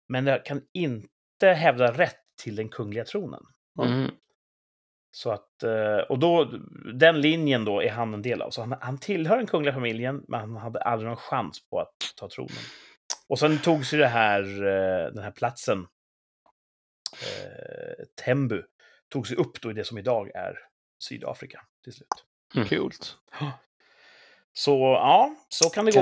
[0.08, 3.42] men det kan inte hävda rätt till den kungliga tronen.
[3.82, 4.10] Mm.
[5.10, 6.44] Så att, eh, och då,
[6.94, 8.50] den linjen då är han en del av.
[8.50, 11.94] Så han, han tillhör den kungliga familjen, men han hade aldrig någon chans på att
[12.16, 12.62] ta tronen.
[13.28, 15.86] Och sen togs ju det här, eh, den här platsen,
[17.12, 18.62] eh, Tembu,
[19.08, 20.58] togs ju upp då i det som idag är
[21.02, 22.08] Sydafrika till slut.
[22.68, 22.92] Kul.
[24.54, 26.00] Så ja, så kan det gå.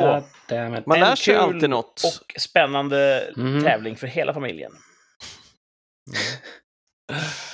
[0.86, 2.02] Man En lär sig kul alltid något.
[2.04, 3.62] Och spännande Mhm.
[3.64, 4.72] tävling för hela familjen.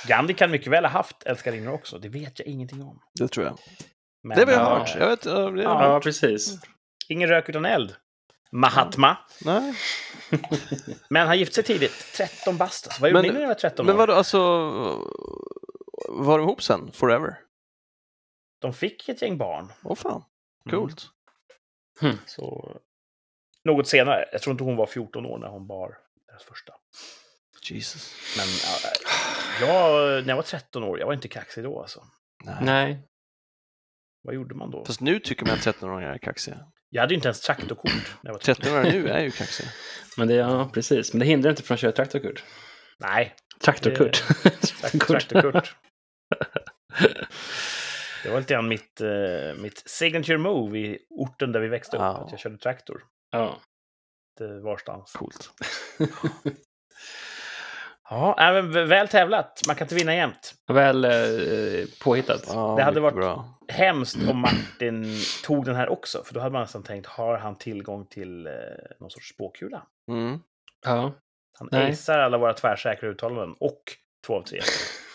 [0.07, 2.99] Gandhi kan mycket väl ha haft älskarinnor också, det vet jag ingenting om.
[3.19, 3.57] Det tror jag.
[4.23, 4.95] Men, Det har jag ja, hört.
[4.99, 5.63] Jag vet, ja, jag Ja.
[5.63, 6.03] Ja, hört.
[6.03, 6.57] precis.
[7.07, 7.95] Ingen rök utan eld.
[8.51, 9.17] Mahatma.
[9.41, 9.73] Nej.
[11.09, 12.87] Men han gifte sig tidigt, 13 bast.
[12.87, 13.99] Alltså, vad Men- gjorde ni när ni var 13 Men år?
[13.99, 14.39] vadå, alltså...
[16.09, 16.91] Var de ihop sen?
[16.91, 17.37] Forever?
[18.61, 19.71] De fick ett gäng barn.
[19.83, 20.23] Åh fan.
[20.65, 20.79] Mm.
[20.79, 21.09] Coolt.
[22.25, 22.77] Så...
[23.63, 24.25] Något senare.
[24.31, 26.73] Jag tror inte hon var 14 år när hon bar deras första.
[27.69, 28.15] Jesus.
[28.37, 32.03] Men ja, jag, när jag var 13 år, jag var inte kaxig då alltså.
[32.43, 32.55] Nej.
[32.61, 33.07] Nej.
[34.21, 34.85] Vad gjorde man då?
[34.85, 36.57] Fast nu tycker man att 13-åringar är kaxiga.
[36.89, 37.91] Jag hade ju inte ens traktorkort
[38.21, 38.65] när jag var 13.
[38.65, 39.69] 13-åringar nu är ju kaxiga.
[40.17, 41.13] Men det, ja, precis.
[41.13, 42.43] Men det hindrar inte från att köra traktorkort.
[42.99, 44.23] Nej, Traktorkort.
[44.61, 45.75] trakt- traktorkort.
[48.23, 52.01] Det var lite grann mitt, eh, mitt signature move i orten där vi växte upp.
[52.01, 52.17] Ja.
[52.17, 53.03] Att jag körde traktor.
[53.31, 53.57] ja.
[54.39, 55.11] Lite varstans.
[55.13, 55.49] Coolt.
[58.09, 59.61] Ja, äh, men v- väl tävlat.
[59.67, 60.53] Man kan inte vinna jämt.
[60.67, 61.11] Väl eh,
[62.03, 62.43] påhittat.
[62.47, 63.59] Ja, Det hade varit- bra.
[63.67, 65.05] Hemskt om Martin
[65.43, 66.23] tog den här också.
[66.23, 68.53] För då hade man nästan tänkt, har han tillgång till eh,
[68.99, 69.81] någon sorts spåkula?
[70.11, 70.39] Mm.
[70.85, 71.13] Ja.
[71.59, 71.91] Han Nej.
[71.91, 73.81] acear alla våra tvärsäkra uttalanden och
[74.27, 74.59] två av tre.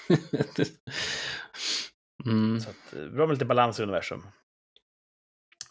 [2.26, 2.60] mm.
[2.60, 4.26] Så att, eh, bra med lite balans i universum.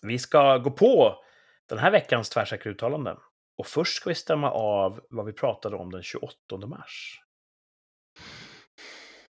[0.01, 1.23] Vi ska gå på
[1.69, 3.17] den här veckans tvärsäkra uttalanden.
[3.57, 6.35] Och först ska vi stämma av vad vi pratade om den 28
[6.67, 7.21] mars.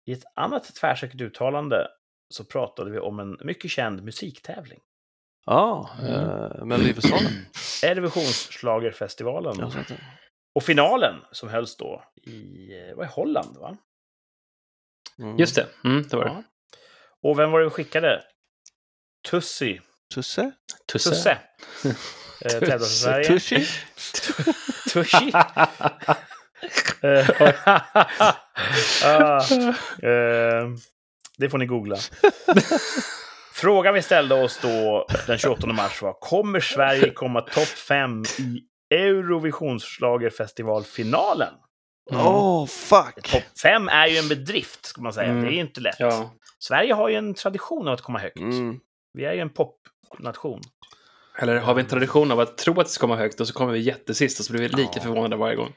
[0.06, 1.88] I ett annat tvärsäkert uttalande
[2.34, 4.80] så pratade vi om en mycket känd musiktävling.
[5.46, 6.12] Ja, Mm.
[6.14, 7.32] eh, Melodifestivalen.
[7.84, 9.60] Eurovisionsschlagerfestivalen.
[10.54, 13.76] Och finalen som hölls då i, eh, vad är Holland va?
[15.18, 15.36] Mm.
[15.36, 16.30] Just det, mm, det var det.
[16.30, 16.42] Ja.
[17.22, 18.22] Och vem var det vi skickade?
[19.30, 19.80] Tussi.
[20.14, 20.52] Tusse?
[20.92, 21.10] Tusse.
[21.10, 21.38] Tusse.
[22.44, 23.24] Eh, Tävlar för Sverige.
[23.24, 23.56] Tushi?
[24.92, 25.32] Tussi.
[27.02, 27.30] Eh,
[30.10, 30.66] eh,
[31.38, 31.96] det får ni googla.
[33.52, 38.62] Frågan vi ställde oss då den 28 mars var Kommer Sverige komma topp 5 i
[38.94, 41.54] Eurovisionsschlagerfestivalfinalen?
[42.10, 43.30] Åh, oh, fuck!
[43.30, 45.30] Topp 5 är ju en bedrift, ska man säga.
[45.30, 45.42] Mm.
[45.44, 45.96] Det är ju inte lätt.
[45.98, 46.30] Ja.
[46.58, 48.38] Sverige har ju en tradition av att komma högt.
[48.38, 48.80] Mm.
[49.12, 50.60] Vi är ju en popnation.
[51.38, 53.54] Eller har vi en tradition av att tro att det ska komma högt och så
[53.54, 55.00] kommer vi jättesist och så blir vi lika Ja.
[55.02, 55.72] förvånade varje gång.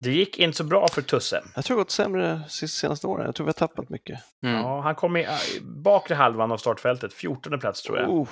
[0.00, 1.42] Det gick inte så bra för Tusse.
[1.54, 3.26] Jag tror det har gått sämre sist- senaste åren.
[3.26, 4.20] Jag tror vi har tappat mycket.
[4.42, 4.56] Mm.
[4.56, 5.30] Ja, han kom i äh,
[5.62, 8.10] bakre halvan av startfältet, 14 plats tror jag.
[8.10, 8.28] Oh.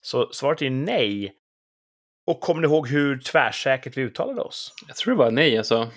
[0.00, 1.32] Så svaret är nej.
[2.26, 4.74] Och kommer ni ihåg hur tvärsäkert vi uttalade oss?
[4.86, 5.88] Jag tror det var nej alltså.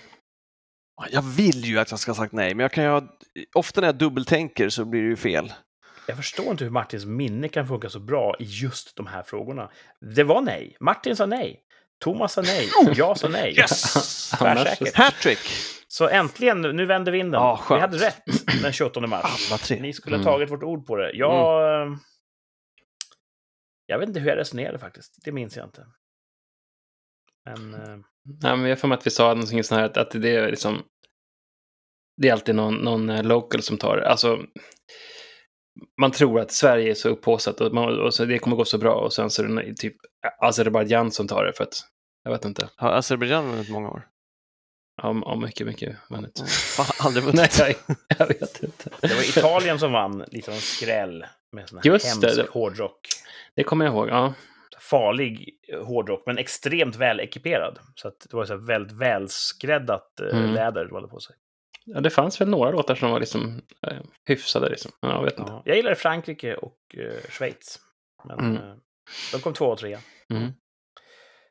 [1.12, 3.02] Jag vill ju att jag ska ha sagt nej, men jag kan ju ha...
[3.56, 5.54] ofta när jag dubbeltänker så blir det ju fel.
[6.08, 9.72] Jag förstår inte hur Martins minne kan funka så bra i just de här frågorna.
[10.16, 10.78] Det var nej.
[10.80, 11.64] Martin sa nej.
[12.00, 12.70] Thomas sa nej.
[12.96, 13.58] Jag sa nej.
[13.58, 14.30] Yes!
[14.39, 14.96] Tvärsäkert.
[14.96, 15.39] Hattrick!
[15.88, 17.42] Så äntligen, nu vänder vinden.
[17.42, 17.78] Ja, skönt.
[17.78, 18.22] vi hade rätt
[18.62, 19.50] den 28 mars.
[19.62, 19.80] Tre.
[19.82, 20.34] Ni skulle ha Mm.
[20.34, 21.12] tagit vårt ord på det.
[21.14, 21.82] Jag...
[21.88, 21.94] eh,
[23.86, 25.18] Jag vet inte hur jag resonerade faktiskt.
[25.24, 25.86] Det minns jag inte.
[27.46, 28.04] Men...
[28.41, 30.49] Nej, men jag för mig att vi sa någonting sånt här att, att det är
[30.51, 30.84] liksom...
[32.22, 34.09] Det är alltid någon, någon eh, local som tar det.
[34.09, 34.39] Alltså,
[36.01, 38.78] man tror att Sverige är så upphaussat och, man, och så det kommer gå så
[38.78, 39.95] bra och sen så är det typ
[40.39, 41.74] Azerbajdzjan som tar det för att,
[42.24, 44.07] jag vet inte, Har Azerbajdzjan vunnit många år?
[45.01, 46.43] ja, ja mycket, mycket vunnit.
[46.49, 47.59] Fan, aldrig Nej, vunnit.
[47.59, 47.76] jag,
[48.19, 48.89] jag vet inte.
[49.01, 52.49] Det var Italien som vann lite av en skräll med sån här Just hemsk det-
[52.49, 52.99] hårdrock.
[53.55, 54.34] Det kommer jag ihåg, ja.
[54.92, 57.80] Farlig eh, hårdrock, men extremt välekiperad.
[57.96, 60.54] Så att det var så här väldigt välskräddat eh, Mm.
[60.54, 61.36] läder de hade på sig.
[61.86, 62.00] ja.
[62.02, 64.92] Det fanns väl några låtar som var liksom eh, hyfsade liksom.
[65.00, 65.52] Ja, jag vet inte.
[65.52, 65.62] Ja.
[65.66, 67.80] Jag gillade Frankrike och eh, Schweiz.
[68.28, 68.56] Men Mm.
[68.56, 68.76] eh,
[69.34, 70.00] de kom två och trea.
[70.30, 70.52] Mm.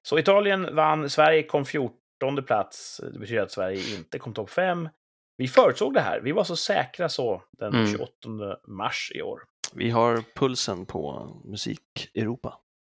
[0.02, 3.00] Så Italien vann, Sverige kom 14 plats.
[3.12, 4.88] Det betyder att Sverige inte kom topp 5.
[5.36, 6.20] Vi förutsåg det här.
[6.20, 7.86] Vi var så säkra så den Mm.
[7.92, 9.40] 28 mars i år.
[9.74, 12.54] Vi har pulsen på musik-Europa.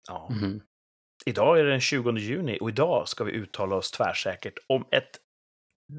[0.08, 0.28] Ja.
[0.30, 0.60] Mhm.
[1.26, 5.10] Idag är det den 20 juni och idag ska vi uttala oss tvärsäkert om ett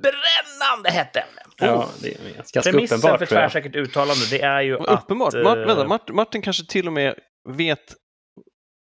[0.01, 1.41] brännande hett ämne.
[1.58, 5.04] Ja, det är ganska Premissen uppenbart för tvärsäkert uttalande, det är ju att...
[5.04, 5.34] Uppenbart.
[5.34, 7.16] eh, Mart, vänta, Mart, Martin kanske till och med
[7.49, 7.93] vet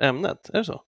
[0.03, 0.49] ämnet.
[0.53, 0.82] Är det så?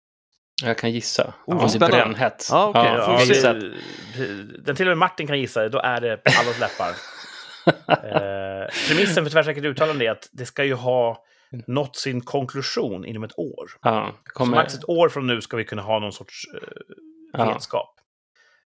[0.62, 1.34] Jag kan gissa.
[1.46, 1.96] Oh, Oh, spännande.
[1.96, 2.48] brännhett.
[2.50, 3.54] Ja, okej, ja, då får Ja, gissar.
[3.54, 6.90] det- den till och med Martin kan gissa det, då är det allas läppar.
[7.88, 11.24] eh, premissen för tvärsäkert uttalande är att det ska ju ha
[11.66, 13.70] nått sin konklusion inom ett år.
[13.82, 14.56] Ja, Så kommer...
[14.56, 16.68] max ett år från nu ska vi kunna ha någon sorts eh,
[17.32, 17.52] Ja.
[17.52, 17.94] vetskap.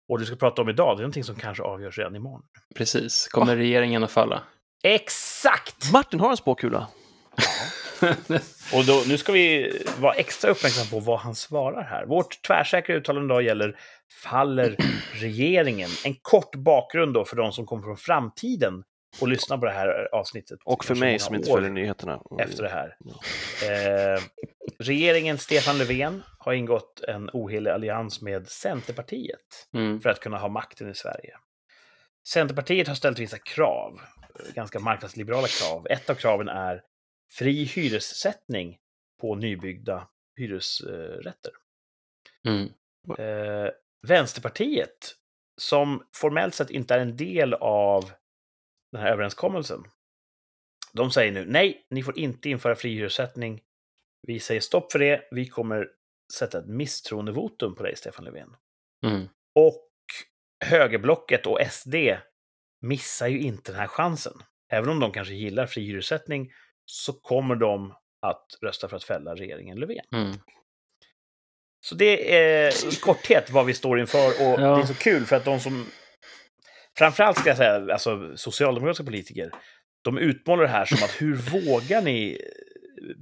[0.08, 2.42] Och det vi ska prata om idag, det är någonting som kanske avgörs redan imorgon.
[2.74, 3.28] Precis.
[3.28, 4.42] Kommer regeringen att falla?
[4.82, 5.92] Exakt!
[5.92, 6.86] Martin har en spåkula.
[8.74, 12.06] Och då, nu ska vi vara extra uppmärksamma på vad han svarar här.
[12.06, 13.78] Vårt tvärsäkra uttalande idag gäller
[14.22, 14.76] Faller
[15.12, 15.90] regeringen?
[16.04, 18.82] En kort bakgrund då för de som kommer från framtiden
[19.20, 20.58] och lyssnar på det här avsnittet.
[20.64, 22.22] Och för mig som inte följer nyheterna.
[22.40, 22.96] Efter det här.
[23.64, 24.22] Eh,
[24.78, 30.00] regeringen Stefan Löfven har ingått en ohelig allians med Centerpartiet Mm.
[30.00, 31.36] för att kunna ha makten i Sverige.
[32.28, 34.00] Centerpartiet har ställt vissa krav,
[34.54, 35.86] ganska marknadsliberala krav.
[35.90, 36.82] Ett av kraven är
[37.30, 38.78] fri hyressättning
[39.20, 41.52] på nybyggda hyresrätter.
[42.48, 42.68] Mm.
[43.18, 43.70] Eh,
[44.06, 45.14] Vänsterpartiet,
[45.56, 48.10] som formellt sett inte är en del av
[48.92, 49.84] den här överenskommelsen,
[50.92, 53.60] de säger nu nej, ni får inte införa fri hyressättning.
[54.26, 55.28] Vi säger stopp för det.
[55.30, 55.88] Vi kommer
[56.34, 58.56] sätta ett misstroendevotum på dig, Stefan Löfven.
[59.06, 59.28] Mm.
[59.54, 59.88] Och
[60.64, 61.94] högerblocket och SD
[62.80, 64.32] missar ju inte den här chansen.
[64.72, 66.52] Även om de kanske gillar fri hyressättning
[66.84, 67.94] så kommer de
[68.26, 70.04] att rösta för att fälla regeringen Löfven.
[70.12, 70.36] Mm.
[71.80, 74.76] Så det är i korthet vad vi står inför och Ja.
[74.76, 75.86] det är så kul för att de som
[76.98, 79.50] framförallt ska jag säga, alltså socialdemokratiska politiker,
[80.04, 82.38] de utmålar det här som att hur vågar ni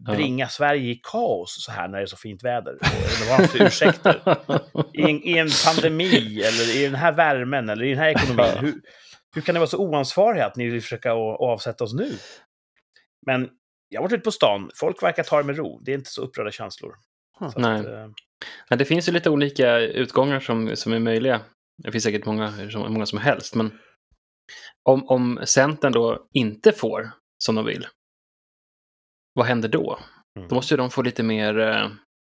[0.06, 2.70] bringa Sverige i kaos så här när det är så fint väder?
[2.72, 4.20] Eller vad för ursäkter?
[4.92, 8.58] I en, I en pandemi, eller i den här värmen, eller i den här ekonomin.
[8.60, 8.74] Hur,
[9.34, 12.12] hur kan det vara så oansvariga att ni vill försöka avsätta oss nu?
[13.26, 13.48] Men
[13.88, 15.80] jag har varit ute på stan, folk verkar ta det med ro.
[15.84, 16.94] Det är inte så upprörda känslor.
[17.52, 17.80] Så Nej.
[17.80, 18.08] Att, eh,
[18.68, 21.40] Ja, det finns ju lite olika utgångar som, som är möjliga.
[21.78, 23.78] Det finns säkert många, som- många som helst, men
[24.82, 27.86] om, om Centern då inte får som de vill,
[29.34, 29.98] vad händer då?
[30.38, 30.48] Mm.
[30.48, 31.58] Då måste ju de få lite mer...
[31.58, 31.90] eh,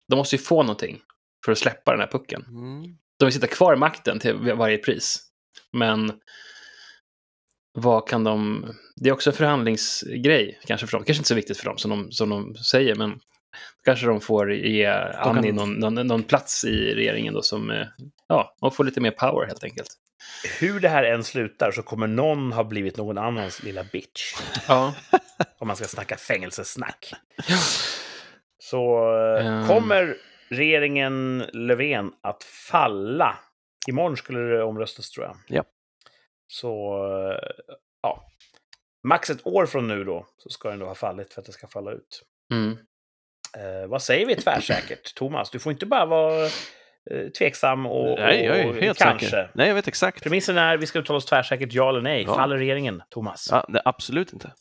[0.09, 1.01] De måste ju få någonting
[1.45, 2.43] för att släppa den här pucken.
[2.43, 2.83] Mm.
[3.19, 5.29] De vill sitta kvar i makten till varje pris.
[5.73, 6.21] Men
[7.79, 8.67] vad kan de...
[8.97, 11.05] Det är också en förhandlingsgrej kanske för dem.
[11.05, 13.21] Kanske inte så viktigt för dem som de, som de säger, men
[13.85, 17.87] kanske de får ge Annie någon, någon, någon plats i regeringen då som, eh,
[18.29, 19.89] ja, och få lite mer power helt enkelt.
[20.61, 24.35] hur det här än slutar så kommer någon ha blivit någon annans lilla bitch.
[24.69, 24.95] Ja,
[25.59, 27.13] Om man ska snacka fängelsesnack.
[28.59, 29.67] Så eh, Ehm.
[29.67, 30.17] kommer
[30.51, 33.39] regeringen Löfven att falla?
[33.89, 35.37] Imorgon skulle det omröstas tror jag.
[35.49, 35.65] Ja.
[36.47, 36.97] Så,
[37.31, 37.39] eh,
[38.03, 38.27] ja.
[39.09, 41.53] Max ett år från nu då, så ska den då ha fallit för att det
[41.53, 42.23] ska falla ut.
[42.53, 42.77] mm.
[43.57, 45.15] Eh, vad säger vi tvärsäkert?
[45.17, 46.45] Thomas, du får inte bara vara
[47.11, 49.27] eh, tveksam och, Nej, jag är och helt kanske.
[49.27, 49.51] säker.
[49.55, 50.23] Nej, jag vet exakt.
[50.23, 52.23] Premissen är vi ska uttala oss tvärsäkert ja eller nej.
[52.23, 52.35] Ja.
[52.35, 53.49] Faller regeringen, Thomas?
[53.51, 54.53] Ja, nej, absolut inte.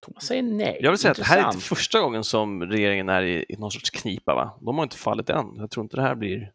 [0.00, 0.78] Thomas säger nej.
[0.80, 1.78] Jag vill säga att det här är inte Intressant.
[1.78, 4.34] första gången som regeringen är i, i någon sorts knipa.
[4.34, 4.58] Va?
[4.60, 5.46] De har inte fallit än.
[5.56, 6.52] Jag tror inte det här blir...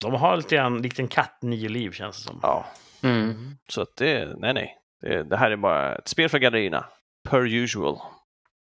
[0.00, 2.38] De har lite grann likt en katt, nio liv känns det som.
[2.42, 2.66] Ja,
[3.02, 3.56] Mm.
[3.68, 4.34] så att det...
[4.38, 4.78] Nej, nej.
[5.00, 6.84] Det, det här är bara ett spel för gallerierna.
[7.28, 7.98] Per usual.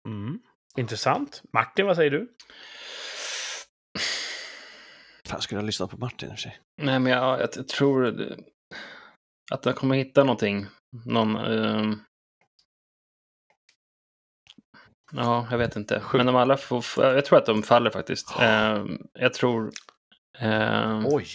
[0.06, 0.38] Mm.
[0.76, 1.42] Intressant.
[1.52, 2.28] Martin, vad säger du?
[5.28, 6.58] Fan, skulle jag lyssna på Martin i och för sig.
[6.82, 8.34] Nej, men jag, jag, jag tror
[9.52, 10.66] att jag kommer hitta någonting.
[11.06, 11.36] Någon...
[11.36, 12.00] ehm,
[15.12, 16.02] Ja, jag vet inte.
[16.12, 18.34] Men de alla får, jag tror att de faller faktiskt.
[18.40, 19.72] Ehm, jag tror...
[20.38, 21.26] ehm, Oj.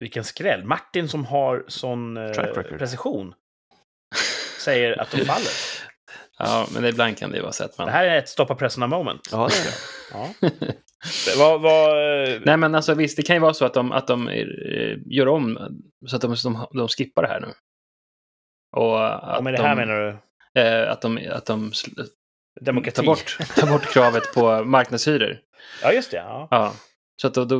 [0.00, 0.64] Vilken skräll.
[0.64, 2.32] Martin som har sån eh,
[2.78, 3.34] precision
[4.60, 5.48] säger att de faller.
[6.42, 7.86] Ja, men ibland kan det ju vara så att man...
[7.86, 9.28] Det här är ett stoppa pressarna moment.
[9.32, 9.74] Ja, det är det.
[10.12, 10.74] Ja.
[11.38, 11.96] vad, vad,
[12.44, 14.44] Nej, men alltså visst, det kan ju vara så att de, att de eh,
[15.06, 15.58] gör om
[16.06, 17.48] så att de, de, de skippar det här nu.
[18.76, 20.00] Och att och med det här de, menar
[20.54, 21.72] du eh, att de, att de
[22.60, 22.96] demokrati?
[22.96, 25.38] tar bort, tar bort kravet på marknadshyror.
[25.82, 26.16] Ja, just det.
[26.16, 26.48] Ja.
[26.50, 26.74] Ja,
[27.20, 27.56] så att då, då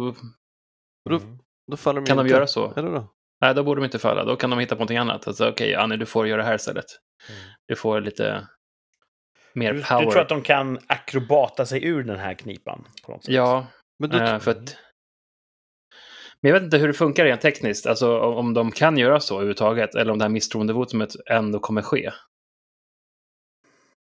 [1.04, 1.38] Och då, Mm.
[1.70, 2.34] då faller de kan de inte.
[2.36, 2.72] göra så.
[2.76, 3.08] Eller då?
[3.40, 4.24] Nej, då borde de inte falla.
[4.24, 5.28] Då kan de hitta på någonting annat.
[5.28, 6.84] Alltså, okej, Annie, du får göra det här istället.
[7.28, 7.40] Mm.
[7.68, 8.46] Du får lite
[9.54, 12.84] mer Du, du tror att de kan akrobata sig ur den här knipan?
[13.06, 13.34] På något sätt?
[13.34, 13.66] Ja,
[13.98, 14.76] Men då, eh, för att...
[16.40, 17.86] Men jag vet inte hur det funkar rent tekniskt.
[17.86, 19.94] Alltså om om de kan göra så överhuvudtaget.
[19.94, 22.10] Eller om det här misstroendevotumet ändå kommer ske.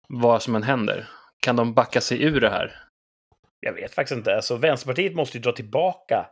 [0.08, 1.10] Vad som än händer.
[1.40, 2.84] Kan de backa sig ur det här?
[3.60, 4.36] Jag vet faktiskt inte.
[4.36, 6.30] Alltså, Vänsterpartiet måste ju dra tillbaka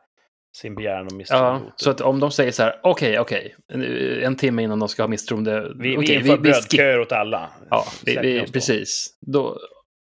[0.56, 1.72] sin begäran om Ja, misstroendevotum.
[1.76, 3.84] så att om de säger så här, okej, okej, en,
[4.24, 5.62] en timme innan de ska ha misstroende...
[5.80, 7.50] vi, okej, vi inför brödköer åt alla.
[7.70, 9.18] Ja, vi, vi, precis.
[9.22, 9.60] Då,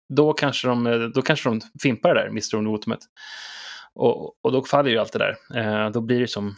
[0.10, 3.00] då, kanske de, då kanske de fimpar det där misstroendevotumet.
[3.94, 5.38] Och, och då faller ju allt det där.
[5.86, 6.56] Eh, då blir det som...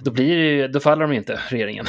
[0.00, 1.84] Då, blir det, då faller de inte, regeringen.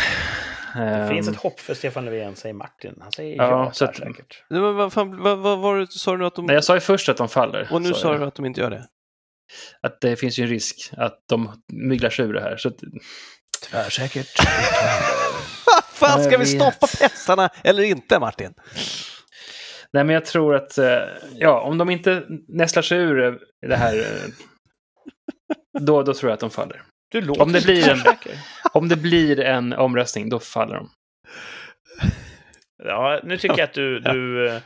[0.76, 2.96] Det finns Ehm, ett hopp för Stefan Löfven, säger Martin.
[3.02, 4.44] Han säger Ja, ja, så att- säkert.
[4.50, 6.46] Nej, men vad, fan, vad, vad var det sa du nu att de...
[6.46, 7.68] Nej, jag sa ju först att de faller.
[7.72, 8.88] och nu sa du att de inte gör det?
[9.82, 12.58] Att det finns ju en risk att de myglar sig ur det här.
[12.58, 12.80] Så att,
[13.72, 14.28] Tvärsäkert.
[15.94, 18.54] fan, ska vi stoppa pressarna eller inte, Martin?
[19.94, 21.00] nej, men jag tror att, eh,
[21.36, 24.30] ja, om de inte nästlar sig ur det här, eh,
[25.80, 26.82] då, då tror jag att de faller.
[27.12, 28.04] Du låter Om det blir en-.
[28.74, 30.90] Om det blir en omröstning, då faller de.
[32.84, 34.62] Ja, nu tycker jag att du, du eh,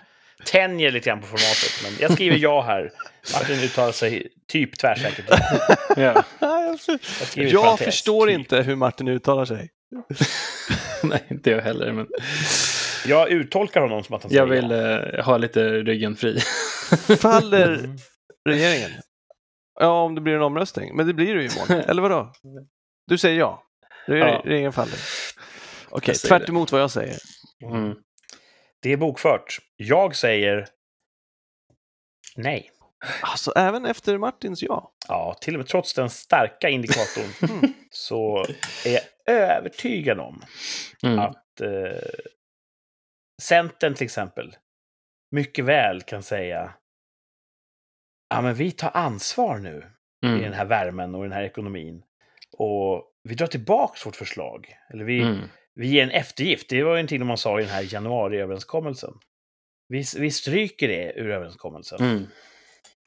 [0.45, 1.79] tänjer lite grann på formatet.
[1.83, 2.91] Men jag skriver ja här.
[3.33, 5.25] Martin uttalar sig typ tvärsäkert.
[5.97, 6.23] Ja.
[7.35, 8.39] Jag, Jag förstår typ.
[8.39, 9.69] inte hur Martin uttalar sig.
[11.03, 11.91] Nej, inte jag heller.
[11.91, 12.07] Men
[13.05, 15.17] Jag uttolkar honom som att han jag säger vill ja.
[15.19, 16.39] eh, ha lite ryggen fri.
[17.19, 17.75] Faller
[18.45, 18.55] Mm.
[18.57, 18.91] regeringen?
[19.79, 20.95] Ja, om det blir en omröstning.
[20.95, 21.77] Men det blir det ju imorgon.
[21.89, 22.33] Eller vadå?
[23.07, 23.63] Du säger ja.
[24.07, 24.41] Re- Ja.
[24.45, 24.99] Regeringen faller.
[25.89, 27.15] Okej, Jag säger tvärt emot vad jag säger.
[27.73, 27.93] Mm.
[28.81, 29.57] Det är bokfört.
[29.75, 30.67] Jag säger
[32.35, 32.71] nej.
[33.21, 34.93] Alltså, även efter Martins ja.
[35.07, 37.73] Ja, till och med trots den starka indikatorn Mm.
[37.91, 38.45] så
[38.85, 39.01] är jag
[39.35, 40.41] övertygad om
[41.03, 41.19] Mm.
[41.19, 42.09] att eh,
[43.41, 44.55] Centern till exempel
[45.31, 46.73] mycket väl kan säga
[48.29, 49.91] ja, men vi tar ansvar nu
[50.23, 50.53] i den Mm.
[50.53, 52.03] här värmen och den här ekonomin.
[52.57, 54.75] Och vi drar tillbaks vårt förslag.
[54.89, 55.39] Eller vi, Mm.
[55.75, 56.69] Vi ger en eftergift.
[56.69, 59.13] Det var ju någonting man sa i den här januariöverenskommelsen.
[59.87, 62.01] Vi, vi stryker det ur överenskommelsen.
[62.01, 62.23] Mm.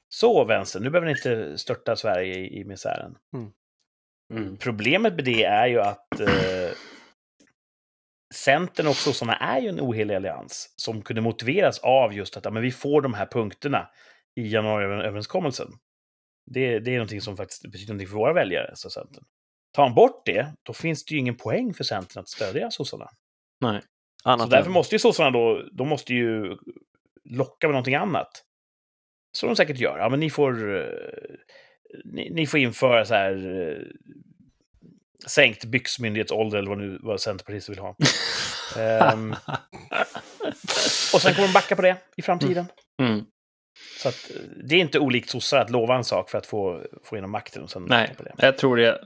[0.09, 3.17] Så vänster, nu behöver ni inte störta Sverige i, i misären.
[3.35, 4.57] Mm.
[4.57, 6.71] Problemet med det är ju att eh,
[8.35, 12.51] Centern och sossarna är ju en ohelig allians som kunde motiveras av just att ja,
[12.51, 13.91] men vi får de här punkterna
[14.37, 15.69] i januariöverenskommelsen.
[16.47, 19.25] Det, det är någonting som faktiskt betyder någonting för våra väljare, sa Centern.
[19.75, 23.09] Tar man bort det, då finns det ju ingen poäng för Centern att stödja sossarna.
[23.61, 23.81] Nej.
[24.23, 26.57] Så Annat därför än- måste ju sossarna då, de måste ju
[27.25, 28.31] locka med någonting annat.
[29.33, 29.99] Så de säkert gör.
[29.99, 30.87] Ja, men ni får, eh,
[32.05, 33.83] ni, ni får införa så här eh,
[35.27, 37.97] sänkt byxmyndighetsålder eller vad nu vad Centerpartister vill ha.
[38.79, 39.35] Ehm,
[41.15, 42.67] och sen kommer de backa på det i framtiden.
[43.03, 43.25] Mm.
[44.03, 46.83] Så att, eh, det är inte olikt sossar att lova en sak för att få,
[47.05, 47.63] få igenom makten.
[47.63, 48.35] Och sen Nej, på det.
[48.39, 49.05] jag tror det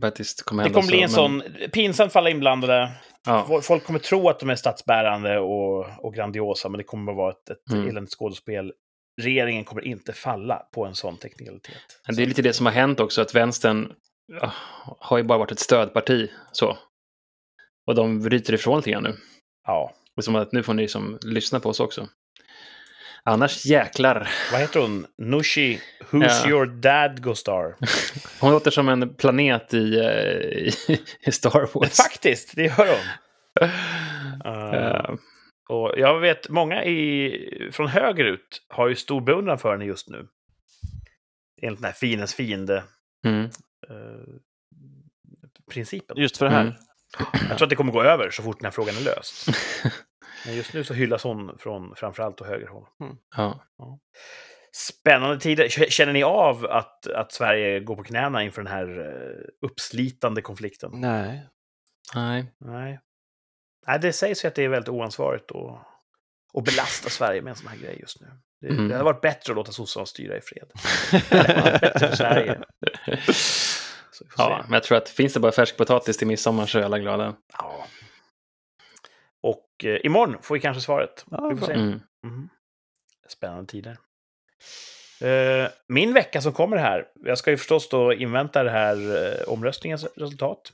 [0.00, 1.42] faktiskt kommer Det kommer bli en så, sån
[1.72, 2.92] pinsamt för alla inblandade.
[3.26, 3.46] Ja.
[3.48, 7.16] Fol- Folk kommer tro att de är statsbärande och, och grandiosa, men det kommer bara
[7.16, 7.88] vara ett, ett Mm.
[7.88, 8.72] eländigt skådespel.
[9.22, 11.76] Regeringen kommer inte falla på en sån teknikalitet.
[12.16, 13.92] Det är lite det som har hänt också, att vänstern
[14.40, 14.52] ja,
[14.98, 16.30] har ju bara varit ett stödparti.
[16.52, 16.78] Så.
[17.86, 19.14] Och de bryter ifrån lite grann nu.
[19.66, 19.92] Ja.
[20.16, 22.08] Och som att nu får ni som lyssna på oss också.
[23.24, 24.28] Annars jäklar.
[24.52, 25.06] Vad heter hon?
[25.18, 25.80] Nushi,
[26.10, 26.48] Who's Ja.
[26.50, 27.76] your dad, Gostar?
[28.40, 30.72] Hon låter som en planet i, eh, i,
[31.20, 31.96] i Star Wars.
[31.96, 33.68] Faktiskt, det gör hon.
[34.46, 35.14] Uh, Eh,
[35.68, 40.26] och jag vet, många i, från högerut har ju stor beundran för henne just nu.
[41.62, 42.84] Enligt den här fiendens fiende.
[43.26, 43.44] mm.
[43.44, 44.34] eh,
[45.70, 46.16] principen.
[46.16, 46.60] Just för det här.
[46.60, 46.74] Mm.
[47.48, 49.48] Jag tror att det kommer gå över så fort den här frågan är löst.
[50.46, 52.86] Men just nu så hyllas hon från framförallt åt högerhåll.
[53.36, 53.60] Ja.
[54.76, 55.68] Spännande tider.
[55.68, 60.90] Känner ni av att, att Sverige går på knäna inför den här eh, uppslitande konflikten?
[60.94, 61.46] Nej.
[62.14, 62.52] Nej.
[62.58, 63.00] Nej.
[63.86, 65.80] Nej, det sägs ju att det är väldigt oansvarigt att,
[66.58, 68.26] att belasta Sverige med en sån här grej just nu.
[68.60, 68.88] Det, Mm.
[68.88, 70.68] det hade varit bättre att låta sossarna styra i fred.
[71.80, 72.60] Bättre för Sverige.
[74.12, 74.62] Så vi får Ja, se.
[74.68, 77.34] men jag tror att finns det bara färskpotatis till midsommar så är alla glada.
[77.58, 77.86] Ja.
[79.42, 81.24] Och eh, imorgon får vi kanske svaret.
[81.30, 81.72] Ja, vi får se.
[81.72, 82.00] Mm.
[82.26, 82.48] Mhm.
[83.28, 83.98] Spännande tider.
[85.20, 89.48] Eh, min vecka som kommer här, jag ska ju förstås då invänta det här uh,
[89.48, 90.72] omröstningens resultat.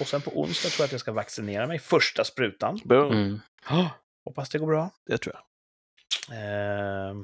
[0.00, 2.80] Och sen på onsdag tror jag att jag ska vaccinera mig, första sprutan.
[2.84, 3.12] Boom.
[3.12, 3.40] Mm.
[4.24, 4.90] Hoppas det går bra.
[5.06, 5.44] Det tror jag.
[6.30, 7.14] Eh,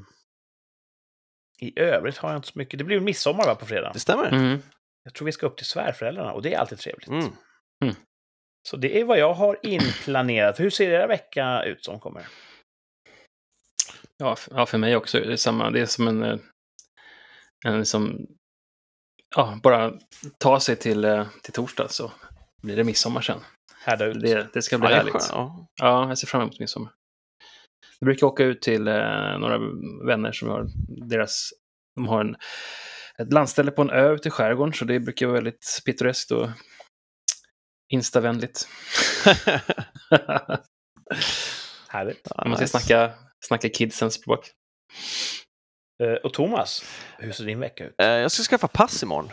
[1.60, 2.78] I övrigt har jag inte så mycket.
[2.78, 3.90] Det blir midsommar va, på fredag.
[3.92, 4.32] Det stämmer.
[4.32, 4.62] Mm.
[5.02, 7.08] Jag tror vi ska upp till svärföräldrarna och det är alltid trevligt.
[7.08, 7.32] Mm.
[8.68, 10.60] Så det är vad jag har inplanerat.
[10.60, 12.26] Hur ser era vecka ut som kommer?
[14.16, 15.20] Ja, ja, för mig också.
[15.20, 16.22] Det är, samma, det är som en...
[16.22, 16.38] eh,
[17.66, 18.26] en som,
[19.36, 19.92] ja, bara
[20.38, 22.12] ta sig till, eh, till torsdag så
[22.62, 23.40] blir det midsommar sen.
[23.84, 24.20] Härda ut.
[24.20, 25.14] Det, det ska bli Ja, härligt.
[25.30, 25.66] Ja.
[25.80, 26.92] Ja, jag ser fram emot midsommar.
[27.98, 29.58] Jag brukar åka ut till eh, några
[30.06, 30.66] vänner som har
[31.10, 31.50] deras...
[31.96, 32.36] De har en,
[33.18, 36.48] ett landställe på en ö ute i skärgården, så det brukar vara väldigt pittoreskt och
[37.94, 38.68] instavänligt.
[41.88, 42.28] Härligt.
[42.36, 42.78] Man måste nice.
[42.80, 43.12] snacka,
[43.44, 44.50] snacka kidsens språk.
[46.02, 46.84] Eh, och Thomas,
[47.18, 47.94] hur ser din vecka ut?
[47.98, 49.30] Eh, Jag ska skaffa pass imorgon.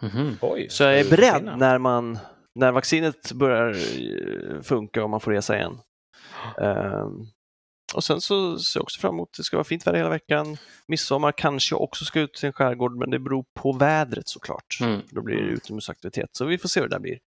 [0.00, 0.38] Mhm.
[0.42, 2.18] Oj, Så jag är ska beredd när, man,
[2.54, 5.78] när vaccinet börjar eh, funka och man får resa igen.
[6.60, 7.26] Ehm,
[7.94, 10.56] och sen så ser jag också fram emot, det ska vara fint väder hela veckan.
[10.88, 14.78] Midsommar kanske jag också ska ut till en skärgård, men det beror på vädret såklart.
[14.80, 15.00] Mm.
[15.10, 16.28] Då blir det utomhusaktivitet.
[16.32, 17.18] Så vi får se hur det där blir.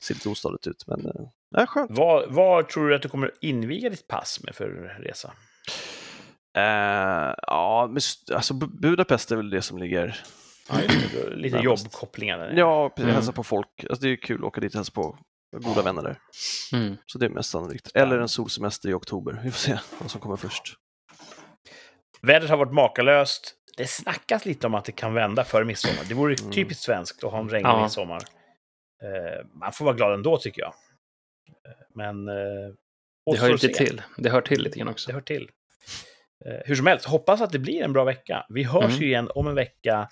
[0.00, 1.12] Ser lite ostadigt ut, men eh,
[1.54, 1.90] det är skönt.
[1.98, 4.68] Vad, vad tror du att du kommer inviga ditt pass med för
[5.02, 5.32] resa?
[6.56, 7.90] Eh, ja,
[8.34, 10.16] alltså Bu- Budapest är väl det som ligger...
[10.70, 10.74] Ja,
[11.12, 11.36] det.
[11.36, 12.52] Lite jobbkopplingar.
[12.56, 13.14] Ja, precis, Mm.
[13.14, 13.68] hälsa på folk.
[13.90, 15.18] Alltså, det är kul att åka dit och hälsa på
[15.56, 16.18] goda vänner där.
[16.72, 16.96] Mm.
[17.06, 17.90] Så det är mest sannolikt.
[17.94, 19.40] Eller en solsemester i oktober.
[19.44, 20.74] Vi får se vad som kommer först.
[22.22, 23.54] Vädret har varit makalöst.
[23.76, 26.04] Det snackas lite om att det kan vända före midsommar.
[26.08, 26.52] Det vore Mm.
[26.52, 27.82] typiskt svenskt att ha en regnig Ja.
[27.82, 28.22] midsommar.
[29.02, 30.68] Eh, man får vara glad ändå, tycker jag.
[31.48, 32.28] Eh, Men...
[32.28, 32.34] Eh,
[33.32, 34.02] Det hör inte till.
[34.16, 35.06] Det hör till lite grann också.
[35.06, 35.50] Det hör till.
[36.46, 38.46] Eh, hur som helst, hoppas att det blir en bra vecka.
[38.48, 38.96] Vi hörs Mm.
[39.00, 40.08] ju igen om en vecka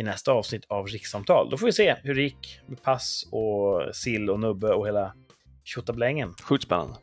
[0.00, 1.50] i nästa avsnitt av Rikssamtal.
[1.50, 5.12] Då får vi se hur det gick med pass och sill och nubbe och hela
[5.64, 6.34] tjottablängen.
[6.42, 6.94] Sjukt spännande.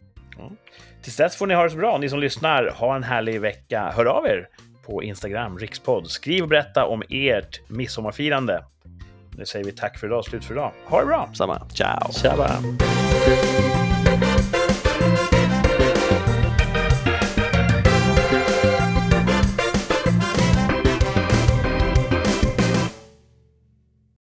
[1.02, 1.98] Tills dess får ni ha det så bra.
[1.98, 3.92] Ni som lyssnar, ha en härlig vecka.
[3.96, 4.48] Hör av er
[4.86, 6.10] på Instagram, rikspodd.
[6.10, 8.64] Skriv och berätta om ert midsommarfirande.
[9.38, 10.72] Nu säger vi tack för idag, slut för idag.
[10.86, 11.30] Ha det bra!
[11.34, 11.70] Samma.
[11.70, 12.12] Ciao!
[12.12, 12.52] Tjaba!